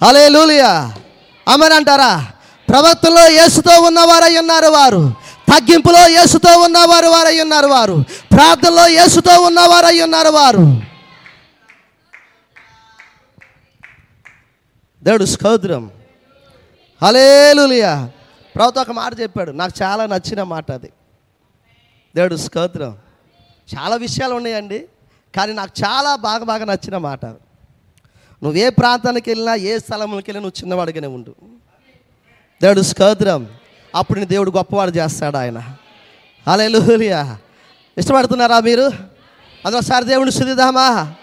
అలే 0.06 0.28
లూలియా 0.28 0.94
అమని 1.48 1.74
అంటారా? 1.74 2.28
ప్రవక్తలో 2.68 3.28
యేసుతో 3.28 3.80
ఉన్నవారై 3.80 4.36
ఉన్నారు 4.36 4.66
వారు. 4.66 5.14
తగ్గింపులో 5.48 6.08
యేసుతో 6.08 6.58
ఉన్నవారు 6.58 7.06
వారై 7.06 7.40
ఉన్నారు 7.40 7.66
వారు. 7.66 8.04
ప్రార్థనలో 8.32 8.88
యేసుతో 8.88 9.40
ఉన్నవారై 9.40 10.00
ఉన్నారు 10.00 10.28
వారు. 10.28 10.80
దేవుడు 15.02 15.24
స్తోత్రం. 15.24 15.90
హలేలులియా. 17.04 18.10
ప్రభుత్వ 18.56 18.80
ఒక 18.80 18.90
మాట 18.90 19.20
చెప్పాడు. 19.20 19.50
నాకు 19.50 19.82
చాలా 19.82 20.06
నచ్చిన 20.06 20.42
మాట 20.42 20.72
అది. 20.72 20.92
దేవుడు 22.16 22.36
స్తోత్రం. 22.36 22.98
చాలా 23.76 23.96
విషయాలు 23.96 24.34
ఉన్నాయండి 24.34 24.88
కానీ 25.36 25.52
నాకు 25.52 25.84
చాలా 25.84 26.16
బాగా 26.16 26.44
బాగా 26.44 26.64
నచ్చిన 26.64 26.96
మాట. 26.96 27.24
నువ్వు 28.42 28.54
ఏ 28.54 28.68
ప్రాంతానికి 28.68 29.30
వెళ్ళినా 29.30 29.54
ఏ 29.54 29.78
స్థలంలోకి 29.78 30.14
వెళ్ళినా 30.14 30.40
నువ్వు 30.40 30.60
చిన్నవాడిగానే 30.60 31.06
ఉండు. 31.06 31.34
దేవుడు 32.62 32.80
స్తోత్రం 32.80 33.48
అప్పుడు 33.94 34.20
నీ 34.20 34.26
దేవుడు 34.26 34.50
గొప్పవాడు 34.50 34.90
చేస్తాడు 34.90 35.36
ఆయన. 35.36 35.58
హలేలులియా. 36.48 37.36
ఇష్టపడుతున్నారా 37.98 38.60
మీరు? 38.60 38.92
అందుకోసారి 39.66 40.04
దేవుడిని 40.04 40.36
శుద్ధిదామా 40.36 41.14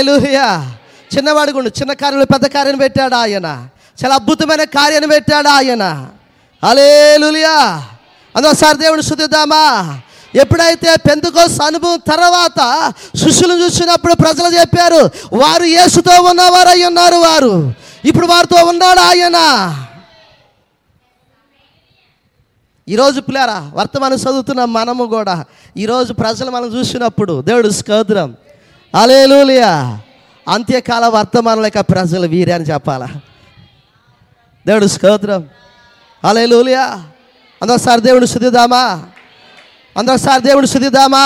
లూహియా 0.00 0.76
చిన్నవాడు 1.16 1.52
ఉండు 1.52 1.68
చిన్న 1.68 1.92
కార్యంలో 1.92 2.24
పెద్ద 2.24 2.46
కార్యం 2.46 2.78
పెట్టాడు 2.78 3.14
ఆయన. 3.14 3.68
చాలా 4.04 4.14
అద్భుతమైన 4.14 4.64
కార్యాన్ని 4.64 5.10
పెట్టాడు 5.10 5.48
ఆయన. 5.48 6.10
అలే 6.64 7.18
లూలియా 7.18 7.88
అందుకోసారి 8.36 8.78
దేవుడిని 8.78 9.08
శుద్ధిద్దామా 9.08 10.00
ఎప్పుడైతే 10.38 10.96
పెందుకోస్ 11.08 11.60
అనుభవం 11.60 12.00
తర్వాత 12.08 12.60
శిష్యులు 13.16 13.64
చూసినప్పుడు 13.64 14.14
ప్రజలు 14.14 14.60
చెప్పారు 14.60 15.00
వారు 15.32 15.64
యేసుతో 15.64 16.14
ఉన్నవారు 16.30 16.68
అయి 16.68 16.84
ఉన్నారు 16.84 17.16
వారు. 17.16 17.52
ఇప్పుడు 18.04 18.26
వారితో 18.26 18.66
ఉన్నాడు 18.66 19.00
ఆయన? 19.00 19.38
ఈరోజు 22.88 23.20
పిల్లారా 23.20 23.70
వర్తమానం 23.74 24.16
చదువుతున్న 24.16 24.64
మనము 24.64 25.04
కూడా 25.06 25.44
ఈరోజు 25.76 26.12
ప్రజలు 26.12 26.50
మనం 26.50 26.68
చూసినప్పుడు 26.78 27.42
దేవుడు 27.42 27.68
స్కోద్రం 27.70 28.30
అలేలులియా 28.94 29.72
అంత్యకాల 30.46 31.06
వర్తమానం 31.06 31.62
లేక 31.62 31.80
ప్రజలు 31.90 32.26
వీరే 32.26 32.52
అని 32.52 32.64
చెప్పాలా? 32.64 33.08
దేవుడు 34.66 34.86
స్కోద్రం 34.86 35.42
అలేలులియా 36.24 36.84
అందోసారి 37.60 38.00
దేవుడు 38.00 38.26
శుద్ధిదామా 38.26 38.82
అందోసారి 39.98 40.42
దేవుడు 40.42 40.66
శుద్ధిదామా 40.66 41.24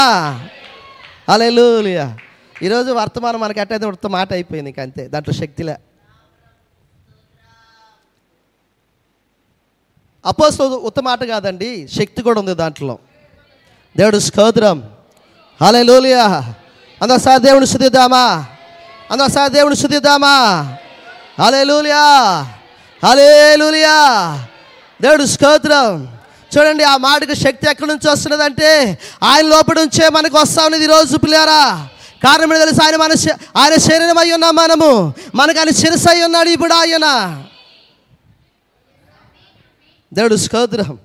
అలేలులియా 1.29 2.19
ఈరోజు 2.63 2.93
వర్తమానం 2.93 3.41
మనకి 3.41 3.61
అట్టయితే 3.61 3.87
ఉడత 3.87 4.07
మాట 4.07 4.33
అయిపోయింది 4.33 4.71
ఇంక 4.71 4.81
అంతే. 4.81 5.09
దాంట్లో 5.09 5.35
శక్తిలే 5.35 5.77
అపోస్తో 10.27 10.67
ఉత్త 10.67 11.01
మాట 11.01 11.25
కాదండి 11.25 11.89
శక్తి 11.89 12.23
కూడా 12.23 12.41
ఉంది 12.41 12.55
దాంట్లో. 12.55 12.99
దేవుడు 13.97 14.19
స్తోత్రం. 14.19 14.91
హలే 15.63 15.83
లోలియా 15.83 16.27
అందోసారి 17.03 17.43
దేవుని 17.43 17.67
శుద్ధిద్దామా 17.67 18.47
అందోసారి 19.11 19.53
దేవుని 19.53 19.77
శుద్ధిద్దామా 19.77 20.37
అలే 21.47 21.65
లూలియా 21.65 22.05
హలే 23.05 23.57
లూలియా 23.57 23.97
దేవుడు 25.03 25.27
స్తోత్రం. 25.27 26.19
చూడండి 26.59 26.85
ఆ 26.85 26.97
మాటకు 26.97 27.35
శక్తి 27.35 27.71
ఎక్కడి 27.71 27.89
నుంచి 27.89 28.11
వస్తున్నదంటే 28.11 28.99
ఆయన 29.23 29.47
లోపల 29.47 29.75
నుంచే 29.81 30.09
మనకు 30.09 30.39
వస్తా 30.39 30.65
ఉన్నది 30.65 30.85
ఈరోజు 30.85 31.17
పిల్లారా. 31.17 31.89
కారణం 32.25 32.55
ఏంటో 32.55 32.59
తెలుసు? 32.59 32.85
ఆయన 32.85 32.97
మన 32.97 33.15
శ- 33.15 33.39
ఆయన 33.57 33.77
శరీరం 33.77 34.19
అయి 34.19 34.33
ఉన్నాం 34.33 34.57
మనము 34.57 35.15
మనకు 35.35 35.59
ఆయన 35.59 35.71
శిరస్సు 35.71 36.09
అయి 36.09 36.25
ఉన్నాడు 36.25 36.49
ఇప్పుడు 36.49 36.75
ఆయన. 36.75 37.45
దేవుడు 40.15 40.37
స్తోత్రం. 40.37 40.99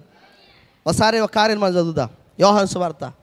ఒకసారి 0.88 1.20
ఒక 1.20 1.32
కార్యం 1.32 1.60
మనం 1.60 1.74
చదువుదాం. 1.74 2.10
యోహన్ 2.40 2.68
సువార్త. 2.68 3.14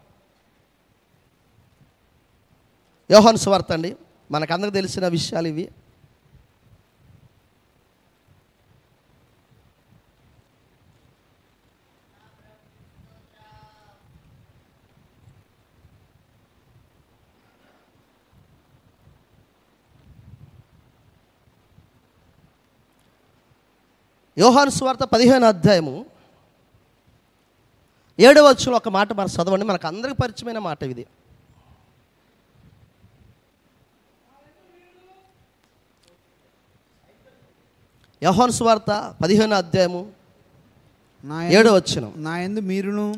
యోహన్ 3.10 3.36
సువార్త 3.36 3.72
అండి. 3.72 3.96
మనకందరికి 4.30 4.74
తెలిసిన 4.74 5.08
విషయాలు 5.08 5.48
ఇవి. 5.48 5.68
యోహాను 24.38 24.70
సువార్త 24.70 25.04
పదిహేను 25.04 25.46
అధ్యాయము 25.46 26.04
ఏడో 28.20 28.44
వచ్చులో 28.44 28.76
ఒక 28.76 28.88
మాట 28.88 29.12
మన 29.12 29.26
చదవండి. 29.26 29.64
మనకు 29.64 29.86
అందరికి 29.86 30.14
పరిచయమైన 30.14 30.58
మాట 30.58 30.82
ఇది. 30.82 31.06
యహోన్ 38.22 38.52
సువార్త 38.52 39.14
పదిహేను 39.22 39.56
అధ్యాయము 39.56 40.06
నా 41.24 41.48
ఏడో 41.48 41.58
యందు- 41.58 41.74
వచ్చిన 41.74 42.12
నా 42.16 42.38
యందు 42.38 42.60
మీరును 42.60 43.14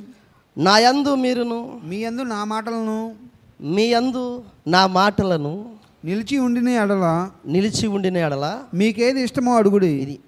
నా 0.59 0.79
యందు 0.79 1.15
మీరును 1.15 1.81
మీ 1.85 1.97
యందు 1.97 2.23
నా 2.23 2.45
మాటలను 2.45 3.15
మీ 3.61 3.83
యందు 3.83 4.45
నా 4.67 4.87
మాటలను 4.87 5.77
నిలిచి 6.05 6.39
ఉండిన 6.39 6.69
ఎడల 6.69 7.31
నిలిచి 7.47 7.87
ఉండిన 7.87 8.17
ఎడల 8.17 8.65
మీకేది 8.75 9.21
ఇష్టమో 9.23 9.57
అడుగుడి. 9.57 9.87
ఇది. 9.87 10.21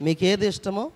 మీకు 0.00 0.24
ఏది 0.24 0.48
ఇష్టమో? 0.48 0.90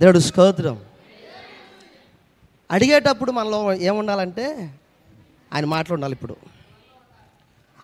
దేవుడు 0.00 0.18
స్తోత్రం. 0.18 0.80
అడిగేటప్పుడు 2.70 3.32
మనలో 3.32 3.72
ఏముండాలంటే 3.72 4.74
ఆయన 5.54 5.64
మాటలు 5.64 5.94
ఉండాలి 5.94 6.12
ఇప్పుడు. 6.12 6.36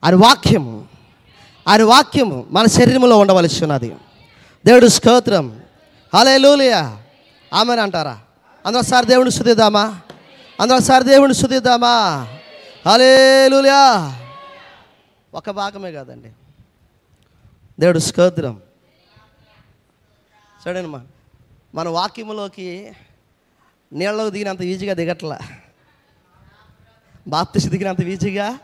ఆయన 0.04 0.14
వాక్యము. 0.14 0.88
ఆయన 1.68 1.82
వాక్యము 1.82 2.46
మన 2.50 2.66
శరీరంలో 2.66 3.18
ఉండవలసి 3.18 3.64
ఉన్నది. 3.64 3.96
దేవుడు 4.66 4.86
స్తోత్రం. 4.86 5.60
హలే 6.14 6.38
లూలియా 6.38 7.02
ఆమె 7.54 7.76
అంటారా? 7.76 8.20
అందరూ 8.66 8.82
సార్ 8.82 9.06
దేవుని 9.06 9.30
శుద్ధిద్దామా 9.30 10.00
అందరూ 10.60 10.78
సార్ 10.78 11.04
దేవుని 11.04 11.34
శుద్ధిద్దామా 11.34 12.26
హలే 12.86 13.48
లూలియా 13.48 14.18
ఒక 15.34 15.50
భాగమే 15.50 15.92
కాదండి. 15.92 16.32
దేవుడు 17.80 17.98
స్తోత్రం 17.98 18.62
చూడండి 20.68 20.88
మా 20.88 21.06
మన 21.74 21.88
వాక్యంలోకి 21.88 22.92
నీళ్ళలోకి 23.92 24.30
దిగినంత 24.30 24.62
ఈజీగా 24.62 24.94
దిగట్లా. 24.94 25.38
బాప్తిసి 27.28 27.68
దిగినంత 27.68 28.00
ఈజీగా 28.00 28.58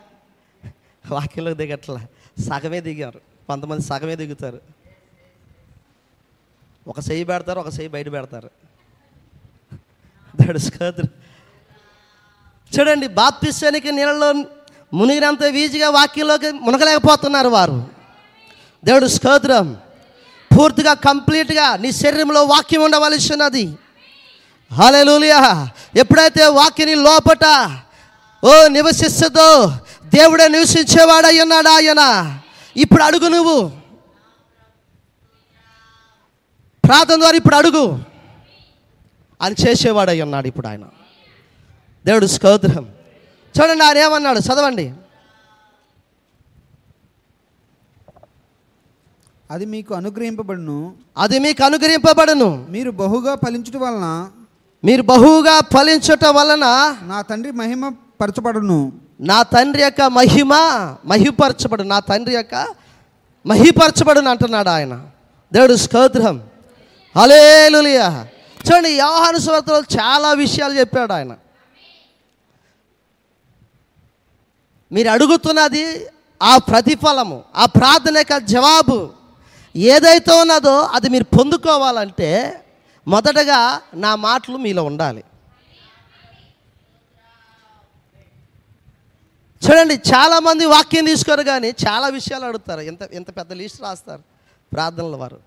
వాక్యంలోకి 1.09 1.57
దిగట్లా. 1.57 2.07
సగమే 2.39 2.81
దిగారు. 2.81 3.21
కొంతమంది 3.47 3.81
సగమే 3.81 4.15
దిగుతారు. 4.15 4.61
ఒక 6.87 6.95
చెయ్యి 6.99 7.23
పెడతారు 7.23 7.59
ఒక 7.59 7.67
చెయ్యి 7.67 7.87
బయట 7.87 8.11
పెడతారు. 8.11 8.49
దేవుడు 10.41 10.57
స్తోత్రం 10.57 11.09
చూడండి 12.79 13.07
బాప్తిస్యానికి 13.07 13.91
నీళ్ళలో 13.91 14.33
మునిగినంత 14.93 15.41
ఈజీగా 15.41 15.89
వాక్యంలోకి 15.89 16.51
మునగలేకపోతున్నారు 16.51 17.47
వారు. 17.47 17.98
దేవుడు 18.85 19.07
స్తోత్రం. 19.07 19.77
పూర్తిగా 20.57 20.93
కంప్లీట్గా 20.93 21.75
నీ 21.77 21.91
శరీరంలో 21.91 22.43
వాక్యం 22.43 22.81
ఉండవలసి 22.81 23.33
ఉన్నది. 23.33 23.77
హల్లెలూయా. 24.73 25.69
ఎప్పుడైతే 25.95 26.47
వాక్యని 26.47 26.95
లోపట 26.95 27.79
ఓ 28.43 28.67
నివసిస్తుందో 28.67 29.67
దేవుడే 30.15 30.47
నివసించేవాడై 30.47 31.39
ఉన్నాడు 31.39 31.67
ఆయన. 31.67 32.33
ఇప్పుడు 32.77 33.03
అడుగు 33.03 33.27
నువ్వు. 33.27 33.71
ప్రార్థన 36.83 37.19
ద్వారా 37.19 37.37
ఇప్పుడు 37.37 37.55
అడుగు. 37.55 37.99
అని 39.41 39.55
చేసేవాడై 39.67 40.21
ఉన్నాడు 40.21 40.47
ఇప్పుడు 40.47 40.67
ఆయన. 40.67 40.83
దేవుడు 42.05 42.25
స్తోత్రం. 42.25 42.89
చూడండి 43.61 43.83
ఆయన 43.83 43.97
ఏమన్నాడు? 43.97 44.39
చదవండి. 44.39 44.93
అది 49.51 49.65
మీకు 49.65 49.93
అనుగ్రహింపబడును. 49.93 50.93
అది 51.17 51.39
మీకు 51.39 51.63
అనుగ్రహింపబడును. 51.63 52.67
మీరు 52.69 52.91
బహుగా 52.91 53.35
ఫలించుట 53.35 53.75
వలన 53.77 54.29
మీరు 54.83 55.01
బహుగా 55.01 55.59
ఫలించుట 55.59 56.25
వలన 56.25 56.95
నా 57.07 57.21
తండ్రి 57.21 57.51
మహిమ 57.51 57.89
పరచబడును. 58.21 58.91
నా 59.21 59.43
తండ్రి 59.43 59.83
యొక్క 59.83 60.01
మహిమ 60.01 60.53
మహిపరచబడు 61.05 61.83
నా 61.83 61.99
తండ్రి 61.99 62.35
యొక్క 62.35 62.67
మహిపరచబడును 63.45 64.29
అంటున్నాడు 64.29 64.69
ఆయన. 64.69 65.05
దేవుడు 65.53 65.75
స్తోత్రం. 65.75 66.43
హలేలులియా. 67.17 68.27
చూడండి 68.67 68.89
యోహాను 68.89 69.37
సువార్తలో 69.37 69.79
చాలా 69.79 70.33
విషయాలు 70.33 70.73
చెప్పాడు 70.73 71.13
ఆయన. 71.13 71.35
మీరు 74.91 75.09
అడుగుతున్నది 75.09 76.07
ఆ 76.43 76.57
ప్రతిఫలము 76.57 77.43
ఆ 77.55 77.65
ప్రార్థన 77.65 78.17
యొక్క 78.17 78.37
జవాబు. 78.37 79.18
ఏదైతే 79.75 80.41
ఉన్నదో 80.41 80.81
అది 80.81 81.09
మీరు 81.09 81.23
పొందుకోవాలంటే 81.23 82.63
మొదటగా 83.07 83.81
నా 83.93 84.15
మాటలు 84.15 84.57
మీలో 84.57 84.83
ఉండాలి. 84.83 85.23
చూడండి 89.65 89.93
చాలామంది 89.93 90.65
వాక్యం 90.65 91.05
తీసుకోరు 91.05 91.43
కానీ 91.43 91.69
చాలా 91.69 92.07
విషయాలు 92.07 92.45
అడుగుతారు. 92.45 92.81
ఎంత 92.81 93.01
ఎంత 93.13 93.37
పెద్ద 93.37 93.53
లిస్ట్ 93.53 93.81
రాస్తారు 93.81 94.21
ప్రార్థనల 94.73 95.15
వారు. 95.15 95.39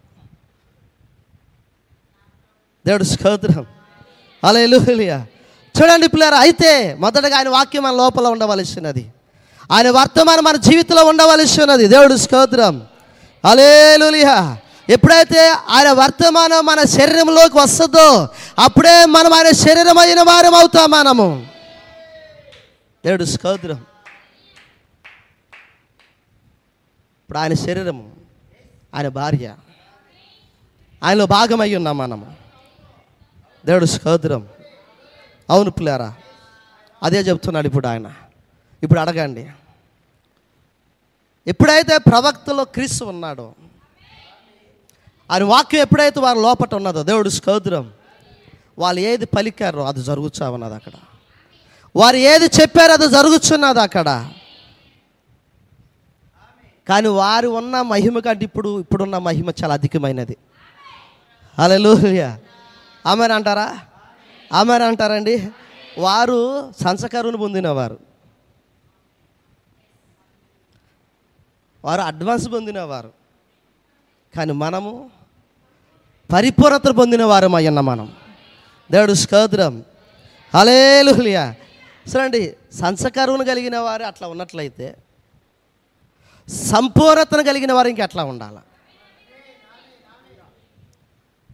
దేవుడు 2.87 3.05
స్తోత్రం. 3.05 3.66
అలా 4.45 4.61
చూడండి 5.83 6.09
పిల్లలు 6.09 6.35
అయితే 6.35 6.95
మొదటగా 6.95 7.39
ఆయన 7.39 7.49
వాక్యం 7.49 7.83
మన 7.83 7.93
లోపల 7.93 8.27
ఉండవలసినది. 8.27 9.12
ఆయన 9.73 9.91
వర్తమానం 9.91 10.45
మన 10.45 10.57
జీవితంలో 10.57 11.05
ఉండవలసి 11.05 11.62
ఉన్నది 11.62 11.87
దేవుడు 11.87 12.16
స్తోత్రం. 12.16 12.87
అలేలులియా 13.45 14.59
ఎప్పుడైతే 14.88 15.49
ఆయన 15.68 15.90
వర్తమానం 15.90 16.66
మన 16.66 16.82
శరీరంలోకి 16.82 17.59
వస్తుందో 17.59 18.28
అప్పుడే 18.59 19.05
మనం 19.07 19.32
ఆయన 19.32 19.51
శరీరమైన 19.51 20.22
వారం 20.22 20.55
అవుతాం 20.55 20.90
మనము. 20.90 21.47
దేవుడు 23.05 23.24
స్తోత్రం. 23.24 23.76
ఇప్పుడు 27.22 27.38
ఆయన 27.38 27.55
శరీరము 27.55 28.12
ఆయన 28.95 29.09
భార్య 29.09 29.55
ఆయనలో 31.05 31.26
భాగమై 31.26 31.74
ఉన్నాం 31.74 31.99
మనము. 31.99 32.34
దేవుడు 33.66 33.84
స్తోత్రం. 33.84 34.49
అవును 35.51 35.70
పిల్లారా 35.70 36.14
అదే 37.03 37.20
చెప్తున్నాడు 37.20 37.66
ఇప్పుడు 37.66 37.86
ఆయన. 37.86 38.12
ఇప్పుడు 38.82 39.01
అడగండి. 39.01 39.51
ఎప్పుడైతే 41.47 41.99
ప్రవక్తలో 41.99 42.64
క్రీస్తు 42.64 43.05
ఉన్నాడో 43.05 43.55
ఆయన 45.30 45.43
వాక్యం 45.43 45.80
ఎప్పుడైతే 45.80 46.20
వారి 46.20 46.43
లోపట 46.43 46.74
ఉన్నదో 46.74 47.03
దేవుడు 47.03 47.28
స్తోత్రం 47.28 47.93
వాళ్ళు 48.78 49.01
ఏది 49.01 49.26
పలికారో 49.26 49.84
అది 49.84 50.03
జరుగుచా 50.03 50.51
ఉన్నది 50.51 50.74
అక్కడ. 50.74 50.93
వారు 51.97 52.16
ఏది 52.16 52.45
చెప్పారో 52.45 52.93
అది 52.93 53.09
జరుగుతున్నది 53.09 53.80
అక్కడ. 53.80 54.30
కానీ 56.88 57.09
వారు 57.09 57.49
ఉన్న 57.49 57.82
మహిమ 57.82 58.18
కంటే 58.18 58.45
ఇప్పుడు 58.45 58.80
ఇప్పుడున్న 58.80 59.18
మహిమ 59.18 59.51
చాలా 59.51 59.74
అధికమైనది. 59.74 60.36
అలెలుయ 61.59 62.36
ఆమెను 63.07 63.34
అంటారా? 63.34 63.78
ఆమెను 64.53 64.84
అంటారండి? 64.84 65.49
వారు 65.99 66.72
సంసకరుని 66.82 67.36
పొందినవారు. 67.36 68.12
వారు 71.85 72.01
అడ్వాన్స్ 72.01 72.49
పొందినవారు. 72.49 73.12
కానీ 74.37 74.53
మనము 74.53 75.11
పరిపూర్ణత 76.33 76.87
పొందిన 76.87 77.24
వారం 77.24 77.55
అయ్యన్న 77.55 77.80
మనం. 77.80 78.12
దేవుడు 78.91 79.12
స్తోత్రం. 79.14 79.85
సరే 80.53 81.03
చూడండి 82.09 82.57
సంస్కారం 82.72 83.45
కలిగిన 83.45 83.78
వారు 83.78 84.03
అట్లా 84.03 84.28
ఉన్నట్లయితే 84.28 84.97
సంపూర్ణతను 86.49 87.45
కలిగిన 87.45 87.72
వారు 87.72 87.89
ఇంకా 87.89 88.03
అట్లా 88.03 88.24
ఉండాలి. 88.24 88.59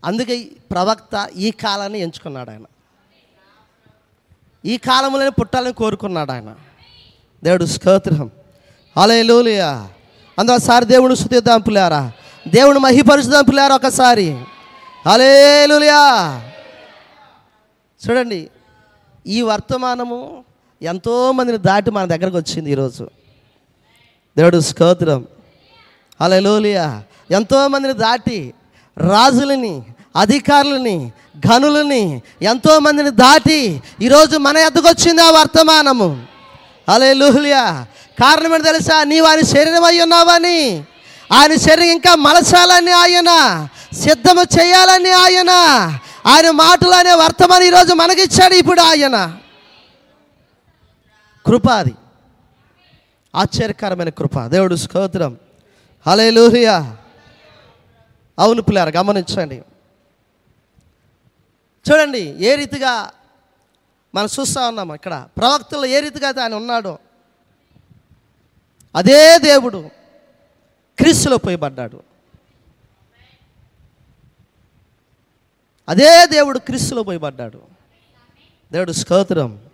అందుకే 0.05 0.45
ప్రవక్త 0.70 1.31
ఈ 1.37 1.51
కాలాన్ని 1.51 1.99
ఎంచుకున్నాడు 1.99 2.51
ఆయన. 2.51 2.64
ఈ 4.64 4.76
కాలంలోనే 4.76 5.29
పుట్టాలని 5.29 5.72
కోరుకున్నాడు 5.72 6.33
ఆయన. 6.33 6.57
దేవుడు 7.45 7.64
స్కోత్రం 7.64 8.31
అలే 8.97 9.20
అందులో 9.20 9.89
సారి 10.57 10.84
దేవుడు 10.84 11.14
శుతిద్దాం 11.14 11.61
పిల్లారా. 11.61 12.12
దేవుడు 12.49 12.78
మహిపరుచుదాం 12.78 13.45
పిల్లారా 13.45 13.74
ఒకసారి. 13.74 14.39
అలేలుయా 15.07 16.43
చూడండి 18.09 18.51
ఈ 19.26 19.43
వర్తమానము 19.43 20.45
ఎంతోమందిని 20.82 21.59
దాటి 21.59 21.91
మన 21.91 22.05
దగ్గరకు 22.05 22.36
వచ్చింది 22.36 22.70
ఈరోజు. 22.70 23.11
దేవుడు 24.39 24.61
స్తోత్రం. 24.61 25.26
హల్లెలూయా. 26.22 27.03
ఎంతోమందిని 27.30 27.95
దాటి 27.95 28.55
రాజులని 28.99 29.82
అధికారులని 30.16 31.12
ఘనులని 31.47 32.22
ఎంతోమందిని 32.43 33.11
దాటి 33.11 33.82
ఈరోజు 34.03 34.36
మన 34.36 34.57
ఎద్దకొచ్చింది 34.57 35.22
ఆ 35.22 35.30
వర్తమానము. 35.30 36.26
అలే 36.89 37.14
లూహులియా 37.14 37.86
కారణం 38.21 38.55
ఏంటి 38.55 38.66
తెలుసా? 38.66 39.05
నీవు 39.05 39.27
ఆయన 39.27 39.41
శరీరం 39.41 39.85
అయి 39.85 40.03
ఉన్నావని. 40.03 40.85
ఆయన 41.33 41.55
శరీరం 41.55 41.83
ఇంకా 41.83 42.14
మలచాలని 42.14 42.93
ఆయన. 42.93 43.69
సిద్ధము 43.95 44.43
చేయాలని 44.61 45.11
ఆయన. 45.11 45.51
ఆయన 46.27 46.51
మాటలోనే 46.51 47.14
వర్తమానం 47.14 47.62
ఈరోజు 47.62 47.95
మనకిచ్చాడు 47.95 48.55
ఇప్పుడు 48.55 48.81
ఆయన. 48.81 49.39
కృప 51.47 51.71
అది. 51.71 51.95
ఆశ్చర్యకరమైన 53.35 54.09
కృప. 54.09 54.47
దేవుడు 54.47 54.75
స్తోత్రం. 54.75 55.37
హలే 56.07 56.66
అవును 58.39 58.62
పిల్లారు 58.62 58.91
గమనించండి. 58.91 59.62
చూడండి 61.91 62.37
ఏ 62.39 62.55
రీతిగా 62.55 63.11
మనం 64.14 64.29
చూస్తూ 64.41 64.69
ఉన్నాం 64.69 64.95
ఇక్కడ. 64.95 65.27
ప్రవక్తలు 65.37 65.87
ఏ 65.87 66.01
రీతిగా 66.01 66.27
అయితే 66.27 66.43
ఆయన 66.43 66.55
ఉన్నాడో. 66.55 66.99
అదే 68.95 69.39
దేవుడు 69.39 69.91
క్రీస్తులో 70.99 71.36
పోయబడ్డాడు. 71.39 72.03
అదే 75.89 76.26
దేవుడు 76.26 76.59
క్రీస్తులో 76.59 77.03
పోయబడ్డాడు. 77.03 77.62
దేవుడు 78.72 78.93
స్తోత్రం. 78.93 79.70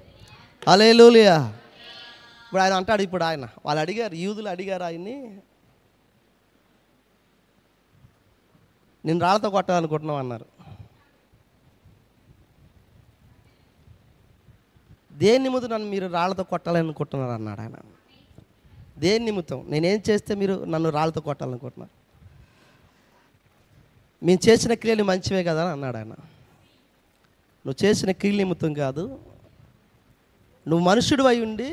అలేలులియా 0.68 1.48
ఇప్పుడు 2.44 2.62
ఆయన 2.62 2.72
అంటాడు 2.72 3.02
ఇప్పుడు 3.02 3.24
ఆయన 3.24 3.48
వాళ్ళు 3.66 3.80
అడిగారు 3.80 4.14
యూదులు 4.14 4.48
అడిగారు 4.48 4.82
ఆయన్ని 4.82 5.40
నేను 9.04 9.20
రాళ్ళతో 9.20 9.50
కొట్టాలనుకుంటున్నావు 9.50 10.18
అన్నారు. 10.18 10.46
దేని 15.12 15.48
ముందు 15.48 15.66
నన్ను 15.66 15.88
మీరు 15.88 16.06
రాళ్ళతో 16.06 16.42
కొట్టాలనుకుంటున్నారు 16.42 17.32
అన్నాడు 17.32 17.60
ఆయన. 17.60 17.74
దేని 19.04 19.24
నిమిత్తం? 19.24 19.58
నేనేం 19.68 19.98
చేస్తే 20.10 20.32
మీరు 20.34 20.54
నన్ను 20.64 20.90
రాళ్ళతో 20.90 21.20
కొట్టాలనుకుంటున్నారు? 21.20 21.92
మేము 24.24 24.48
చేసిన 24.48 24.72
క్రియలు 24.74 25.04
మంచివే 25.04 25.44
కదా 25.44 25.62
అని 25.62 25.72
అన్నాడు 25.72 25.96
ఆయన. 25.96 26.14
నువ్వు 27.64 27.84
చేసిన 27.84 28.10
క్రియలు 28.10 28.38
నిమిత్తం 28.38 28.72
కాదు 28.74 29.04
నువ్వు 30.68 30.82
మనుషుడు 30.86 31.22
అయి 31.22 31.40
ఉండి 31.44 31.68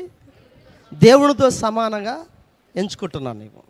దేవునితో 0.94 1.50
సమానంగా 1.50 2.16
ఎంచుకుంటున్నాను 2.76 3.38
నీవు. 3.38 3.62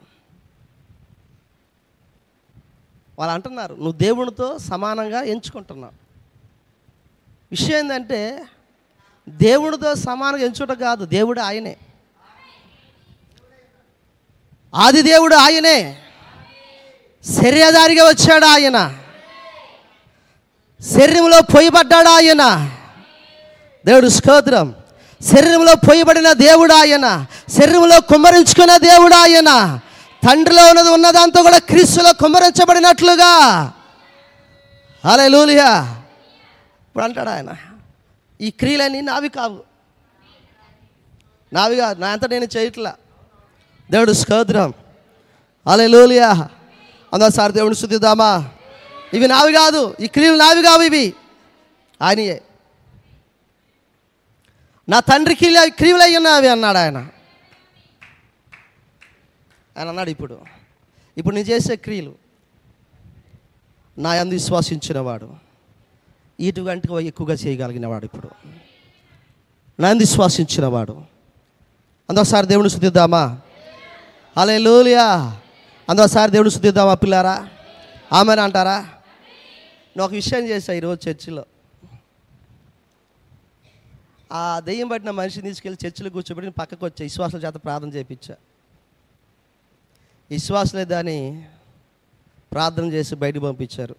వాళ్ళు 3.19 3.33
అంటున్నారు 3.35 3.75
నువ్వు 3.75 3.93
దేవునితో 3.93 4.59
సమానంగా 4.59 5.21
ఎంచుకుంటున్నావు. 5.23 5.95
విషయం 7.51 7.79
ఏంటంటే 7.79 8.21
దేవునితో 9.29 9.95
సమానంగా 9.95 10.45
ఎంచుకోవటం 10.45 10.79
కాదు 10.81 11.05
దేవుడు 11.05 11.41
ఆయనే. 11.41 11.77
ఆది 14.75 15.03
దేవుడు 15.03 15.35
ఆయనే. 15.35 15.99
శరీరధారిగా 17.43 18.05
వచ్చాడు 18.05 18.45
ఆయన. 18.45 18.95
శరీరంలో 20.93 21.43
పొయ్యబడ్డాడు 21.43 22.09
ఆయన. 22.09 22.71
దేవుడు 23.87 24.09
స్తోత్రం. 24.09 24.75
శరీరంలో 25.23 25.75
పొయ్యబడిన 25.75 26.33
దేవుడు 26.33 26.73
ఆయన. 26.73 27.27
శరీరంలో 27.61 28.01
కుమ్మరించుకున్న 28.01 28.77
దేవుడు 28.77 29.15
ఆయన. 29.15 29.81
తండ్రిలో 30.27 30.69
ఉన్నది 30.69 30.91
ఉన్నదంతా 30.91 31.43
కూడా 31.43 31.59
క్రీస్తులో 31.59 32.13
కుమ్మరించబడినట్లుగా. 32.13 33.73
అలా 35.05 35.27
లూలియా 35.27 36.03
ఇప్పుడు 36.89 37.05
అంటాడు 37.05 37.31
ఆయన 37.31 37.49
ఈ 38.41 38.51
క్రియలన్నీ 38.51 39.01
నావి 39.01 39.29
కావు. 39.29 39.61
నావి 41.53 41.77
కాదు. 41.77 42.01
నా 42.01 42.09
అంతా 42.09 42.29
నేను 42.29 42.49
చేయట్లా. 42.57 42.95
దేవుడు 43.93 44.13
స్తోత్రం 44.13 44.73
అలే 45.67 45.87
లూలియా 45.87 46.49
అందోసారి 47.13 47.53
దేవుని 47.53 47.75
శుద్ధిద్దామా 47.75 48.51
ఇవి 49.15 49.29
నావి 49.29 49.53
కాదు 49.53 49.97
ఈ 50.01 50.07
క్రియలు 50.07 50.37
నావి 50.37 50.63
కావు 50.63 50.83
ఇవి. 50.83 51.15
ఆయనయే 52.01 52.43
నా 54.89 55.01
తండ్రి 55.01 55.35
క్రియలు 55.35 55.71
క్రియలు 55.71 56.03
అయి 56.03 56.17
అన్నాడు 56.49 56.79
ఆయన. 56.79 56.99
ఆయన 59.77 59.89
అన్నాడు 59.89 60.11
ఇప్పుడు 60.11 60.39
ఇప్పుడు 61.19 61.35
నేను 61.35 61.49
చేసే 61.49 61.77
క్రియలు 61.77 62.15
నా 63.99 64.11
అందు 64.11 64.33
విశ్వాసించినవాడు 64.33 65.29
ఇటు 66.41 66.61
గంటకు 66.61 67.01
ఎక్కువగా 67.01 67.35
చేయగలిగినవాడు 67.35 68.05
ఇప్పుడు. 68.05 68.29
నా 69.81 69.89
అందు 69.89 70.03
విశ్వాసించినవాడు. 70.03 70.93
అందోసారి 72.11 72.47
దేవుని 72.47 72.71
శుద్ధిద్దామా 72.71 73.41
అలే 74.37 74.59
లోలియా 74.59 75.41
అందోసారి 75.89 76.33
దేవుడు 76.33 76.49
శుద్ధిద్దామా 76.49 76.95
పిల్లారా? 76.95 77.49
ఆమెను 78.13 78.43
అంటారా? 78.43 78.81
నేను 78.81 80.05
ఒక 80.05 80.11
విషయం 80.11 80.49
చేశా 80.49 80.73
ఈరోజు 80.73 81.09
చర్చిలో. 81.09 81.45
ఆ 84.33 84.61
దెయ్యం 84.61 84.89
పట్టిన 84.89 85.11
మనిషిని 85.11 85.49
తీసుకెళ్ళి 85.49 85.87
చర్చిలో 85.87 86.11
కూర్చోబెట్టి 86.11 86.53
పక్కకు 86.53 86.87
వచ్చా 86.87 87.03
విశ్వాసుల 87.03 87.41
చేత 87.41 87.55
ప్రార్థన 87.55 87.89
చేయించా. 87.89 88.35
విశ్వాసులే 90.31 90.85
దాన్ని 90.85 91.47
ప్రార్థన 92.53 92.85
చేసి 92.85 93.15
బయటకు 93.15 93.41
పంపించారు. 93.41 93.97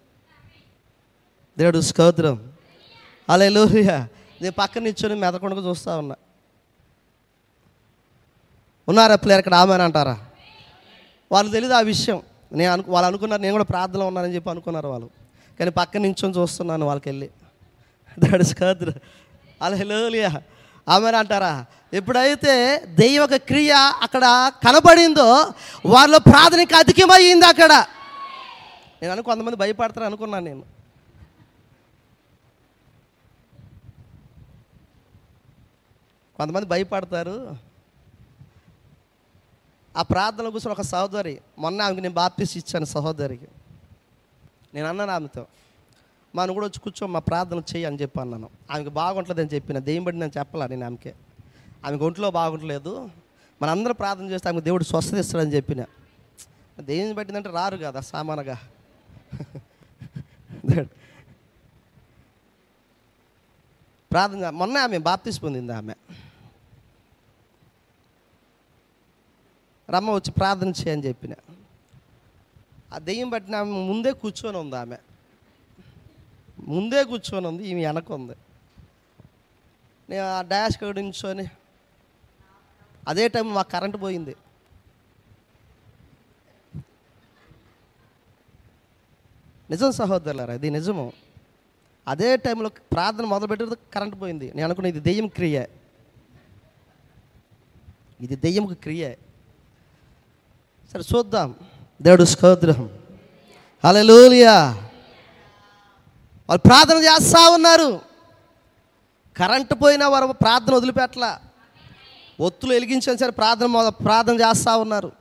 దేవుడు 1.58 1.80
స్తోత్రం. 1.80 2.52
అలా 3.30 3.48
లోహియా 3.48 4.08
నేను 4.42 4.52
పక్కన 4.52 4.82
నిల్చొని 4.82 5.14
మెదకుండా 5.14 5.56
చూస్తూ 5.56 5.98
ఉన్నా. 5.98 6.14
ఉన్నారా 8.88 9.16
పిల్లలు 9.16 9.38
ఇక్కడ 9.38 9.54
ఆమె 9.54 9.74
అంటారా? 9.74 10.18
వాళ్ళు 11.32 11.52
తెలియదు 11.52 11.74
ఆ 11.74 11.80
విషయం? 11.80 12.22
నేను 12.52 12.72
అను 12.72 12.84
వాళ్ళు 12.88 13.06
అనుకున్నారు 13.06 13.42
నేను 13.42 13.52
కూడా 13.52 13.64
ప్రార్థనలో 13.64 14.06
ఉన్నానని 14.06 14.34
చెప్పి 14.34 14.50
అనుకున్నారు 14.50 14.88
వాళ్ళు. 14.88 15.10
కానీ 15.58 15.70
పక్కన 15.70 16.00
నించొని 16.00 16.34
చూస్తున్నాను 16.34 16.86
వాళ్ళకి 16.86 17.08
వెళ్ళి. 17.08 17.30
దాడు 18.18 18.42
స్తోత్రం 18.42 18.94
అలా 19.62 19.76
హెలోలియా 19.76 20.42
ఆమె 20.88 21.10
అంటారా? 21.10 21.64
ఎప్పుడైతే 21.94 22.82
దైవక 22.86 23.34
క్రియ 23.34 23.72
అక్కడ 24.02 24.50
కనబడిందో 24.66 25.52
వాళ్ళ 25.86 26.16
ప్రార్థనకి 26.16 26.74
అధికమయ్యింది 26.74 27.46
అక్కడ. 27.46 27.72
నేను 29.02 29.12
అను 29.12 29.22
కొంతమంది 29.22 29.56
భయపడతారు 29.56 30.04
అనుకున్నాను 30.04 30.44
నేను. 30.44 30.62
కొంతమంది 36.36 36.66
భయపడతారు. 36.66 37.63
ఆ 39.96 40.02
ప్రార్థన 40.02 40.48
కూర్చొని 40.48 40.72
ఒక 40.72 40.80
సహోదరి 40.80 41.40
మొన్న 41.58 41.82
ఆమెకి 41.82 42.00
నేను 42.00 42.14
బాప్తీస్ 42.14 42.56
ఇచ్చాను 42.56 42.84
సహోదరికి. 42.84 43.46
నేను 44.74 44.88
అన్నాను 44.88 45.12
ఆమెతో 45.12 45.46
మనం 46.34 46.54
కూడా 46.54 46.66
వచ్చి 46.66 46.78
కూర్చో 46.80 47.06
మా 47.06 47.18
ప్రార్థన 47.18 47.58
చెయ్యి 47.58 47.84
అని 47.84 47.96
చెప్పి 47.96 48.20
అన్నాను. 48.20 48.50
ఆమెకి 48.70 48.90
బాగుంటుందని 48.90 49.48
చెప్పిన 49.54 49.78
దెయ్యం 49.78 50.04
బట్టి 50.04 50.20
నేను 50.20 50.32
చెప్పాలా? 50.38 50.66
నేను 50.66 50.86
ఆమెకి. 50.86 51.12
ఆమెకి 51.86 52.04
ఒంట్లో 52.04 52.30
బాగుంటలేదు. 52.30 53.10
మనందరూ 53.62 53.94
ప్రార్థన 53.94 54.30
చేస్తే 54.30 54.48
ఆమెకు 54.48 54.64
దేవుడు 54.64 54.84
స్వస్థత 54.84 55.14
ఇస్తాడని 55.14 55.52
చెప్పిన. 55.52 55.84
దెయ్యం 56.80 57.14
పట్టిందంటే 57.14 57.50
రారు 57.50 57.76
కదా 57.76 58.00
సామానగా. 58.00 58.56
ప్రార్థన 64.10 64.50
మొన్న 64.50 64.78
ఆమె 64.78 64.98
బాప్తీస్ 64.98 65.42
పొందింది 65.42 65.72
ఆమె. 65.72 65.94
రమ్మ 69.90 70.10
వచ్చి 70.10 70.30
ప్రార్థన 70.30 70.68
చేయని 70.68 71.04
చెప్పిన. 71.04 71.34
ఆ 72.92 72.98
దెయ్యం 72.98 73.30
పట్టిన 73.30 73.56
ఆమె 73.56 73.70
ముందే 73.70 74.12
కూర్చొని 74.12 74.58
ఉంది 74.58 74.76
ఆమె. 74.76 74.96
ముందే 76.60 77.04
కూర్చొని 77.04 77.46
ఉంది 77.46 77.68
ఈమె 77.68 77.86
వెనక 77.86 78.12
ఉంది. 78.12 78.36
నేను 80.10 80.24
ఆ 80.24 80.42
డాష్ 80.42 80.78
కాడ 80.78 80.98
నించొని 80.98 81.46
అదే 83.08 83.28
టైం 83.28 83.54
మా 83.54 83.62
కరెంట్ 83.62 84.02
పోయింది. 84.02 84.36
నిజం 89.70 89.92
సహోదరులారా 89.92 90.54
ఇది 90.54 90.70
నిజము. 90.70 91.12
అదే 92.08 92.36
టైంలో 92.36 92.68
ప్రార్థన 92.68 93.24
మొదలుపెట్టేది 93.24 93.74
కరెంట్ 93.94 94.20
పోయింది. 94.20 94.52
నేను 94.52 94.64
అనుకున్న 94.64 94.88
ఇది 94.88 95.00
దెయ్యం 95.00 95.28
క్రియ. 95.28 95.66
ఇది 98.20 98.36
దెయ్యంకు 98.36 98.74
క్రియ. 98.74 99.14
సరే 100.92 101.02
చూద్దాం. 101.16 101.54
దేవుడు 102.02 102.24
స్తోత్రం 102.24 102.90
లూలియా 104.00 104.68
వాళ్ళు 106.48 106.60
ప్రార్థన 106.60 106.96
చేస్తూ 106.96 107.50
ఉన్నారు. 107.52 108.00
కరెంటు 109.36 109.74
పోయినా 109.74 110.08
వారు 110.08 110.26
ప్రార్థన 110.26 110.74
వదిలిపెట్టలా. 110.74 111.40
ఒత్తులు 112.40 112.72
వెలిగించాను 112.72 113.18
సరే 113.18 113.30
ప్రార్థన 113.30 113.88
ప్రార్థన 113.88 114.34
చేస్తూ 114.34 114.78
ఉన్నారు. 114.78 115.12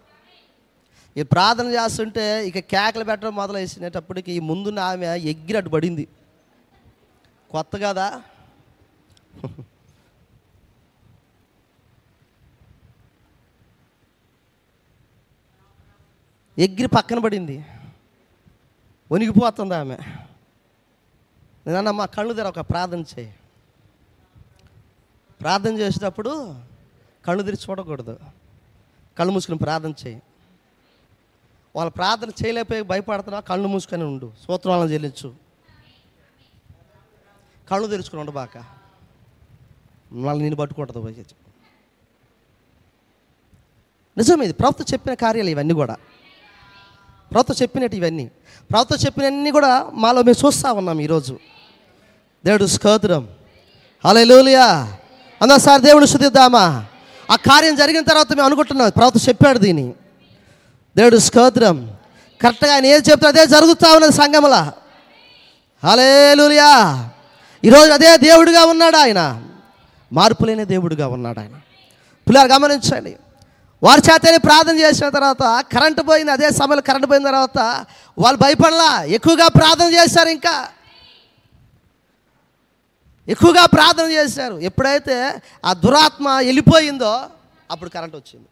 ఈ 1.17 1.23
ప్రార్థన 1.23 1.65
చేస్తుంటే 1.65 2.47
ఇక 2.47 2.59
కేకలు 2.59 3.03
పెట్టడం 3.03 3.35
మొదలైసినప్పటికి 3.35 4.31
ఈ 4.31 4.39
ముందున్న 4.39 4.79
ఆమె 4.79 5.05
ఎగ్గినట్టు 5.05 5.69
పడింది. 5.69 6.07
కొత్త 7.51 7.71
కదా? 7.77 8.21
ఎగిరి 16.59 16.87
పక్కన 16.87 17.19
పడింది. 17.19 17.65
వణిగిపోతుంది 19.11 19.75
ఆమె. 19.75 19.97
నేను 21.67 21.91
మా 21.91 22.05
కళ్ళు 22.05 22.33
తెర 22.33 22.47
ఒక 22.47 22.59
ప్రార్థన 22.59 23.01
చేయి. 23.01 23.35
ప్రార్థన 25.41 25.77
చేసేటప్పుడు 25.77 26.55
కళ్ళు 27.25 27.43
తెరిచి 27.43 27.65
చూడకూడదు. 27.69 28.19
కళ్ళు 29.17 29.33
మూసుకుని 29.33 29.57
ప్రార్థన 29.57 29.93
చేయి. 30.07 30.21
వాళ్ళ 31.75 31.91
ప్రార్థన 31.91 32.29
చేయలేకపోయి 32.29 32.81
భయపడుతున్నా 32.81 33.39
కళ్ళు 33.39 33.67
మూసుకొని 33.67 34.03
ఉండు. 34.03 34.31
సూత్రాలను 34.47 34.89
చెల్లించు. 34.89 35.35
కళ్ళు 37.71 37.87
తెరుచుకుని 37.87 38.19
ఉండు 38.19 38.31
బాక 38.31 38.57
మళ్ళీ 40.11 40.43
నేను 40.43 40.55
పట్టుకుంటుంది 40.55 41.01
పోయి 41.01 41.25
నిజం 44.17 44.41
ఇది. 44.41 44.53
ప్రభుత్వం 44.53 44.87
చెప్పిన 44.93 45.13
కార్యాలు 45.13 45.49
ఇవన్నీ 45.49 45.73
కూడా. 45.73 45.97
ప్రభుత్వం 47.31 47.57
చెప్పినట్టు 47.61 47.95
ఇవన్నీ. 47.95 48.25
ప్రభుత్వం 48.71 48.99
చెప్పినవన్నీ 49.05 49.51
కూడా 49.51 49.89
మాలో 49.93 50.21
మేము 50.21 50.47
చూస్తూ 50.47 50.73
ఉన్నాం 50.73 50.99
ఈరోజు. 50.99 51.39
దేవుడు 52.45 52.65
స్కోత్రం 52.65 53.27
లూలియా 54.23 54.93
అన్నా 55.41 55.57
సార్ 55.57 55.81
దేవుడు 55.81 56.05
శుద్ధిద్దామా 56.05 56.85
ఆ 57.31 57.35
కార్యం 57.35 57.75
జరిగిన 57.75 58.03
తర్వాత 58.03 58.33
మేము 58.33 58.45
అనుకుంటున్నాం 58.45 58.91
ప్రభుత్వం 58.97 59.29
చెప్పాడు 59.29 59.57
దీన్ని. 59.57 59.93
దేవుడు 60.97 61.17
స్కోత్రం 61.17 61.91
కరెక్ట్గా 62.41 62.73
ఆయన 62.73 62.85
ఏది 62.85 63.11
చెప్తే 63.11 63.27
అదే 63.27 63.45
జరుగుతూ 63.45 63.95
ఉన్నది 63.95 64.13
సంఘముల. 64.13 64.71
లూలియా 66.33 67.09
ఈరోజు 67.65 67.91
అదే 67.91 68.17
దేవుడిగా 68.17 68.65
ఉన్నాడు 68.65 68.97
ఆయన. 68.97 69.43
మార్పులేని 70.13 70.65
దేవుడిగా 70.65 71.07
ఉన్నాడు 71.07 71.39
ఆయన. 71.39 71.51
పిల్లలు 72.27 72.53
గమనించండి. 72.53 73.15
వారి 73.83 74.01
చేతనే 74.13 74.37
ప్రార్థన 74.37 74.79
చేసిన 74.79 75.09
తర్వాత 75.09 75.65
కరెంటు 75.73 76.01
పోయింది 76.01 76.31
అదే 76.31 76.49
సమయంలో 76.49 76.81
కరెంటు 76.81 77.07
పోయిన 77.07 77.25
తర్వాత 77.25 77.85
వాళ్ళు 78.19 78.39
భయపడలా. 78.41 79.03
ఎక్కువగా 79.03 79.47
ప్రార్థన 79.47 79.93
చేశారు 79.93 80.29
ఇంకా. 80.29 80.69
ఎక్కువగా 83.27 83.65
ప్రార్థన 83.65 84.11
చేశారు. 84.11 84.55
ఎప్పుడైతే 84.55 85.41
ఆ 85.65 85.73
దురాత్మ 85.73 86.29
వెళ్ళిపోయిందో 86.29 87.29
అప్పుడు 87.71 87.89
కరెంట్ 87.89 88.15
వచ్చింది. 88.15 88.47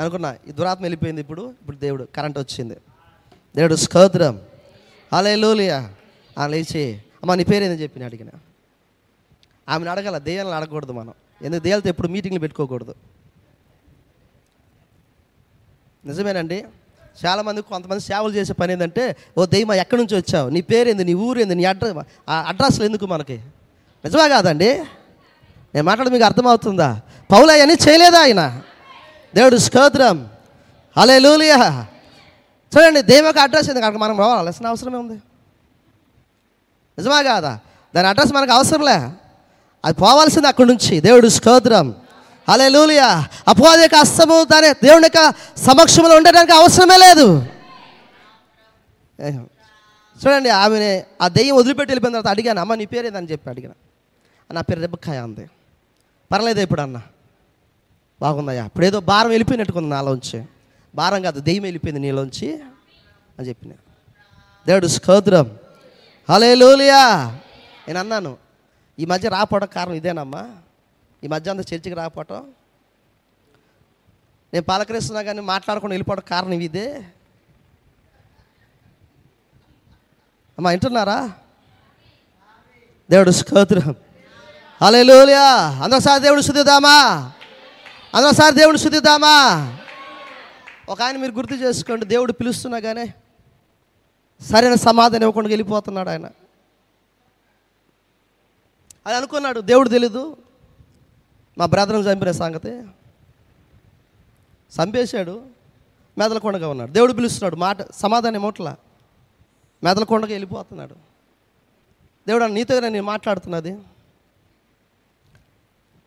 అనుకున్నా 0.00 0.36
ఈ 0.48 0.50
దురాత్మ 0.50 0.82
వెళ్ళిపోయింది 0.82 1.20
ఇప్పుడు 1.20 1.54
ఇప్పుడు 1.60 1.76
దేవుడు 1.76 2.08
కరెంట్ 2.16 2.38
వచ్చింది. 2.38 2.76
దేవుడు 3.56 3.74
స్కోత్రం 3.74 4.40
అలా 5.12 5.34
లూలియా 5.34 5.94
ఆ 6.38 6.46
లేచి 6.46 6.94
అమ్మ 6.94 7.34
నీ 7.34 7.44
పేరు 7.44 7.64
ఏందని 7.64 7.82
చెప్పి 7.82 8.04
అడిగిన. 8.04 8.28
ఆమెను 9.68 9.90
అడగల 9.90 10.18
దెయ్యాలను 10.18 10.52
అడగకూడదు 10.52 10.92
మనం. 10.92 11.14
ఎందుకు 11.42 11.62
దెయ్యాలతో 11.62 11.88
ఎప్పుడు 11.88 12.08
మీటింగ్లు 12.08 12.40
పెట్టుకోకూడదు? 12.40 12.94
నిజమేనండి. 16.06 16.64
చాలామంది 17.26 17.62
కొంతమంది 17.62 18.02
సేవలు 18.02 18.32
చేసే 18.32 18.52
పని 18.52 18.72
ఏంటంటే 18.72 19.16
ఓ 19.38 19.46
దెయ్యం 19.46 19.72
ఎక్కడి 19.72 20.02
నుంచి 20.02 20.16
వచ్చావు? 20.16 20.48
నీ 20.48 20.60
పేరేంది? 20.60 21.04
నీ 21.04 21.14
ఊరేంది 21.14 21.54
నీ 21.54 21.64
అడ్రస్ 21.64 22.06
ఆ 22.28 22.44
అడ్రస్లు 22.48 22.84
ఎందుకు 22.84 23.06
మనకి? 23.06 23.36
నిజమా 24.04 24.28
కాదండి? 24.28 24.74
నేను 25.74 25.82
మాట్లాడి 25.82 26.10
మీకు 26.10 26.24
అర్థమవుతుందా? 26.24 27.00
పౌలు 27.32 27.50
అవన్నీ 27.50 27.76
చేయలేదా 27.88 28.20
ఆయన? 28.20 28.62
దేవుడు 29.34 29.56
స్కోత్రం 29.56 30.30
అలే 30.96 31.18
లూలియా 31.18 31.86
చూడండి 32.76 33.02
దైవక 33.02 33.38
అడ్రస్ 33.38 33.68
ఎందుకు 33.68 33.86
అక్కడ 33.86 34.00
మనం 34.00 34.18
రావాల్సిన 34.18 34.66
అవసరమే 34.66 34.98
ఉంది. 34.98 35.14
నిజమా 36.98 37.22
కాదా? 37.22 37.60
దాని 37.96 38.08
అడ్రస్ 38.08 38.32
మనకు 38.32 38.52
అవసరంలే 38.52 38.98
అది 39.84 39.94
పోవాల్సింది 39.94 40.48
అక్కడి 40.48 40.68
నుంచి. 40.68 41.00
దేవుడు 41.00 41.28
స్తోత్రం. 41.28 41.94
అలే 42.48 42.68
లూలియా 42.68 43.28
అపవాది 43.48 43.82
యొక్క 43.82 43.96
అస్తము 43.96 44.44
దాని 44.44 44.72
దేవుని 44.72 45.06
యొక్క 45.06 45.34
సమక్షంలో 45.56 46.16
ఉండడానికి 46.16 46.52
అవసరమే 46.52 46.96
లేదు. 46.96 47.46
చూడండి 50.26 50.48
ఆమెనే 50.48 51.06
ఆ 51.22 51.28
దెయ్యం 51.28 51.56
వదిలిపెట్టి 51.56 51.92
వెళ్ళిపోయిన 51.92 52.16
తర్వాత 52.16 52.30
అడిగాను 52.30 52.60
అమ్మ 52.60 52.74
నీ 52.74 52.86
పేరు 52.86 53.06
ఏదని 53.06 53.26
చెప్పి 53.26 53.50
అడిగిన. 53.50 53.70
నా 54.52 54.60
పేరు 54.60 54.80
రెబ్బకాయ 54.80 55.18
అంది. 55.18 55.50
పర్లేదు 56.32 56.60
ఇప్పుడు 56.60 56.80
అన్న. 56.80 57.02
బాగుందయ్యా. 58.20 58.64
ఇప్పుడు 58.64 58.86
ఏదో 58.86 59.00
భారం 59.00 59.28
వెళ్ళిపోయినట్టుకుంది 59.28 59.88
నాలోంచి. 59.88 60.44
భారం 60.94 61.22
కాదు 61.22 61.40
దెయ్యం 61.40 61.62
వెళ్ళిపోయింది 61.62 62.00
నీలోంచి 62.00 62.60
అని 63.38 63.48
చెప్పిన. 63.48 63.70
దేవుడు 64.66 64.86
స్తోత్రం. 64.86 65.58
హలే 66.30 66.54
లూలియా 66.54 67.16
నేను 67.88 68.00
అన్నాను 68.00 68.49
ఈ 69.00 69.04
మధ్య 69.04 69.28
రాపోవడం 69.28 69.66
కారణం 69.66 69.94
ఇదేనమ్మా. 69.94 70.56
ఈ 71.24 71.28
మధ్య 71.28 71.50
అంత 71.50 71.74
చర్చికి 71.74 71.94
రాపోవటం 71.94 72.52
నేను 74.52 74.64
పలకరిస్తున్నా 74.64 75.22
కానీ 75.22 75.40
మాట్లాడకుండా 75.40 75.92
వెళ్ళిపోవడం 75.92 76.22
కారణం 76.30 76.60
ఇదే. 76.60 76.88
అమ్మా 80.58 80.70
వింటున్నారా? 80.70 81.18
దేవుడు 83.10 83.30
స్తోత్రం. 83.30 83.94
అలే 84.80 85.02
లోలియా 85.02 85.46
అందరూ 85.84 86.00
సార్ 86.00 86.22
దేవుడు 86.22 86.40
శుద్ధిద్దామా 86.40 86.96
అందరూ 88.14 88.32
సార్ 88.32 88.54
దేవుడు 88.54 88.78
శుద్ధిద్దామా 88.78 89.34
ఒక 90.88 91.02
ఆయన 91.02 91.16
మీరు 91.16 91.32
గుర్తు 91.32 91.54
చేసుకోండి 91.54 92.06
దేవుడు 92.06 92.32
పిలుస్తున్నా 92.32 92.80
కానీ 92.80 93.06
సరైన 94.42 94.74
సమాధానం 94.74 95.22
ఇవ్వకుండా 95.22 95.48
వెళ్ళిపోతున్నాడు 95.48 96.10
ఆయన. 96.10 96.26
అది 99.06 99.16
అనుకున్నాడు. 99.16 99.60
దేవుడు 99.60 99.88
తెలీదు. 99.88 100.36
మా 101.58 101.66
బ్రదర్ని 101.66 102.02
చంపిన 102.02 102.30
సంగతి. 102.30 102.70
చంపేశాడు. 104.82 105.46
మెదలకొండగా 106.18 106.68
ఉన్నాడు. 106.68 106.92
దేవుడు 106.92 107.12
పిలుస్తున్నాడు. 107.12 107.56
మాట 107.56 107.90
సమాధానం 107.90 108.36
ఇవ్వట్లా 108.36 108.76
మెదలకొండగా 109.84 110.30
వెళ్ళిపోతున్నాడు. 110.30 110.94
దేవుడు 112.28 112.44
నీతోనే 112.44 112.88
నేను 112.88 113.04
మాట్లాడుతున్నది. 113.04 113.78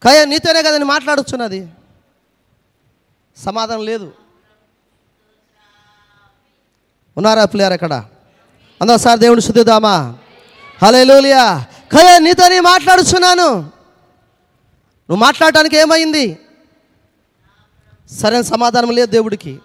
కయ 0.03 0.25
నీతోనే 0.25 0.61
కదా 0.61 0.71
నేను 0.71 0.85
మాట్లాడుతున్నది 0.85 1.67
సమాధానం 3.37 3.85
లేదు. 3.85 4.13
ఉన్నారా 7.17 7.45
పిల్లారు 7.45 7.73
అక్కడ? 7.73 7.93
అందరూ 8.81 8.97
సార్ 8.97 9.19
దేవుని 9.19 9.41
శుద్ధిద్దామా 9.41 10.17
హలే 10.81 11.03
లూలియా 11.03 11.65
కయ 11.93 12.19
నీతోనే 12.19 12.59
మాట్లాడుచున్నాను. 12.59 13.59
నువ్వు 15.09 15.15
మాట్లాడటానికి 15.15 15.77
ఏమైంది? 15.77 16.39
సరైన 18.11 18.41
సమాధానం 18.41 18.89
లేదు 18.89 19.11
దేవుడికి. 19.11 19.59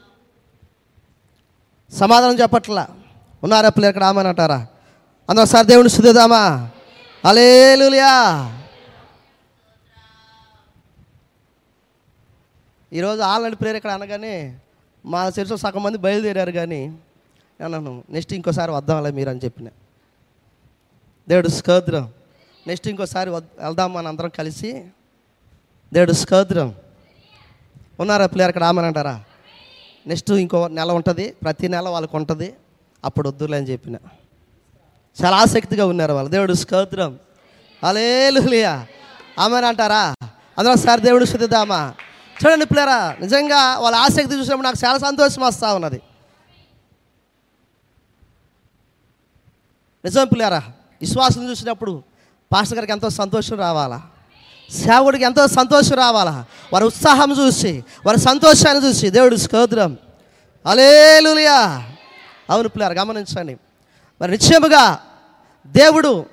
సమాధానం 1.92 2.38
చెప్పట్లా. 2.38 2.88
ఉన్నారా 3.42 3.68
పిల్లలు 3.68 3.90
ఇక్కడ? 3.90 4.04
ఆమెను 4.04 4.28
అంటారా? 4.28 4.66
అందరూ 5.28 5.44
సార్ 5.44 5.66
దేవుని 5.66 5.88
శుద్ధిదామా 5.88 6.70
హలే 7.24 7.78
ఈరోజు 12.92 13.20
ఆల్రెడీ 13.20 13.56
ప్రేయర్ 13.56 13.76
ఇక్కడ 13.76 13.90
అనగానే 13.90 14.60
మా 15.04 15.28
చర్చలో 15.28 15.56
సగం 15.56 15.82
మంది 15.82 15.98
బయలుదేరారు 15.98 16.50
కానీ 16.50 16.98
అన్నాను 17.64 18.04
నెక్స్ట్ 18.10 18.32
ఇంకోసారి 18.32 18.72
వద్దాంలే 18.72 19.10
మీరు 19.10 19.30
అని 19.30 19.40
చెప్పిన. 19.44 19.68
దేవుడు 21.28 21.48
స్కోద్రం 21.48 22.12
నెక్స్ట్ 22.68 22.88
ఇంకోసారి 22.88 23.30
వెళ్దాం 23.30 23.92
మన 23.92 24.08
అందరం 24.08 24.28
కలిసి. 24.38 24.70
దేవుడు 25.92 26.12
స్కోద్రం 26.12 26.74
ఉన్నారా 28.00 28.26
పిల్లలు 28.26 28.48
అక్కడ 28.48 28.64
ఆమెను 28.64 28.86
అంటారా? 28.86 29.24
నెక్స్ట్ 30.06 30.30
ఇంకో 30.32 30.68
నెల 30.68 30.90
ఉంటుంది. 30.92 31.32
ప్రతి 31.32 31.68
నెల 31.68 31.88
వాళ్ళకు 31.88 32.16
ఉంటుంది. 32.16 32.54
అప్పుడు 33.04 33.28
వద్దులే 33.28 33.56
అని 33.56 33.66
చెప్పిన. 33.66 33.96
చాలా 35.20 35.36
ఆసక్తిగా 35.36 35.86
ఉన్నారు 35.86 36.12
వాళ్ళు. 36.12 36.30
దేవుడు 36.30 36.52
స్కోద్రం 36.52 37.18
అలేలులియా 37.84 38.86
ఆమెను 39.38 39.66
అంటారా? 39.66 40.14
అందరూ 40.58 40.74
సార్ 40.74 41.00
దేవుడు 41.00 41.24
శుద్ధిద్దామా 41.24 41.94
చూడండి 42.40 42.66
పిల్లరా 42.66 43.16
నిజంగా 43.20 43.78
వాళ్ళ 43.78 43.96
ఆసక్తి 43.96 44.38
చూసినప్పుడు 44.38 44.66
నాకు 44.66 44.86
చాలా 44.86 44.98
సంతోషం 44.98 45.42
వస్తూ 45.42 45.74
ఉన్నది. 45.74 46.02
నిజం 50.04 50.26
పిల్లారా 50.26 50.62
విశ్వాసం 51.00 51.50
చూసినప్పుడు 51.50 52.07
పాస్టర్ 52.53 52.78
గారికి 52.78 52.92
ఎంతో 52.92 53.09
సంతోషం 53.09 53.59
రావాలా? 53.59 54.03
సేవకుడికి 54.70 55.24
ఎంతో 55.24 55.46
సంతోషం 55.46 55.96
రావాలా? 55.96 56.44
వారి 56.72 56.84
ఉత్సాహం 56.84 57.38
చూసి 57.38 57.84
వారి 58.07 58.18
సంతోషాన్ని 58.18 58.88
చూసి 58.88 59.11
దేవుడు 59.11 59.36
స్తోత్రం. 59.36 59.99
అలేలులియా 60.66 61.90
అవును 62.51 62.68
పిల్లారు 62.68 62.94
గమనించండి. 62.94 63.57
మరి 64.20 64.30
నిశ్చయముగా 64.30 64.99
దేవుడు 65.66 66.26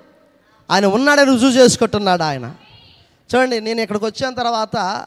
ఆయన 0.72 0.86
ఉన్నాడని 0.86 1.32
రుజువు 1.32 1.52
చేసుకుంటున్నాడు 1.52 2.24
ఆయన. 2.24 2.56
చూడండి 3.36 3.62
నేను 3.62 3.82
ఇక్కడికి 3.82 4.06
వచ్చిన 4.06 4.34
తర్వాత 4.34 5.06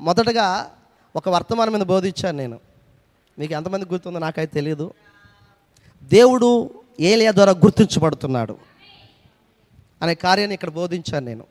మొదటగా 0.00 0.70
ఒక 1.16 1.28
వర్తమానం 1.28 1.72
మీద 1.72 1.82
బోధించాను 1.82 2.38
నేను. 2.38 2.58
మీకు 3.38 3.52
ఎంతమంది 3.52 3.86
గుర్తుందో 3.86 4.18
నాకైతే 4.18 4.54
తెలియదు 4.54 4.94
దేవుడు 6.02 6.70
ఏలియా 7.00 7.32
ద్వారా 7.32 7.52
గుర్తించబడుతున్నాడు. 7.52 8.69
అనే 10.02 10.14
కార్యాన్ని 10.14 10.54
ఇక్కడ 10.54 10.68
బోధించాను 10.68 11.26
నేను. 11.26 11.44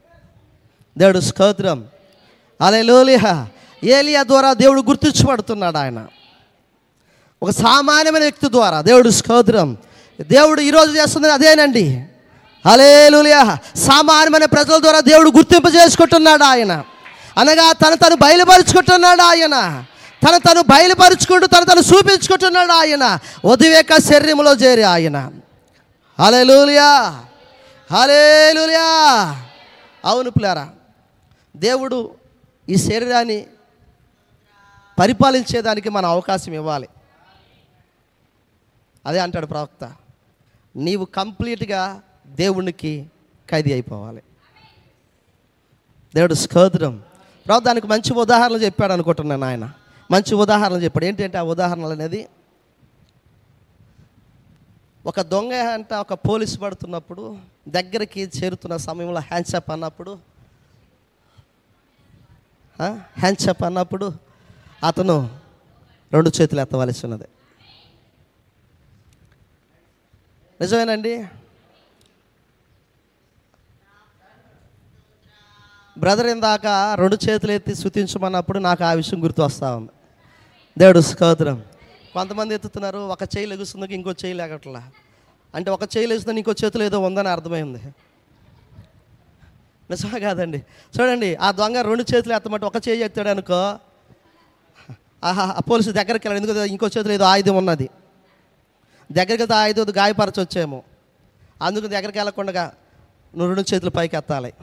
దేవుడు 0.97 1.19
స్తోత్రం. 1.19 1.85
అలే 2.61 2.81
లోలిహ 2.81 3.47
ఏలియా 3.83 4.23
ద్వారా 4.23 4.53
దేవుడు 4.53 4.81
గుర్తించబడుతున్నాడు 4.81 5.77
ఆయన. 5.77 6.05
ఒక 7.43 7.49
సామాన్యమైన 7.49 8.21
వ్యక్తి 8.21 8.51
ద్వారా 8.51 8.81
దేవుడు 8.81 9.09
స్తోత్రం. 9.09 9.77
దేవుడు 10.21 10.61
ఈరోజు 10.61 10.91
చేస్తుంది 10.91 11.31
అదేనండి. 11.31 12.05
అలే 12.65 13.09
లూలియా 13.09 13.57
సామాన్యమైన 13.75 14.45
ప్రజల 14.45 14.77
ద్వారా 14.77 14.99
దేవుడు 14.99 15.29
గుర్తింపు 15.29 15.67
చేసుకుంటున్నాడు 15.67 16.43
ఆయన. 16.43 16.83
అనగా 17.37 17.71
తను 17.71 17.95
తను 17.95 18.15
బయలుపరుచుకుంటున్నాడు 18.15 19.21
ఆయన. 19.21 19.83
తను 20.27 20.37
తను 20.37 20.61
బయలుపరుచుకుంటూ 20.61 21.47
తను 21.47 21.65
తను 21.65 21.79
చూపించుకుంటున్నాడు 21.79 22.71
ఆయన. 22.71 23.19
ఉదివేక 23.45 23.97
శరీరంలో 23.97 24.53
చేరి 24.53 24.83
ఆయన. 24.83 25.31
అలే 26.19 26.43
లూలియా 26.43 27.19
హలేలుయా 27.91 28.87
అవును 30.05 30.29
పిల్లారా 30.29 30.69
దేవుడు 31.55 32.15
ఈ 32.69 32.75
శరీరాన్ని 32.75 33.47
పరిపాలించేదానికి 34.99 35.89
మనం 35.89 36.09
అవకాశం 36.09 36.53
ఇవ్వాలి. 36.53 36.89
అదే 39.05 39.19
అంటాడు 39.19 39.45
ప్రవక్త 39.45 39.93
నీవు 40.75 41.05
కంప్లీట్గా 41.05 42.01
దేవునికి 42.27 43.05
ఖైదీ 43.49 43.71
అయిపోవాలి. 43.71 44.23
దేవుడు 46.15 46.33
స్కోద్రం 46.33 47.03
ప్రవక్త 47.45 47.67
దానికి 47.67 47.87
మంచి 47.87 48.13
ఉదాహరణలు 48.13 48.57
చెప్పాడు 48.57 48.93
అనుకుంటున్నాను 48.93 49.45
ఆయన. 49.45 49.73
మంచి 50.11 50.35
ఉదాహరణలు 50.35 50.79
చెప్పాడు. 50.79 51.05
ఏంటంటే 51.05 51.37
ఆ 51.37 51.41
ఉదాహరణలు 51.41 51.87
అనేది 51.87 52.29
ఒక 55.05 55.21
దొంగ 55.21 55.53
అంట 55.53 55.93
ఒక 55.93 56.13
పోలీసు 56.13 56.57
పడుతున్నప్పుడు 56.57 57.37
దగ్గరికి 57.69 58.21
చేరుతున్న 58.21 58.77
సమయంలో 58.77 59.19
హ్యాండ్షప్ 59.19 59.71
అన్నప్పుడు 59.71 60.19
హ్యాండ్షప్ 63.17 63.63
అన్నప్పుడు 63.63 64.13
అతను 64.87 65.39
రెండు 66.13 66.31
చేతులు 66.41 66.61
ఎత్తవలసి 66.61 67.05
ఉన్నది. 67.05 67.27
నిజమేనండి? 70.61 71.27
బ్రదర్ 75.97 76.27
ఇందాక 76.27 76.65
రెండు 76.95 77.17
చేతులు 77.29 77.51
ఎత్తి 77.51 77.75
శృతించమన్నప్పుడు 77.75 78.59
నాకు 78.59 78.83
ఆ 78.83 78.91
విషయం 78.93 79.23
గుర్తు 79.23 79.41
వస్తూ 79.41 79.77
ఉంది. 79.77 79.91
దేవుడు 80.77 80.99
స్తోత్రం. 80.99 81.63
కొంతమంది 82.13 82.53
ఎత్తుతున్నారు 82.53 82.97
ఒక 82.97 83.23
చేయి 83.23 83.45
లెగుస్తుంది 83.45 83.93
ఇంకో 83.93 84.11
చేయి 84.11 84.33
లేకట్లా 84.33 84.91
అంటే 85.55 85.71
ఒక 85.71 85.83
చేయి 85.97 86.07
నీకు 86.07 86.31
ఇంకో 86.31 86.53
చేతులు 86.65 86.83
ఏదో 86.83 86.99
ఉందని 86.99 87.27
అర్థమైంది. 87.27 87.81
నిజమా 89.89 90.19
కాదండి? 90.19 90.63
చూడండి 90.99 91.35
ఆ 91.35 91.51
దొంగ 91.51 91.81
రెండు 91.81 92.05
చేతులు 92.15 92.33
ఎత్తమంటే 92.33 92.65
ఒక 92.65 92.75
చేయి 92.87 93.01
ఎత్తాడు 93.01 93.29
అనుకో 93.29 93.77
ఆహా 95.23 95.43
ఆ 95.43 95.59
పోలీసు 95.59 95.91
దగ్గరికి 95.91 96.27
వెళ్ళాడు. 96.27 96.45
ఎందుకంటే 96.45 96.71
ఇంకో 96.71 96.87
చేతిలో 96.87 97.13
ఏదో 97.13 97.23
ఆయుధం 97.23 97.55
ఉన్నది. 97.55 97.89
దగ్గరికి 99.11 99.41
వెళ్తే 99.41 99.55
ఆయుధం 99.55 99.85
గాయపరచొచ్చేమో. 99.97 100.83
అందుకు 101.61 101.87
దగ్గరికి 101.87 102.17
వెళ్ళకుండా 102.17 102.71
నువ్వు 103.37 103.47
రెండు 103.47 103.73
చేతులు 103.73 103.89
పైకి 103.89 104.17
ఎత్తాలి. 104.17 104.53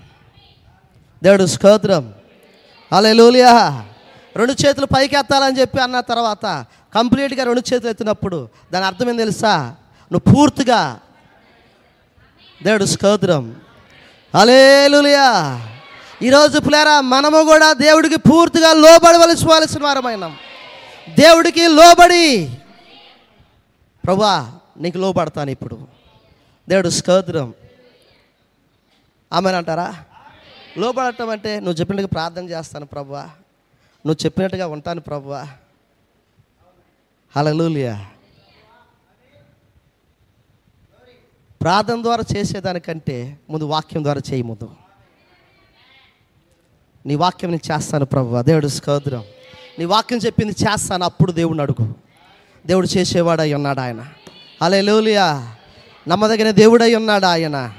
దేవుడు 1.23 1.47
స్తోత్రం. 1.47 2.15
లూలియా 2.99 3.87
రెండు 4.37 4.53
చేతులు 4.53 4.87
పైకి 4.87 5.17
ఎత్తాలని 5.17 5.61
చెప్పి 5.61 5.79
అన్న 5.79 6.01
తర్వాత 6.01 6.67
కంప్లీట్గా 6.95 7.45
రెండు 7.45 7.63
చేతులు 7.75 7.91
ఎత్తినప్పుడు 7.91 8.49
దాని 8.73 8.87
అర్థం 8.87 9.09
ఏం 9.09 9.17
తెలుసా? 9.17 9.77
నువ్వు 10.13 10.35
పూర్తిగా 10.35 11.01
దేవుడు 12.63 12.85
స్తోత్రం 12.85 13.61
అలేలుయా 14.35 15.29
ఈరోజు 16.23 16.59
పిల్లరా 16.59 17.01
మనము 17.01 17.43
కూడా 17.43 17.73
దేవుడికి 17.73 18.17
పూర్తిగా 18.17 18.73
లోబడవలసి 18.73 19.47
వలసిన 19.47 19.85
వారమైనాం. 19.85 20.37
దేవుడికి 21.09 21.69
లోబడి 21.69 22.59
ప్రభా 24.05 24.53
నీకు 24.77 24.99
లోబడతాను 24.99 25.51
ఇప్పుడు. 25.51 25.87
దేవుడు 26.69 26.89
స్తోత్రం 26.89 27.55
ఆమెను 29.33 29.57
అంటారా? 29.57 29.95
లోబడటం 30.79 31.31
అంటే 31.31 31.57
నువ్వు 31.57 31.75
చెప్పినట్టుగా 31.75 32.09
ప్రార్థన 32.13 32.49
చేస్తాను 32.49 32.87
ప్రభా. 32.87 33.23
నువ్వు 34.07 34.25
చెప్పినట్టుగా 34.25 34.67
ఉంటాను 34.67 35.01
ప్రభువా 35.01 35.47
హలలులియా. 37.37 38.07
ప్రార్థన 41.61 42.03
ద్వారా 42.03 42.25
చేసేదానికంటే 42.37 43.39
ముందు 43.51 43.65
వాక్యం 43.65 44.05
ద్వారా 44.05 44.21
చేయి 44.33 44.43
ముందు. 44.43 44.71
నీ 47.07 47.15
వాక్యం 47.15 47.51
నేను 47.51 47.75
చేస్తాను 47.75 48.05
ప్రభు. 48.05 48.43
దేవుడు 48.43 48.69
స్తోత్రం 48.69 49.25
నీ 49.79 49.85
వాక్యం 49.85 50.19
చెప్పింది 50.19 50.53
చేస్తాను 50.53 51.05
అప్పుడు 51.05 51.33
దేవుడిని 51.33 51.63
అడుగు. 51.63 51.95
దేవుడు 52.67 52.89
చేసేవాడై 52.97 53.55
ఉన్నాడు 53.55 53.81
ఆయన. 53.81 54.07
అలే 54.63 54.81
లోలియా 54.81 55.55
నమ్మదగిన 56.09 56.51
దేవుడై 56.51 56.95
ఉన్నాడు 56.95 57.27
ఆయన. 57.27 57.73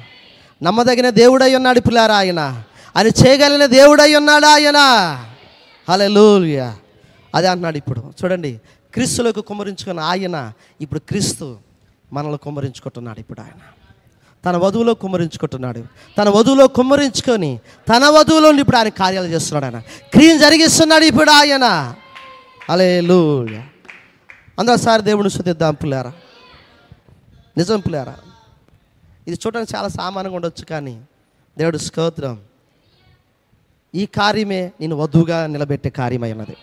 నమ్మదగిన 0.63 1.09
దేవుడై 1.09 1.55
ఉన్నాడు 1.55 1.79
పిల్లారా 1.79 2.17
ఆయన. 2.17 2.63
ఆయన 2.95 3.07
చేయగలిగిన 3.07 3.65
దేవుడై 3.65 4.15
ఉన్నాడు 4.15 4.45
ఆయన. 4.45 4.77
అలే 5.89 6.07
లోలియా 6.07 6.77
అదే 7.35 7.47
అంటున్నాడు 7.47 7.77
ఇప్పుడు. 7.77 8.13
చూడండి 8.23 8.61
క్రీస్తులకు 8.93 9.41
కుమరించుకున్న 9.41 9.99
ఆయన 9.99 10.53
ఇప్పుడు 10.81 10.99
క్రీస్తు. 10.99 11.66
మనలో 12.13 12.37
కుమ్మరించుకుంటున్నాడు 12.37 13.19
ఇప్పుడు 13.19 13.41
ఆయన. 13.41 13.61
తన 14.45 14.57
వధువులో 14.57 14.93
కుమ్మరించుకుంటున్నాడు. 14.93 15.83
తన 16.17 16.29
వధువులో 16.29 16.67
కుమ్మరించుకొని 16.67 17.59
తన 17.89 18.05
వధువులో 18.05 18.53
ఇప్పుడు 18.53 18.77
ఆయన 18.77 18.87
కార్యాలు 18.87 19.27
చేస్తున్నాడు 19.27 19.75
ఆయన. 19.75 19.83
క్రియను 20.13 20.39
జరిగిస్తున్నాడు 20.39 21.03
ఇప్పుడు 21.03 21.31
ఆయన. 21.31 21.95
అలే 22.69 22.99
అందరోసారి 24.59 25.03
దేవుని 25.03 25.29
శుద్ధిద్దాం 25.29 25.73
పిల్లారా. 25.73 26.13
నిజం 27.57 27.79
పిల్లారా. 27.79 28.17
ఇది 29.27 29.39
చూడడానికి 29.47 29.75
చాలా 29.75 29.87
సామాన్యంగా 29.87 30.35
ఉండొచ్చు 30.35 30.65
కానీ 30.65 31.01
దేవుడు 31.57 31.77
స్తోత్రం. 31.77 32.39
ఈ 33.95 34.05
కార్యమే 34.05 34.71
నేను 34.81 34.95
వధువుగా 34.95 35.47
నిలబెట్టే 35.47 35.89
కార్యమై 35.89 36.31
ఉన్నది. 36.31 36.57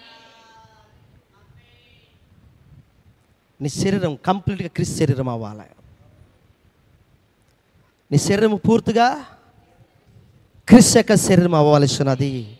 నీ 3.64 3.70
శరీరం 3.70 4.14
కంప్లీట్గా 4.26 4.68
క్రిస్ 4.68 4.98
శరీరం 4.98 5.28
అవ్వాలి. 5.28 5.60
నీ 8.12 8.18
శరీరం 8.18 8.56
పూర్తిగా 8.56 9.24
క్రిస్ 10.68 10.96
యొక్క 10.96 11.14
శరీరం 11.14 11.54
అవ్వవలసి 11.54 12.02
ఉన్నది 12.02 12.58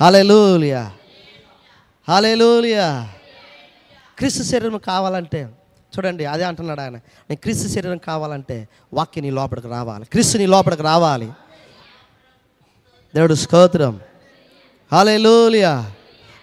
హాలేలూలియా. 0.00 0.92
హాలేలూలియా. 2.08 3.12
క్రిస్తు 4.18 4.42
శరీరం 4.42 4.78
కావాలంటే 4.78 5.44
చూడండి 5.98 6.24
అదే 6.24 6.44
అంటున్నాడు 6.44 6.80
ఆయన. 6.80 6.92
నేను 6.92 7.36
క్రీస్తు 7.36 7.68
శరీరం 7.68 7.98
కావాలంటే 7.98 8.68
వాక్య 8.92 9.20
నీ 9.20 9.30
లోపలికి 9.30 9.68
రావాలి. 9.68 10.04
క్రీస్తు 10.04 10.38
నీ 10.38 10.46
లోపలికి 10.46 10.82
రావాలి. 10.82 11.32
దేవుడు 13.14 13.34
స్తోత్రం. 13.34 14.00
హాలేలూలియా. 14.92 15.92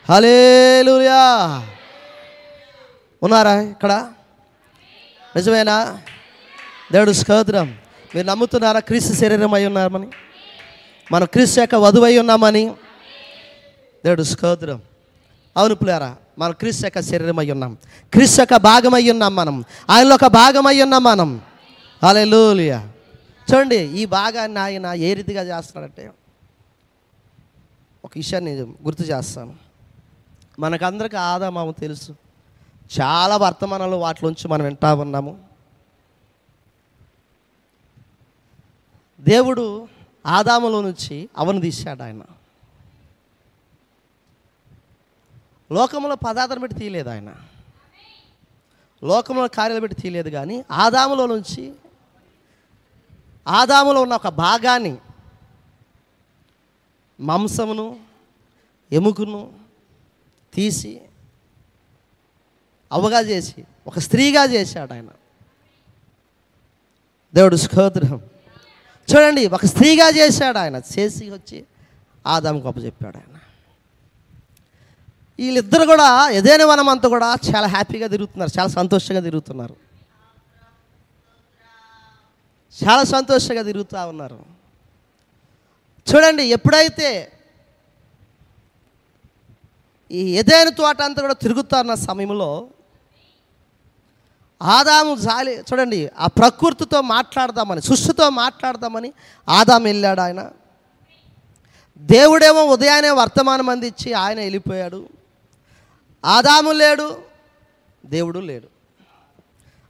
హాలేలూలియా. 0.10 1.20
ఉన్నారా 3.24 3.62
ఇక్కడ? 3.62 4.12
నిజమేనా? 5.36 6.02
దేవుడు 6.92 7.12
స్తోత్రం. 7.12 7.78
మీరు 8.16 8.28
నమ్ముతున్నారా 8.28 8.80
క్రీస్తు 8.80 9.14
శరీరం 9.14 9.54
అయి 9.54 9.66
ఉన్నామని? 9.66 10.08
మనం 11.12 11.26
క్రీస్తు 11.26 11.60
యొక్క 11.60 11.76
వధువై 11.76 12.18
ఉన్నామని? 12.18 12.76
దేవుడు 14.06 14.24
స్తోత్రం. 14.24 14.82
అవును 15.58 15.76
పులారా 15.76 16.16
మనం 16.40 16.52
క్రీస్తు 16.52 16.86
యొక్క 16.86 17.02
శరీరం 17.02 17.40
అయి 17.40 17.52
ఉన్నాం. 17.52 17.78
క్రీస్తు 18.14 18.42
యొక్క 18.42 18.58
భాగం 18.58 18.94
అయి 18.94 19.12
ఉన్నాం 19.12 19.36
మనం. 19.36 19.64
ఆయనలో 19.90 20.16
ఒక 20.16 20.26
భాగం 20.26 20.66
ఉన్నాం 20.82 21.04
మనం. 21.04 21.42
లూలియా 22.24 22.88
చూడండి 23.54 23.78
ఈ 23.78 24.06
భాగాన్ని 24.06 24.60
ఆయన 24.60 24.86
ఏ 24.86 25.14
రీతిగా 25.14 25.58
చేస్తున్నాడంటే 25.58 26.12
ఒక 28.06 28.12
విషయాన్ని 28.16 28.52
గుర్తు 28.52 29.04
చేస్తాను. 29.04 29.54
మనకందరికీ 30.60 31.18
ఆదామాము 31.18 31.72
తెలుసు. 31.72 32.16
చాలా 33.00 33.38
వర్తమానాలు 33.38 33.96
వాటిలోంచి 33.96 34.48
మనం 34.48 34.66
వింటా 34.66 34.94
ఉన్నాము. 34.94 35.50
దేవుడు 39.20 39.88
ఆదాములో 40.26 40.82
నుంచి 40.82 41.30
అవను 41.38 41.62
తీశాడు 41.62 42.04
ఆయన. 42.04 42.22
లోకంలో 45.72 46.16
పదార్థం 46.16 46.60
పెట్టి 46.60 46.80
తీయలేదు 46.80 47.10
ఆయన. 47.10 47.36
లోకంలో 49.04 49.48
కార్యాలు 49.48 49.82
పెట్టి 49.82 50.02
తీయలేదు 50.02 50.30
కానీ 50.30 50.66
ఆదాములో 50.72 51.26
నుంచి 51.26 51.74
ఆదాములో 53.48 54.02
ఉన్న 54.02 54.14
ఒక 54.14 54.28
భాగాన్ని 54.28 54.98
మాంసమును 57.20 58.00
ఎముకను 58.92 59.54
తీసి 60.54 61.02
అవ్వగా 62.92 63.20
చేసి 63.20 63.64
ఒక 63.88 64.00
స్త్రీగా 64.00 64.46
చేశాడు 64.46 64.94
ఆయన. 64.94 65.08
దేవుడు 67.34 67.56
స్తోత్రం. 67.56 68.22
చూడండి 69.12 69.48
ఒక 69.48 69.66
స్త్రీగా 69.66 70.10
చేశాడు 70.10 70.58
ఆయన. 70.58 70.82
చేసి 71.00 71.30
వచ్చి 71.30 71.66
ఆదాము 72.28 72.60
గొప్ప 72.60 72.80
చెప్పాడు 72.80 73.18
ఆయన. 73.18 73.40
వీళ్ళిద్దరు 75.40 75.86
కూడా 75.86 76.30
ఏదైనా 76.30 76.66
వనం 76.66 76.90
అంతా 76.90 77.10
కూడా 77.10 77.36
చాలా 77.56 77.68
హ్యాపీగా 77.68 78.08
తిరుగుతున్నారు 78.08 78.60
చాలా 78.60 78.70
సంతోషంగా 78.70 79.20
తిరుగుతున్నారు. 79.20 79.76
చాలా 82.84 83.04
సంతోషంగా 83.04 83.62
తిరుగుతూ 83.62 84.08
ఉన్నారు. 84.08 84.46
చూడండి 86.16 86.44
ఎప్పుడైతే 86.44 87.32
ఈ 90.12 90.38
ఏదైనా 90.38 90.72
తోట 90.72 91.02
అంతా 91.02 91.22
కూడా 91.22 91.34
తిరుగుతున్న 91.34 91.94
సమయంలో 91.94 92.68
ఆదాము 94.62 95.16
జాలి 95.16 95.60
చూడండి 95.60 96.12
ఆ 96.20 96.28
ప్రకృతితో 96.28 97.02
మాట్లాడదామని 97.02 97.82
సృష్టితో 97.82 98.30
మాట్లాడదామని 98.30 99.14
ఆదాం 99.50 99.84
వెళ్ళాడు 99.84 100.22
ఆయన. 100.22 100.52
దేవుడేమో 101.98 102.66
ఉదయాన్నే 102.66 103.10
వర్తమానం 103.10 103.70
అందించి 103.70 104.14
ఆయన 104.14 104.40
వెళ్ళిపోయాడు. 104.40 105.10
ఆదాము 106.26 106.72
లేడు 106.72 107.22
దేవుడు 108.06 108.40
లేడు. 108.40 108.68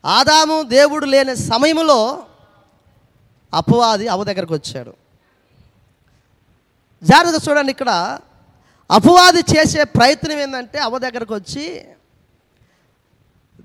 ఆదాము 0.05 0.61
దేవుడు 0.61 1.05
లేని 1.05 1.35
సమయంలో 1.35 2.25
అపవాది 3.53 4.07
అవ 4.07 4.23
దగ్గరకు 4.23 4.53
వచ్చాడు. 4.53 4.93
జాగ్రత్త 7.03 7.49
చూడండి 7.49 7.71
ఇక్కడ. 7.71 8.19
అపవాది 8.91 9.39
చేసే 9.39 9.83
ప్రయత్నం 9.83 10.39
ఏంటంటే 10.39 10.79
అవ 10.79 10.97
దగ్గరకు 10.97 11.35
వచ్చి 11.35 11.85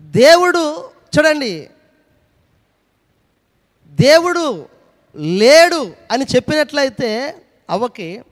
దేవుడు 0.01 0.93
చూడండి. 1.19 1.71
దేవుడు 3.87 4.67
లేడు 5.17 5.93
అని 6.11 6.25
చెప్పినట్లయితే 6.37 7.35
అవ్వకి 7.71 8.23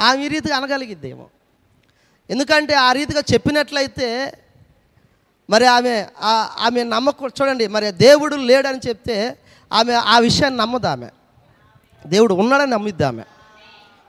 ఆమె 0.00 0.24
ఈ 0.24 0.28
రీతిగా 0.28 0.56
అనగలిగిద్దేమో. 0.56 1.26
ఎందుకంటే 2.30 2.74
ఆ 2.74 2.92
రీతిగా 2.92 3.22
చెప్పినట్లయితే 3.34 4.38
మరి 5.50 5.66
ఆమె 5.66 6.06
ఆమె 6.58 6.82
నమ్మకం 6.84 7.30
చూడండి 7.42 7.66
మరి 7.66 7.90
దేవుడు 7.90 8.36
లేడని 8.36 8.80
చెప్తే 8.88 9.38
ఆమె 9.72 9.92
ఆ 9.92 10.18
విషయాన్ని 10.18 10.60
నమ్మదు 10.60 10.86
ఆమె. 10.86 11.08
దేవుడు 12.06 12.34
ఉన్నాడని 12.34 12.70
నమ్మిద్ది 12.70 13.04
ఆమె. 13.04 13.22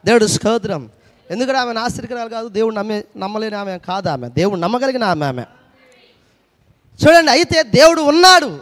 దేవుడు 0.06 0.26
స్కోద్రం 0.26 0.90
ఎందుకంటే 1.32 1.60
ఆమె 1.60 1.74
నాస్తికరాలు 1.74 2.30
కాదు 2.30 2.48
దేవుడు 2.48 2.76
నమ్మే 2.76 3.04
నమ్మలేని 3.18 3.56
ఆమె 3.56 3.78
కాదు 3.78 4.10
ఆమె. 4.10 4.30
దేవుడు 4.30 4.60
నమ్మగలిగిన 4.60 5.04
ఆమె 5.04 5.26
ఆమె. 5.26 5.44
చూడండి 7.00 7.32
అయితే 7.32 7.64
దేవుడు 7.64 8.02
ఉన్నాడు. 8.02 8.60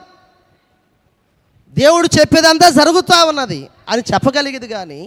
దేవుడు 1.74 2.08
చెప్పేదంతా 2.20 2.70
జరుగుతూ 2.70 3.26
ఉన్నది. 3.26 3.70
అని 3.90 4.02
చెప్పగలిగేది 4.14 4.68
కానీ 4.68 5.02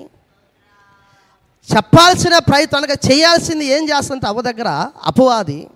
చెప్పాల్సిన 1.68 2.38
ప్రయత్నం 2.38 2.82
అనగా 2.82 2.96
చేయాల్సింది 3.12 3.64
ఏం 3.66 3.84
చేస్తుంది 3.84 4.26
అవ్వ 4.26 4.40
దగ్గర 4.40 4.68
అపవాది. 5.04 5.68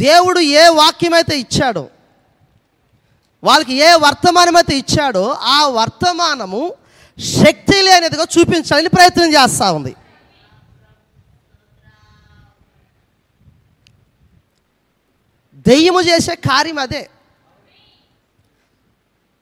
దేవుడు 0.00 0.40
ఏ 0.40 0.68
వాక్యం 0.68 1.14
అయితే 1.14 1.38
ఇచ్చాడో 1.38 1.88
వాళ్ళకి 3.42 3.74
ఏ 3.74 3.94
వర్తమానం 3.94 4.56
అయితే 4.56 4.74
ఇచ్చాడో 4.76 5.36
ఆ 5.42 5.66
వర్తమానము 5.66 6.74
శక్తి 7.18 7.82
లేనిదిగా 7.82 8.26
చూపించాలని 8.38 8.88
ప్రయత్నం 8.88 9.28
చేస్తూ 9.28 9.72
ఉంది. 9.72 9.96
దెయ్యము 15.66 16.00
చేసే 16.00 16.34
కార్యం 16.34 16.78
అదే. 16.78 17.10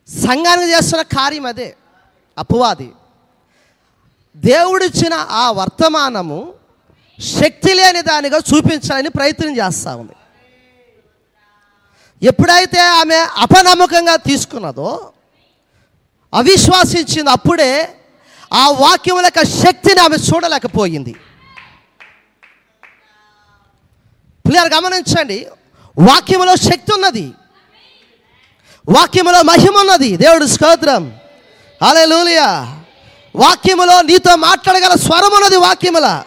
సంఘానికి 0.08 0.72
చేస్తున్న 0.72 1.02
కార్యం 1.02 1.46
అదే. 1.46 1.76
అపవాది. 2.38 2.92
దేవుడిచ్చిన 4.36 5.14
ఆ 5.14 5.50
వర్తమానము 5.50 6.54
శక్తి 7.20 7.74
లేని 7.74 8.02
దానిగా 8.02 8.38
చూపించాలని 8.38 9.08
ప్రయత్నం 9.08 9.56
చేస్తూ 9.56 9.96
ఉంది. 9.96 10.12
ఎప్పుడైతే 12.22 12.80
ఆమె 12.80 13.16
అపనమ్మకంగా 13.16 14.16
తీసుకున్నదో 14.16 15.12
అవిశ్వాసించింది 16.34 17.30
అప్పుడే 17.30 17.98
ఆ 18.52 18.70
వాక్యం 18.70 19.24
యొక్క 19.24 19.42
శక్తిని 19.42 20.00
ఆమె 20.00 20.16
చూడలేకపోయింది. 20.16 21.12
పిల్లలు 24.46 24.74
గమనించండి 24.76 25.46
వాక్యములో 25.98 26.56
శక్తి 26.56 26.94
ఉన్నది. 26.94 27.32
వాక్యములో 28.88 29.42
మహిమ 29.42 29.76
ఉన్నది. 29.76 30.16
దేవుడు 30.16 30.46
స్తోత్రం. 30.46 31.16
లూలియా 32.04 32.78
వాక్యములో 33.36 34.02
నీతో 34.02 34.36
మాట్లాడగల 34.36 34.94
స్వరం 34.94 35.30
ఉన్నది 35.34 35.56
వాక్యముల. 35.56 36.22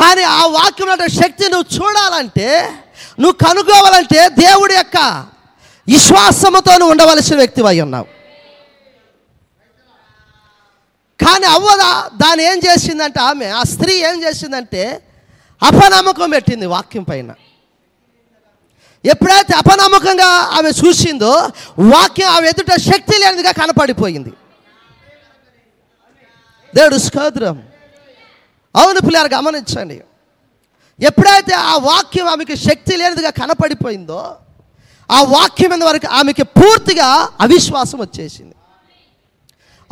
కానీ 0.00 0.22
ఆ 0.22 0.46
వాక్యం 0.46 1.08
శక్తి 1.08 1.48
నువ్వు 1.48 1.76
చూడాలంటే 1.76 2.72
నువ్వు 3.20 3.32
కనుక్కోవాలంటే 3.32 4.28
దేవుడి 4.28 4.74
యొక్క 4.74 4.96
విశ్వాసముతో 5.88 6.72
నువ్వు 6.72 6.90
ఉండవలసిన 6.90 7.36
వ్యక్తి 7.36 7.66
అయి 7.66 7.80
ఉన్నావు. 7.80 8.04
కానీ 11.24 11.46
అవ్వదా? 11.46 12.10
దాన్ని 12.14 12.44
ఏం 12.44 12.58
చేసిందంటే 12.58 13.20
ఆమె 13.20 13.46
ఆ 13.46 13.62
స్త్రీ 13.62 13.94
ఏం 13.94 14.22
చేసిందంటే 14.22 15.09
అపనమ్మకం 15.62 16.30
పెట్టింది 16.30 16.66
వాక్యం 16.66 17.02
పైన. 17.02 17.34
ఎప్పుడైతే 19.04 19.56
అపనమ్మకంగా 19.56 20.26
ఆమె 20.26 20.68
చూసిందో 20.68 21.32
వాక్యం 21.78 22.28
ఆమె 22.28 22.48
ఎదుట 22.48 22.80
శక్తి 22.80 23.18
లేనిదిగా 23.18 23.52
కనపడిపోయింది. 23.52 24.32
దేవుడు 26.74 26.96
స్కోద్రం 26.96 27.62
అవును 28.76 29.00
పిల్లలు 29.00 29.34
గమనించండి. 29.34 30.00
ఎప్పుడైతే 31.00 31.54
ఆ 31.54 31.76
వాక్యం 31.76 32.26
ఆమెకి 32.26 32.56
శక్తి 32.56 32.96
లేనిదిగా 32.96 33.30
కనపడిపోయిందో 33.30 34.36
ఆ 35.10 35.22
వాక్యం 35.22 35.80
వరకు 35.80 36.14
ఆమెకి 36.14 36.42
పూర్తిగా 36.42 37.28
అవిశ్వాసం 37.40 37.98
వచ్చేసింది. 37.98 38.54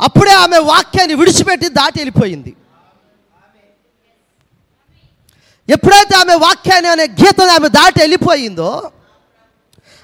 అప్పుడే 0.01 0.31
ఆమె 0.31 0.57
వాక్యాన్ని 0.57 1.15
విడిచిపెట్టి 1.15 1.69
దాటి 1.69 1.99
వెళ్ళిపోయింది. 1.99 2.55
ఎప్పుడైతే 5.75 6.13
ఆమె 6.21 6.35
వాక్యాన్ని 6.45 6.89
అనే 6.93 7.05
గీతను 7.19 7.51
ఆమె 7.57 7.69
దాటి 7.77 7.99
వెళ్ళిపోయిందో 8.03 8.71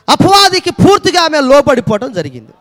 అపవాదికి 0.07 0.71
పూర్తిగా 0.81 1.19
ఆమె 1.27 1.39
లోబడిపోవడం 1.49 2.09
జరిగింది. 2.17 2.53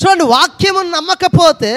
చూడండి 0.00 0.24
వాక్యము 0.36 0.80
నమ్మకపోతే 0.96 1.72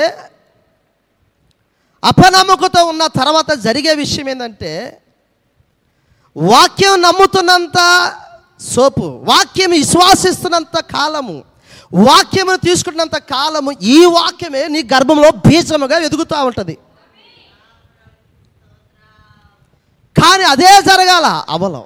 అపనమ్మకతో 2.03 2.82
ఉన్న 2.91 3.03
తర్వాత 3.20 3.51
జరిగే 3.66 3.93
విషయం 4.01 4.28
ఏంటంటే 4.33 4.71
వాక్యం 6.36 6.95
నమ్ముతున్నంత 7.05 7.79
సోపు 8.71 9.07
వాక్యం 9.29 9.71
విశ్వాసిస్తున్నంత 9.82 10.78
కాలము 10.95 11.37
వాక్యమును 12.07 12.59
తీసుకున్నంత 12.67 13.17
కాలము 13.33 13.71
ఈ 13.95 13.99
వాక్యమే 14.17 14.63
నీ 14.74 14.82
గర్భంలో 14.93 15.29
బీజముగా 15.45 15.97
ఎదుగుతూ 16.07 16.37
ఉంటుంది. 16.49 16.75
కానీ 20.19 20.45
అదే 20.53 20.71
జరగాల 20.89 21.27
అవలం 21.55 21.85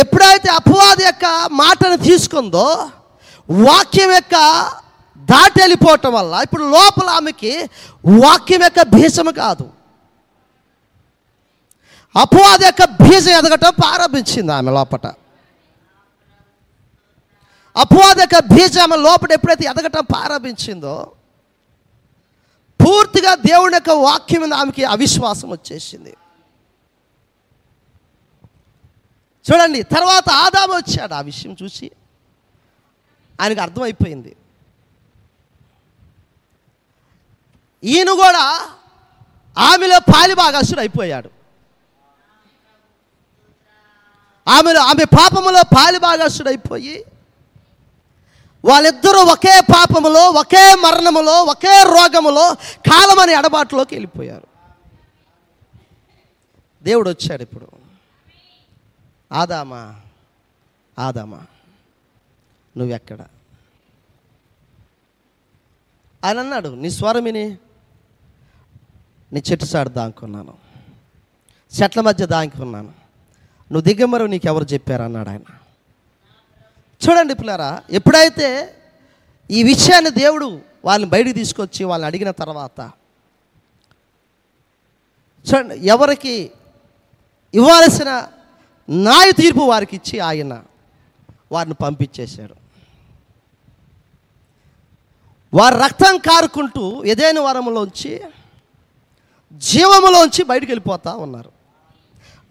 ఎప్పుడైతే 0.00 0.48
అపవాది 0.58 1.04
యొక్క 1.04 1.26
మాటను 1.60 1.96
తీసుకుందో 2.08 2.66
వాక్యం 3.48 4.10
యొక్క 4.18 4.36
దాటి 5.30 5.58
వెళ్ళిపోవటం 5.60 6.12
వల్ల 6.18 6.34
ఇప్పుడు 6.46 6.64
లోపల 6.76 7.08
ఆమెకి 7.18 7.52
వాక్యం 8.24 8.62
యొక్క 8.66 8.82
భీషము 8.94 9.32
కాదు. 9.42 9.66
అపవాది 12.14 12.64
యొక్క 12.66 12.84
బీజం 13.02 13.34
ఎదగటం 13.40 13.72
ప్రారంభించింది 13.82 14.52
ఆమె 14.52 14.70
లోపట. 14.78 15.06
అపవాది 17.76 18.20
యొక్క 18.24 18.38
బీజం 18.54 18.82
ఆమె 18.86 18.96
లోపల 19.08 19.32
ఎప్పుడైతే 19.38 19.64
ఎదగటం 19.72 20.04
ప్రారంభించిందో 20.14 20.96
పూర్తిగా 22.80 23.32
దేవుని 23.48 23.76
యొక్క 23.78 23.92
వాక్యం 24.06 24.40
మీద 24.42 24.54
ఆమెకి 24.60 24.84
అవిశ్వాసం 24.94 25.48
వచ్చేసింది. 25.56 26.12
చూడండి 29.44 29.82
తర్వాత 29.82 30.30
ఆదాము 30.30 30.72
వచ్చాడు. 30.72 31.14
ఆ 31.14 31.20
విషయం 31.20 31.56
చూసి 31.62 31.90
ఆయనకు 33.40 33.60
అర్థమైపోయింది. 33.60 34.36
ఈయన 37.84 38.10
కూడా 38.10 38.68
ఆమెలో 39.58 39.98
పాలిభాగస్తుడు 39.98 40.80
అయిపోయాడు. 40.80 41.30
ఆమెలో 44.48 44.80
ఆమె 44.80 45.04
పాపములో 45.04 45.62
పాలిభాగస్తుడు 45.62 46.48
అయిపోయి 46.48 47.04
వాళ్ళిద్దరూ 48.64 49.20
ఒకే 49.20 49.60
పాపములో 49.60 50.30
ఒకే 50.30 50.74
మరణములో 50.74 51.42
ఒకే 51.42 51.82
రోగములో 51.82 52.54
కాలమని 52.90 53.34
అడబాటులోకి 53.34 53.94
వెళ్ళిపోయారు. 53.94 54.46
దేవుడు 56.82 57.10
వచ్చాడు 57.10 57.42
ఇప్పుడు. 57.42 57.79
ఆదామా? 59.32 60.00
ఆదామా? 60.98 61.46
నువ్వెక్కడ? 62.76 63.20
ఆయన 66.24 66.38
అన్నాడు 66.38 66.68
నీ 66.68 66.90
స్వరమిని 66.90 67.58
నీ 69.32 69.42
చెట్టు 69.50 69.66
చాటు 69.66 69.88
దాంకున్నాను. 69.88 70.54
చెట్ల 71.82 72.00
మధ్య 72.00 72.26
దాంకున్నాను. 72.26 72.88
నువ్వు 73.72 73.80
దిగమరు 73.80 74.24
నీకు 74.24 74.46
ఎవరు 74.46 74.64
చెప్పారు? 74.64 75.02
అన్నాడు 75.02 75.28
ఆయన. 75.28 75.40
చూడండి 77.02 77.34
పిల్లరా 77.34 77.82
ఎప్పుడైతే 77.90 78.76
ఈ 79.50 79.62
విషయాన్ని 79.62 80.10
దేవుడు 80.10 80.60
వాళ్ళని 80.84 81.10
బయటికి 81.10 81.32
తీసుకొచ్చి 81.32 81.84
వాళ్ళని 81.84 82.06
అడిగిన 82.06 82.30
తర్వాత 82.30 82.80
చూడండి 85.48 85.74
ఎవరికి 85.74 86.50
ఇవ్వాల్సిన 87.54 88.28
న్యాయ 88.90 89.32
తీర్పు 89.32 89.60
వారికి 89.60 89.96
ఇచ్చి 89.96 90.18
ఆయన 90.18 90.62
వారిని 91.52 91.74
పంపించేశాడు 91.74 92.54
వారు 95.54 95.74
రక్తం 95.74 96.18
కారుకుంటూ 96.18 97.04
ఏదైన 97.04 97.40
వరములోంచి 97.40 98.20
జీవములోంచి 99.52 100.44
బయటికి 100.44 100.72
వెళ్ళిపోతూ 100.72 101.16
ఉన్నారు. 101.16 101.52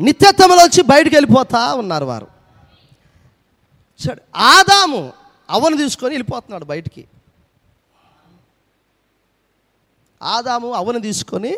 నిత్యత్వంలోంచి 0.02 0.82
బయటికి 0.82 1.16
వెళ్ళిపోతూ 1.16 1.76
ఉన్నారు 1.76 2.06
వారు. 2.06 2.28
సరే 4.00 4.22
ఆదాము 4.36 5.14
అవను 5.50 5.78
తీసుకొని 5.78 6.14
వెళ్ళిపోతున్నాడు 6.14 6.66
బయటికి. 6.66 7.06
ఆదాము 10.22 10.72
అవను 10.72 11.00
తీసుకొని 11.00 11.58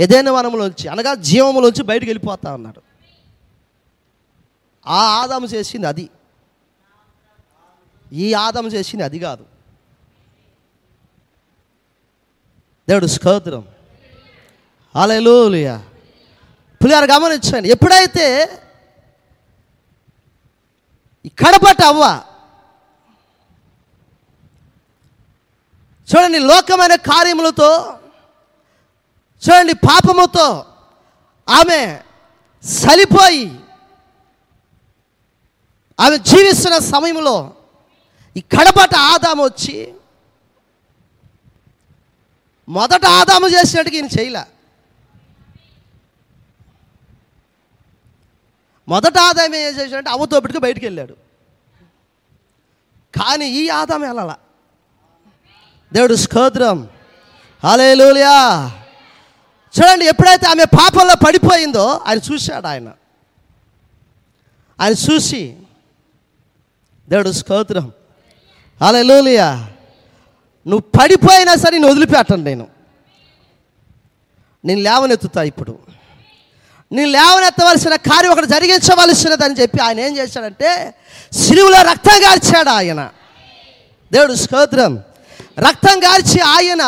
ఏదైనా 0.00 0.32
వనములోంచి 0.32 0.88
అనగా 0.88 1.14
జీవములోంచి 1.14 1.82
బయటికి 1.82 2.10
వెళ్ళిపోతా 2.10 2.54
ఉన్నాడు. 2.54 2.91
ఆ 4.86 5.22
ఆదాము 5.22 5.46
చేసింది 5.46 5.86
అది 5.86 6.10
ఈ 8.12 8.34
ఆదాము 8.34 8.68
చేసింది 8.68 9.04
అది 9.04 9.18
కాదు. 9.18 9.46
దేవుడు 12.88 13.06
స్తోత్రం. 13.06 13.68
అలెలుయా 14.96 15.82
పులిగారు 16.82 17.12
గమనించండి 17.12 17.68
ఎప్పుడైతే 17.68 18.26
ఈ 21.24 21.28
కడపట 21.28 21.82
అవ్వ 21.82 22.22
చూడండి 26.08 26.38
లోకమైన 26.38 26.94
కార్యములతో 26.94 27.98
చూడండి 29.42 29.72
పాపముతో 29.74 30.66
ఆమె 31.48 32.00
సలిపోయి 32.64 33.61
ఆమె 36.00 36.18
జీవిస్తున్న 36.18 36.78
సమయంలో 36.78 37.54
ఈ 38.36 38.40
కడపట 38.40 38.94
ఆదాము 38.96 39.44
వచ్చి 39.44 39.94
మొదట 42.68 43.06
ఆదాము 43.06 43.48
చేసినట్టుగా 43.48 43.96
ఈయన 43.96 44.08
చేయలే. 44.20 44.42
మొదట 48.88 49.18
ఆదాయం 49.18 49.54
ఏం 49.54 49.74
చేశాడంటే 49.74 50.10
అవ్వతో 50.10 50.40
బయటికి 50.58 50.86
వెళ్ళాడు. 50.86 51.12
కానీ 53.20 53.48
ఈ 53.48 53.68
ఆదాం 53.68 54.00
వెళ్ళాల. 54.00 54.34
దేవుడు 55.92 56.14
స్కోద్రం 56.14 56.88
లూలియా 57.94 58.66
చూడండి 59.78 60.04
ఎప్పుడైతే 60.04 60.46
ఆమె 60.46 60.64
పాపంలో 60.64 61.14
పడిపోయిందో 61.14 62.02
ఆయన 62.06 62.18
చూశాడు 62.32 62.66
ఆయన. 62.66 62.92
ఆయన 64.80 64.92
చూసి 64.92 65.61
దేవుడు 67.08 67.32
స్తోత్రం. 67.32 67.92
లోలియా 69.00 69.68
నువ్వు 70.66 70.78
పడిపోయినా 70.78 71.54
సరే 71.54 71.70
నేను 71.70 71.88
వదిలిపెట్టను 71.88 72.42
నేను. 72.42 72.66
నేను 74.64 74.80
లేవనెత్తుతా 74.80 75.42
ఇప్పుడు. 75.42 75.78
నేను 76.92 77.10
లేవనెత్తవలసిన 77.10 77.96
కార్యం 77.96 78.32
ఒకటి 78.32 78.46
జరిగించవలసినదని 78.46 79.54
చెప్పి 79.54 79.82
ఆయన 79.82 80.00
ఏం 80.00 80.16
చేశాడంటే 80.16 80.94
సిరువులో 81.32 81.82
రక్తం 81.82 82.24
గార్చాడు 82.24 82.68
ఆయన. 82.68 83.10
దేవుడు 84.12 84.34
స్తోత్రం. 84.34 85.02
రక్తం 85.58 86.04
గార్చి 86.04 86.40
ఆయన 86.40 86.82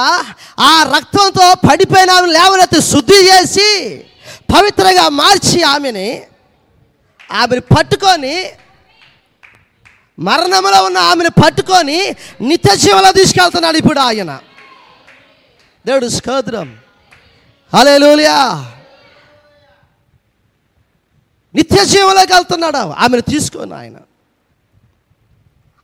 ఆ 0.61 0.83
రక్తంతో 0.97 1.55
పడిపోయిన 1.71 2.11
ఆమె 2.11 2.33
లేవనెత్తి 2.33 2.83
శుద్ధి 2.83 3.15
చేసి 3.15 3.99
పవిత్రంగా 4.55 5.09
మార్చి 5.09 5.63
ఆమెని 5.63 6.23
ఆమెను 7.33 7.61
పట్టుకొని 7.61 8.51
మరణంలో 10.19 10.85
ఉన్న 10.85 10.99
ఆమెను 10.99 11.31
పట్టుకొని 11.31 12.17
నిత్య 12.41 12.77
జీవంలో 12.77 13.13
తీసుకెళ్తున్నాడు 13.13 13.77
ఇప్పుడు 13.77 14.01
ఆయన. 14.01 14.41
దేవుడు 15.87 16.09
స్తోత్రం. 16.09 16.79
హల్లెలూయా. 17.75 18.71
నిత్య 21.55 21.85
జీవంలోకి 21.85 22.33
వెళ్తున్నాడు 22.33 22.77
ఆమెను 22.77 23.23
తీసుకొని 23.23 23.75
ఆయన. 23.75 23.97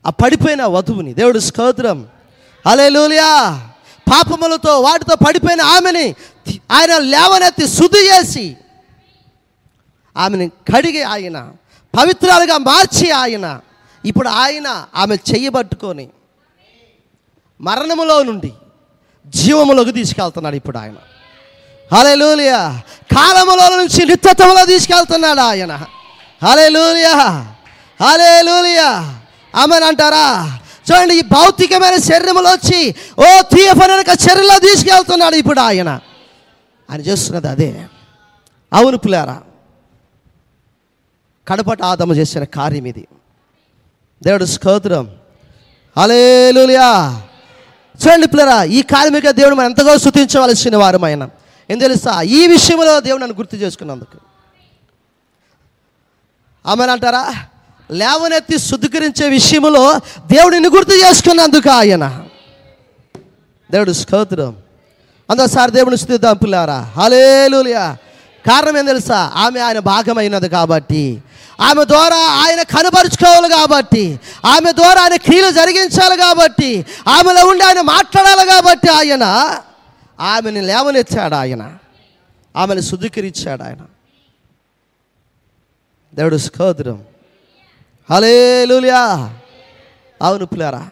ఆ 0.07 0.11
పడిపోయిన 0.11 0.65
వధువుని. 0.65 1.15
దేవుడు 1.15 1.39
స్కోద్రం 1.39 2.09
హలే 2.67 2.89
లూలియా 2.89 3.69
పాపములతో 4.13 4.81
వాటితో 4.81 5.17
పడిపోయిన 5.17 5.63
ఆమెని 5.63 6.15
ఆయన 6.71 6.99
లేవనెత్తి 6.99 7.69
శుద్ధి 7.69 7.99
చేసి 7.99 8.57
ఆమెను 10.17 10.49
కడిగి 10.49 11.03
ఆయన 11.03 11.53
పవిత్రాలుగా 11.99 12.59
మార్చి 12.59 13.11
ఆయన 13.11 13.61
ఇప్పుడు 14.05 14.29
ఆయన 14.29 14.87
ఆమె 14.95 15.15
చేయబట్టుకొని 15.15 16.09
మరణములో 17.61 18.23
నుండి 18.23 18.53
జీవములోకి 19.27 19.93
తీసుకెళ్తున్నాడు 19.93 20.57
ఇప్పుడు 20.57 20.79
ఆయన. 20.79 20.97
హలెలూలియా. 21.95 22.83
కాలములో 23.17 23.77
నుంచి 23.77 24.07
నిత్యత్వంలో 24.07 24.67
తీసుకెళ్తున్నాడు 24.67 25.41
ఆయన. 25.41 25.87
హలెలూలియా. 26.45 27.15
హలెలూలియా. 28.03 29.21
ఆమెను 29.55 29.85
అంటారా? 29.85 30.59
చూడండి 30.91 31.15
ఈ 31.15 31.21
భౌతికమైన 31.21 31.97
శరీరంలో 31.97 32.51
వచ్చి 32.51 32.95
ఓ 33.19 33.43
తీయపనక 33.43 34.19
శరీరంలో 34.19 34.59
తీసుకెళ్తున్నాడు 34.59 35.35
ఇప్పుడు 35.35 35.61
ఆయన. 35.61 36.01
ఆయన 36.91 37.01
చేస్తున్నది 37.01 37.49
అదే. 37.49 37.87
అవును 38.73 38.97
పులారా 38.97 39.43
కడపట 41.49 41.83
ఆదమ 41.83 42.13
చేసిన 42.13 42.45
కార్యం 42.45 42.85
ఇది. 42.85 43.09
దేవుడు 44.23 44.45
స్తోత్రం. 44.45 45.11
అలేలుయా 45.97 47.23
చూడండి 48.07 48.27
పిల్లరా 48.27 48.65
ఈ 48.65 48.83
కార్మిక 48.83 49.31
దేవుడు 49.31 49.55
మనం 49.55 49.67
ఎంతగా 49.67 49.97
శృతించవలసిన 49.97 50.77
వారు 50.77 51.05
ఆయన 51.05 51.29
ఏం 51.71 51.79
తెలుసా? 51.79 52.23
ఈ 52.23 52.47
విషయంలో 52.47 53.01
దేవుడు 53.01 53.23
నన్ను 53.23 53.37
గుర్తు 53.37 53.57
చేసుకున్నందుకు. 53.57 54.19
ఆమెను 56.67 56.93
అంటారా? 56.93 57.35
లేవనెత్తి 57.91 58.59
శుద్ధీకరించే 58.59 59.29
విషయంలో 59.29 59.99
దేవుడిని 60.27 60.69
గుర్తు 60.69 60.91
చేసుకున్నందుకు 60.91 61.71
ఆయన. 61.71 62.25
దేవుడు 63.71 63.93
స్తోత్రం. 63.93 64.57
అందోసారి 65.31 65.73
దేవుని 65.73 65.97
స్థుతిద్దాం 65.97 66.37
పిల్లారా. 66.37 66.81
హలేలుయా 66.81 67.97
కారణం 68.47 68.79
ఏం 68.79 68.87
తెలుసా? 68.87 69.33
ఆమె 69.35 69.61
ఆయన 69.61 69.79
భాగమైనది 69.79 70.49
కాబట్టి. 70.49 71.23
ఆమె 71.61 71.85
ద్వారా 71.85 72.17
ఆయన 72.17 72.63
కనపరుచుకోవాలి 72.63 73.49
కాబట్టి. 73.49 74.21
ఆమె 74.47 74.73
ద్వారా 74.73 75.03
ఆయన 75.03 75.17
క్రియలు 75.17 75.51
జరిగించాలి 75.51 76.17
కాబట్టి. 76.17 76.87
ఆమెలో 77.09 77.47
ఉండి 77.47 77.65
ఆయన 77.65 77.81
మాట్లాడాలి 77.81 78.51
కాబట్టి 78.51 78.89
ఆయన. 78.89 79.25
ఆమెను 80.21 80.61
లేవనెచ్చాడు 80.61 81.35
ఆయన. 81.35 81.79
ఆమెను 82.57 82.81
శుద్ధీకరించాడు 82.81 83.63
ఆయన. 83.63 83.79
దేవుడు 86.15 86.37
స్కోదడు 86.37 86.99
హలే 88.11 88.67
లూలియా 88.67 89.35
అవును 90.23 90.47
పిల్లరా 90.47 90.89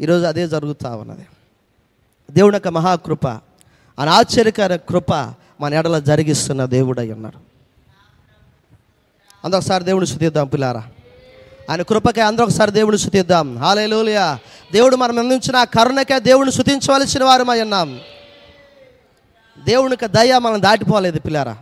ఈరోజు 0.00 0.24
అదే 0.24 0.48
జరుగుతూ 0.48 0.96
ఉన్నది. 0.96 1.26
దేవుని 2.30 2.56
యొక్క 2.56 2.68
మహాకృప 2.68 3.26
ఆయన 3.98 4.08
ఆశ్చర్యకర 4.08 4.76
కృప 4.76 5.34
మన 5.62 5.74
ఎడల 5.74 5.98
జరిగిస్తున్న 5.98 6.64
దేవుడై 6.64 7.12
ఉన్నాడు 7.12 7.36
అందరూ 9.44 9.58
ఒకసారి 9.58 9.84
దేవుని 9.84 10.06
శుతిద్దాం 10.06 10.46
పిల్లారా. 10.46 10.88
ఆయన 11.70 11.82
కృపకే 11.82 12.20
అందరూ 12.20 12.44
ఒకసారి 12.44 12.70
దేవుని 12.70 12.98
శుతిద్దాం 12.98 13.58
హాలేలుయా 13.58 14.38
దేవుడు 14.72 14.96
మనం 14.96 15.18
అందించిన 15.18 15.56
ఆ 15.56 15.64
కరుణకే 15.64 16.20
దేవుని 16.20 16.52
శుతించవలసిన 16.52 17.24
వారమై 17.24 17.62
ఉన్నాం. 17.62 18.00
దేవునికి 19.64 20.06
దయ 20.06 20.38
మనం 20.38 20.62
దాటిపోలేదు 20.62 21.20
పిల్లారా. 21.20 21.58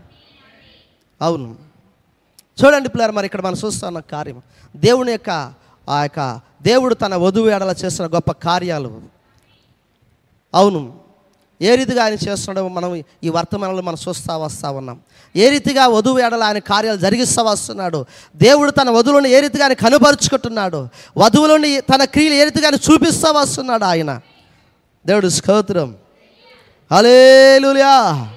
అవును. 1.22 1.56
చూడండి 2.64 2.89
పిల్లారా 2.89 3.12
మరి 3.12 3.27
ఇక్కడ 3.27 3.40
మనం 3.40 3.56
చూస్తున్న 3.64 3.98
కార్యం. 3.98 4.43
దేవుని 4.77 5.12
యొక్క 5.12 5.52
ఆ 5.89 6.02
యొక్క 6.02 6.40
దేవుడు 6.62 6.94
తన 6.94 7.14
వధువు 7.14 7.48
ఎడల 7.48 7.74
చేస్తున్న 7.85 8.14
గొప్ప 8.14 8.32
కార్యాలు. 8.32 9.02
అవును. 10.55 11.10
ఏ 11.62 11.74
రీతిగా 11.74 12.05
ఆయన 12.05 12.15
చేస్తున్నాడో 12.15 12.69
మనం 12.69 13.03
ఈ 13.24 13.28
వర్తమానంలో 13.28 13.82
మనం 13.82 13.97
చూస్తూ 14.09 14.39
వస్తూ 14.39 14.73
ఉన్నాం. 14.73 15.01
ఏ 15.37 15.51
రీతిగా 15.51 15.87
వధువు 15.87 16.19
ఎడల 16.19 16.43
ఆయన 16.43 16.59
కార్యాలు 16.59 16.97
జరిగిస్తూ 16.97 17.43
వస్తున్నాడు. 17.43 18.07
దేవుడు 18.37 18.70
తన 18.70 18.91
వధువులను 18.91 19.27
ఏ 19.27 19.41
రీతిగా 19.41 19.65
ఆయన 19.65 19.73
కనుపరుచుకుంటున్నాడు. 19.73 20.89
వధువులను 21.16 21.81
తన 21.81 22.05
క్రియలు 22.05 22.35
ఏ 22.35 22.45
రీతిగా 22.45 22.69
ఆయన 22.69 22.93
చూపిస్తూ 22.93 23.32
వస్తున్నాడు 23.32 23.85
ఆయన. 23.85 24.20
దేవుడు 25.07 25.28
స్తోత్రం. 25.28 25.97
హలేలుయా 26.93 28.28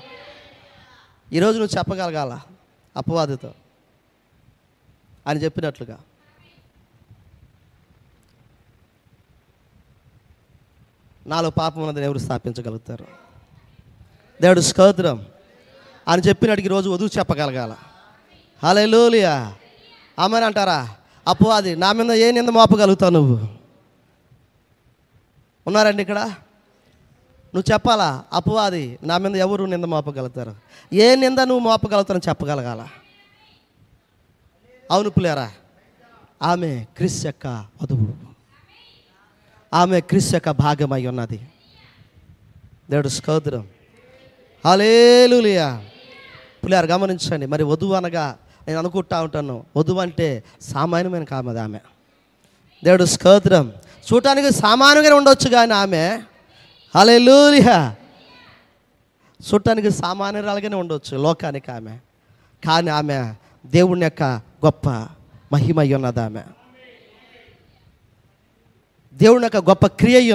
ఈరోజు 1.34 1.60
నువ్వు 1.60 1.78
చెప్పగలగాల 1.78 2.40
అపవాదితో? 2.98 3.52
ఆయన 5.28 5.38
చెప్పినట్లుగా. 5.38 5.98
నాలో 11.28 11.50
పాపం 11.50 11.82
ఉన్నదని 11.82 12.04
ఎవరు 12.04 12.18
స్థాపించగలుగుతారు. 12.18 13.06
దేవుడు 14.42 14.60
స్కౌతురం 14.60 15.26
అని 16.08 16.22
చెప్పినట్టుకి 16.22 16.68
రోజు 16.68 16.90
వధువు 16.90 17.10
చెప్పగలగాల. 17.18 17.76
హలేలుయా 18.64 19.56
అమ్మని 20.20 20.46
అంటారా 20.46 20.90
అపవాది 21.28 21.76
నా 21.76 21.92
మీద 21.92 22.12
ఏ 22.12 22.32
నింద 22.32 22.50
మోపగలుగుతావు 22.50 23.12
నువ్వు? 23.12 23.48
ఉన్నారండి 25.68 26.02
ఇక్కడ? 26.02 26.20
నువ్వు 27.56 27.74
చెప్పాలా? 27.74 28.24
అపవాది 28.34 29.00
నా 29.04 29.18
మీద 29.18 29.36
ఎవరు 29.36 29.64
నింద 29.66 29.84
మోపగలుగుతారు? 29.84 30.56
ఏ 30.94 31.16
నింద 31.16 31.40
నువ్వు 31.40 31.60
మోపగలుగుతారని 31.60 32.30
చెప్పగలగాల? 32.30 32.88
అవును 34.92 35.10
పులేరా. 35.10 35.52
ఆమె 36.42 36.86
క్రిస్ 36.98 37.26
యొక్క 37.26 37.66
వధువు. 37.84 38.33
ఆమె 39.74 40.00
క్రీస్తు 40.00 40.36
యొక్క 40.36 40.52
భాగమై 40.52 41.06
ఉన్నది. 41.06 41.48
దేవుడు 42.90 43.08
స్కౌద్రం 43.08 43.68
హలేలులియా. 44.66 45.86
పులియారు 46.64 46.86
గమనించండి. 46.86 47.46
మరి 47.46 47.64
వధువు 47.64 47.94
అనగా 47.94 48.38
నేను 48.68 48.80
అనుకుంటా 48.80 49.22
ఉంటాను. 49.22 49.66
వధువు 49.78 50.00
అంటే 50.00 50.44
సామాన్యమైన 50.62 51.24
కామది 51.24 51.60
ఆమె. 51.60 51.80
దేవుడు 52.84 53.06
స్కోత్రం 53.06 53.74
చూడటానికి 54.14 54.54
సామాన్యంగానే 54.54 55.16
ఉండొచ్చు 55.16 55.50
కానీ 55.50 55.74
ఆమె 55.74 56.22
హలేలులియా. 56.98 57.96
చూడటానికి 59.54 59.92
సామాన్యురాలుగానే 59.92 60.76
ఉండొచ్చు 60.76 61.18
లోకానికి 61.18 61.72
ఆమె. 61.72 61.98
కానీ 62.66 62.90
ఆమె 62.90 63.34
దేవుని 63.66 64.04
యొక్క 64.04 64.24
గొప్ప 64.66 64.90
మహిమ 65.54 65.96
ఉన్నది 65.96 66.22
ఆమె. 66.22 66.42
దేవుని 69.14 69.44
యొక్క 69.44 69.58
గొప్ప 69.58 69.88
క్రియ 69.88 70.16
అయి 70.16 70.32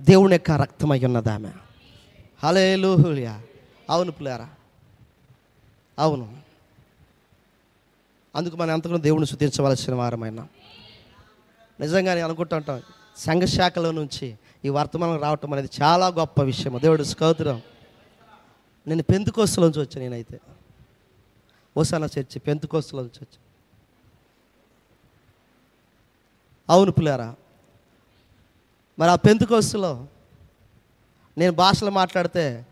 దేవుని 0.00 0.34
యొక్క 0.34 0.50
రక్తమై 0.50 1.00
ఉన్నదామె 1.04 1.50
ఉన్నది 2.44 3.26
అవును 3.90 4.12
పులారా 4.12 4.48
అవును. 5.98 6.38
అందుకు 8.36 8.56
మనం 8.56 8.74
ఎంతగానో 8.74 8.98
దేవుని 8.98 9.26
శుద్ధించవలసిన 9.26 9.94
వారమైనా. 9.94 10.48
నిజంగానే 11.80 12.14
నేను 12.14 12.24
అనుకుంటుంటాం 12.24 12.82
సంఘశాఖలో 13.16 13.90
నుంచి 13.90 14.34
ఈ 14.64 14.68
వర్తమానం 14.68 15.20
రావటం 15.20 15.52
అనేది 15.52 15.68
చాలా 15.82 16.08
గొప్ప 16.08 16.42
విషయం 16.42 16.80
దేవుడు 16.82 17.02
స్కౌతురం 17.02 17.62
నేను 18.86 19.02
పెంతుకోస్తులోంచి 19.02 19.80
వచ్చాను 19.80 20.00
నేనైతే. 20.00 20.40
ఓసాన 21.76 22.04
చర్చి 22.04 22.38
పెంతుకోస్తులోంచి 22.38 23.08
వచ్చాను 23.08 23.47
అవును 26.70 26.90
పులారా. 26.90 27.34
మరి 28.98 29.10
ఆ 29.10 29.14
పెంతుకోస్తులో 29.14 30.06
నేను 31.38 31.52
భాషలు 31.52 31.90
మాట్లాడితే 31.90 32.66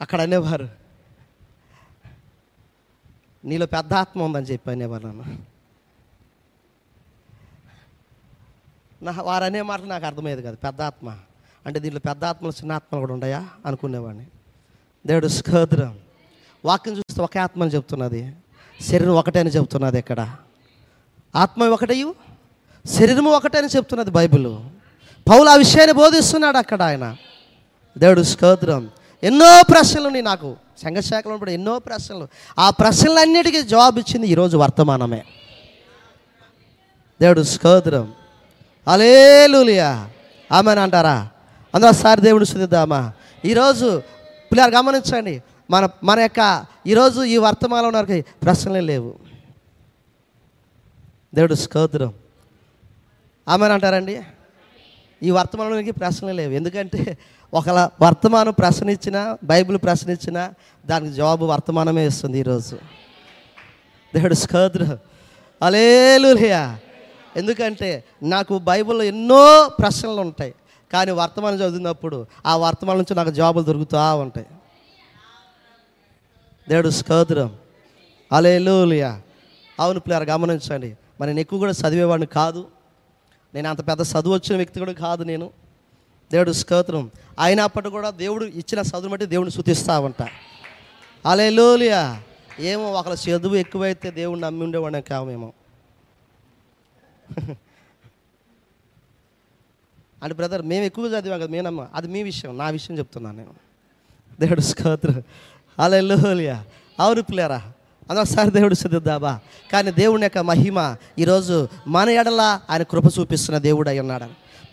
అక్కడ 0.00 0.20
అనేవారు 0.20 0.68
నీలో 3.44 3.66
పెద్ద 3.66 3.92
ఆత్మ 3.92 4.22
ఉందని 4.22 4.46
చెప్పి 4.46 4.70
అనేవారు 4.70 5.06
నన్ను. 5.06 5.24
నా 9.04 9.12
వారు 9.22 9.44
అనే 9.44 9.62
మాటలు 9.62 9.86
నాకు 9.86 10.06
అర్థమయ్యేది 10.06 10.42
కాదు 10.42 10.56
పెద్ద 10.56 10.82
ఆత్మ. 10.82 11.18
అంటే 11.66 11.80
దీంట్లో 11.80 12.00
పెద్ద 12.00 12.24
ఆత్మలు 12.24 12.52
చిన్న 12.52 12.72
ఆత్మలు 12.72 13.00
కూడా 13.00 13.12
ఉన్నాయా? 13.12 13.48
అనుకునేవాడిని. 13.66 14.26
దేవుడు 15.06 15.26
స్కోద్రం 15.26 15.98
వాక్యం 16.64 16.96
చూస్తే 16.96 17.22
ఒకే 17.22 17.38
ఆత్మని 17.38 17.70
చెప్తున్నది 17.70 18.34
శరీరం 18.80 19.12
ఒకటే 19.12 19.40
అని 19.40 19.50
చెప్తున్నది 19.50 19.98
ఇక్కడ. 19.98 20.36
ఆత్మ 21.36 21.64
ఒకటయు 21.64 22.14
శరీరము 22.98 23.30
ఒకటే 23.30 23.58
అని 23.58 23.66
చెప్తున్నది 23.66 24.10
బైబిల్. 24.10 24.46
పౌలు 25.30 25.48
ఆ 25.48 25.54
విషయాన్ని 25.54 25.92
బోధిస్తున్నాడు 25.92 26.56
అక్కడ 26.56 26.82
ఆయన. 26.82 27.16
దేవుడు 27.98 28.22
స్తోత్రం. 28.22 28.90
ఎన్నో 29.22 29.62
ప్రశ్నలు 29.70 30.06
ఉన్నాయి 30.06 30.24
నాకు. 30.24 30.56
సంఘశాఖలో 30.82 31.28
ఉన్నప్పుడు 31.28 31.50
ఎన్నో 31.50 31.78
ప్రశ్నలు. 31.78 32.28
ఆ 32.58 32.70
ప్రశ్నలన్నిటికీ 32.70 33.62
జవాబు 33.62 33.98
ఇచ్చింది 33.98 34.26
ఈరోజు 34.26 34.56
వర్తమానమే. 34.56 35.24
దేవుడు 37.20 37.42
స్తోత్రం. 37.42 38.12
అలేలులియా 38.88 40.08
ఆమెను 40.52 40.80
అంటారా? 40.80 41.28
అందరూ 41.74 41.88
ఒకసారి 41.88 42.20
దేవుడు 42.20 42.44
స్థుతిద్దామా? 42.44 43.12
ఈరోజు 43.44 44.02
పిల్లలు 44.52 44.76
గమనించండి. 44.76 45.42
మన 45.70 45.88
మన 46.04 46.20
యొక్క 46.20 46.64
ఈరోజు 46.86 47.22
ఈ 47.22 47.36
వర్తమానంలో 47.36 48.22
ప్రశ్నలే 48.42 48.80
లేవు. 48.80 49.29
దేవుడు 51.34 51.54
స్తోత్రం 51.54 52.14
ఆమెను 53.48 53.74
అంటారండి 53.74 54.22
ఈ 55.22 55.30
వర్తమానానికి 55.30 55.90
ప్రశ్నలు 55.90 56.32
లేవు. 56.32 56.52
ఎందుకంటే 56.52 57.18
ఒకలా 57.54 57.90
వర్తమానం 58.02 58.52
ప్రశ్న 58.52 58.90
ఇచ్చినా 58.90 59.38
బైబిల్ 59.44 59.78
ప్రశ్న 59.78 60.10
ఇచ్చినా 60.10 60.54
దానికి 60.86 61.12
జవాబు 61.12 61.44
వర్తమానమే 61.44 62.06
ఇస్తుంది 62.06 62.38
ఈరోజు. 62.38 62.76
దేవుడు 64.14 64.34
స్తోత్రం 64.34 64.98
అలేలులియా 65.62 66.78
ఎందుకంటే 67.36 68.04
నాకు 68.22 68.58
బైబిల్లో 68.58 69.04
ఎన్నో 69.04 69.68
ప్రశ్నలు 69.68 70.20
ఉంటాయి. 70.20 70.54
కానీ 70.92 71.10
వర్తమానం 71.10 71.56
చదివినప్పుడు 71.56 72.26
ఆ 72.46 72.56
వర్తమానం 72.56 72.98
నుంచి 72.98 73.16
నాకు 73.16 73.30
జవాబులు 73.30 73.64
దొరుకుతూ 73.64 74.16
ఉంటాయి. 74.16 74.46
దేవుడు 76.68 76.90
స్తోత్రం 76.90 77.56
అలేలులియా 78.32 79.20
అవును 79.80 80.00
పిల్లలు 80.00 80.24
గమనించండి. 80.24 80.96
మరి 81.20 81.28
నేను 81.30 81.40
ఎక్కువ 81.40 81.58
కూడా 81.58 81.74
చదివేవాడిని 81.80 82.28
కాదు. 82.36 82.62
నేను 83.54 83.66
అంత 83.68 83.80
పెద్ద 83.88 84.02
చదువు 84.12 84.34
వచ్చిన 84.34 84.54
వ్యక్తి 84.56 84.78
కూడా 84.80 84.94
కాదు 85.02 85.22
నేను. 85.24 85.46
దేవుడు 86.30 86.52
స్కోత్రం 86.58 87.04
అయినప్పటికీ 87.38 87.92
కూడా 87.96 88.10
దేవుడు 88.20 88.44
ఇచ్చిన 88.60 88.80
చదువుని 88.90 89.12
బట్టి 89.12 89.26
దేవుడిని 89.26 89.54
శుతిస్తా 89.56 89.94
ఉంటా 90.08 90.26
అలేలులియా 91.24 92.02
ఏమో 92.70 92.86
ఒకళ్ళ 92.98 93.16
చదువు 93.24 93.56
ఎక్కువైతే 93.62 94.08
దేవుడిని 94.18 94.42
నమ్మి 94.46 94.62
ఉండేవాడిని 94.66 95.02
కామేమో 95.10 95.50
అంటే 100.22 100.34
బ్రదర్ 100.34 100.62
మేము 100.70 100.84
ఎక్కువ 100.84 101.08
చదివాం 101.12 101.38
కదా 101.40 101.50
మేనమ్మ 101.50 101.82
అది 101.94 102.08
మీ 102.14 102.20
విషయం 102.22 102.50
నా 102.58 102.66
విషయం 102.76 102.94
చెప్తున్నాను 102.98 103.36
నేను. 103.40 103.52
దేవుడు 104.38 104.62
స్కోత్రం 104.70 105.18
అలే 105.78 106.00
లోలియా 106.02 106.56
అవును 106.98 107.22
పిల్లరా. 107.22 107.60
అందొకసారి 108.10 108.50
దేవుడు 108.50 108.74
సిద్ధిద్దాబా 108.74 109.38
కానీ 109.72 109.90
దేవుని 109.90 110.22
యొక్క 110.22 110.38
మహిమ 110.38 110.96
ఈరోజు 111.18 111.68
మన 111.86 112.08
ఎడల 112.08 112.60
ఆయన 112.70 112.82
కృప 112.82 113.04
చూపిస్తున్న 113.18 113.58
దేవుడు 113.58 113.88
అయి 113.88 114.00
ఉన్నాడు 114.00 114.24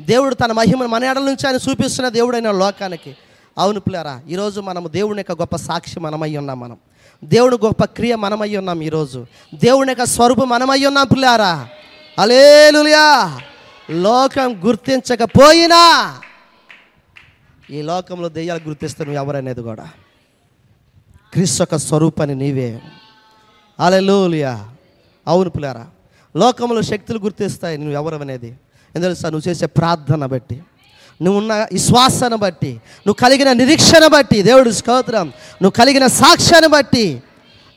దేవుడు 0.03 0.35
తన 0.35 0.51
మహిమను 0.51 0.87
మన 0.87 1.03
ఎడల 1.03 1.21
నుంచి 1.21 1.47
ఆయన 1.47 1.55
చూపిస్తున్న 1.69 2.09
దేవుడైన 2.09 2.51
లోకానికి. 2.51 3.17
అవును 3.57 3.79
పిల్లరా 3.79 4.21
ఈరోజు 4.29 4.61
మనము 4.61 4.87
దేవుని 4.87 5.19
యొక్క 5.19 5.41
గొప్ప 5.41 5.55
సాక్షి 5.55 5.99
మనమై 5.99 6.37
ఉన్నాం 6.37 6.59
మనం. 6.59 6.77
దేవుడు 7.23 7.59
గొప్ప 7.65 7.85
క్రియ 7.85 8.15
మనమై 8.15 8.55
ఉన్నాం 8.55 8.81
ఈరోజు. 8.81 9.25
దేవుని 9.53 9.91
యొక్క 9.91 10.03
స్వరూపం 10.03 10.49
మనమై 10.49 10.85
ఉన్నాం 10.85 11.07
పిల్లారా. 11.07 11.67
అలేలులియా 12.19 13.39
లోకం 13.91 14.67
గుర్తించకపోయినా 14.67 16.15
ఈ 17.69 17.81
లోకంలో 17.81 18.29
దెయ్యాలు 18.29 18.67
గుర్తిస్తే 18.67 19.03
నువ్వు 19.03 19.21
ఎవరనేది 19.23 19.61
కూడా. 19.61 19.89
క్రీస్తు 21.33 21.61
యొక్క 21.61 21.75
స్వరూపాన్ని 21.75 22.35
నీవే 22.35 22.81
అలెలోలియా 23.79 24.69
అవును 25.27 25.49
పిల్లారా 25.49 25.87
లోకంలో 26.35 26.81
శక్తులు 26.81 27.19
గుర్తిస్తాయి 27.19 27.77
నువ్వు 27.77 27.93
ఎవరు 27.93 28.15
అనేది. 28.15 28.57
ఎందుకంటే 28.95 29.29
నువ్వు 29.29 29.49
చేసే 29.49 29.65
ప్రార్థన 29.65 30.25
బట్టి 30.25 30.61
నువ్వు 31.21 31.39
ఉన్న 31.39 31.67
విశ్వాసాన్ని 31.73 32.39
బట్టి 32.39 32.71
నువ్వు 32.73 33.13
కలిగిన 33.13 33.53
నిరీక్షణ 33.53 34.07
బట్టి 34.07 34.41
దేవుడు 34.41 34.69
స్తోత్రం 34.69 35.27
నువ్వు 35.27 35.69
కలిగిన 35.69 36.07
సాక్ష్యాన్ని 36.07 36.69
బట్టి 36.69 37.23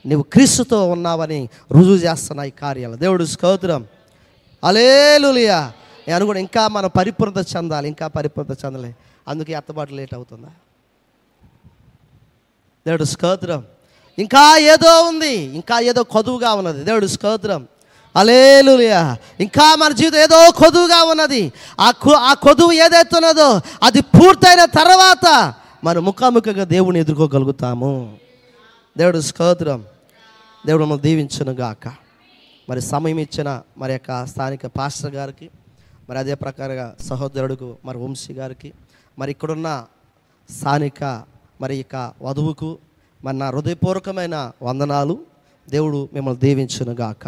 నువ్వు 0.06 0.22
క్రీస్తుతో 0.22 0.90
ఉన్నావని 0.90 1.48
రుజువు 1.72 1.96
చేస్తున్నాయి 1.96 2.50
కార్యాలు. 2.50 2.96
దేవుడు 2.96 3.24
స్తోత్రం. 3.24 3.86
అలేలులియా 4.64 5.72
నేను 6.08 6.26
కూడా 6.26 6.38
ఇంకా 6.38 6.68
మనం 6.68 6.90
పరిపూర్ణత 6.96 7.56
చెందాలి 7.56 7.88
ఇంకా 7.88 8.06
పరిపూర్ణత 8.06 8.64
చెందలే. 8.64 8.94
అందుకే 9.28 9.54
అత్తబాటు 9.54 9.94
లేట్ 9.94 10.14
అవుతుందా? 10.14 10.48
దేవుడు 12.86 13.04
స్తోత్రం. 13.04 13.64
ఇంకా 14.20 14.58
ఏదో 14.58 15.02
ఉంది 15.02 15.34
ఇంకా 15.34 15.80
ఏదో 15.80 16.02
కొదువుగా 16.02 16.54
ఉన్నది. 16.54 16.84
దేవుడు 16.84 17.06
స్తోత్రం. 17.06 17.68
అలేలులియా 18.16 19.16
ఇంకా 19.40 19.74
మన 19.74 19.92
జీవితం 19.92 20.18
ఏదో 20.18 20.50
కొదువుగా 20.50 21.02
ఉన్నది. 21.02 21.52
ఆ 21.80 21.90
కొ 21.90 22.10
ఆ 22.10 22.34
కొదువు 22.34 22.72
ఏదైతే 22.72 23.16
ఉన్నదో 23.16 23.60
అది 23.82 24.00
పూర్తయిన 24.00 24.64
తర్వాత 24.64 25.54
మనం 25.84 26.04
ముఖాముఖిగా 26.04 26.64
దేవుని 26.64 27.00
ఎదుర్కోగలుగుతాము. 27.00 28.16
దేవుడు 28.96 29.20
స్తోత్రం. 29.20 29.84
దేవుడు 30.66 30.84
మనం 30.84 31.02
దీవించును 31.02 31.52
గాక. 31.52 31.92
మరి 32.70 32.80
సమయం 32.80 33.18
ఇచ్చిన 33.18 33.62
మరి 33.78 33.92
యొక్క 33.92 34.26
స్థానిక 34.26 34.66
పాస్టర్ 34.66 35.14
గారికి 35.14 35.50
మరి 36.08 36.18
అదే 36.18 36.34
ప్రకారంగా 36.34 36.94
సహోదరుడుకు 37.08 37.76
మరి 37.84 37.98
వంశీ 37.98 38.32
గారికి 38.32 38.72
మరి 39.18 39.30
ఇక్కడున్న 39.30 39.84
స్థానిక 40.50 41.22
మరి 41.60 41.76
ఇక 41.76 42.12
వధువుకు 42.22 42.78
మరి 43.24 43.36
నా 43.38 43.46
హృదయపూర్వకమైన 43.50 44.36
వందనాలు 44.62 45.14
దేవుడు 45.68 46.08
మిమ్మల్ని 46.14 46.40
దీవించునుగాక. 46.40 47.24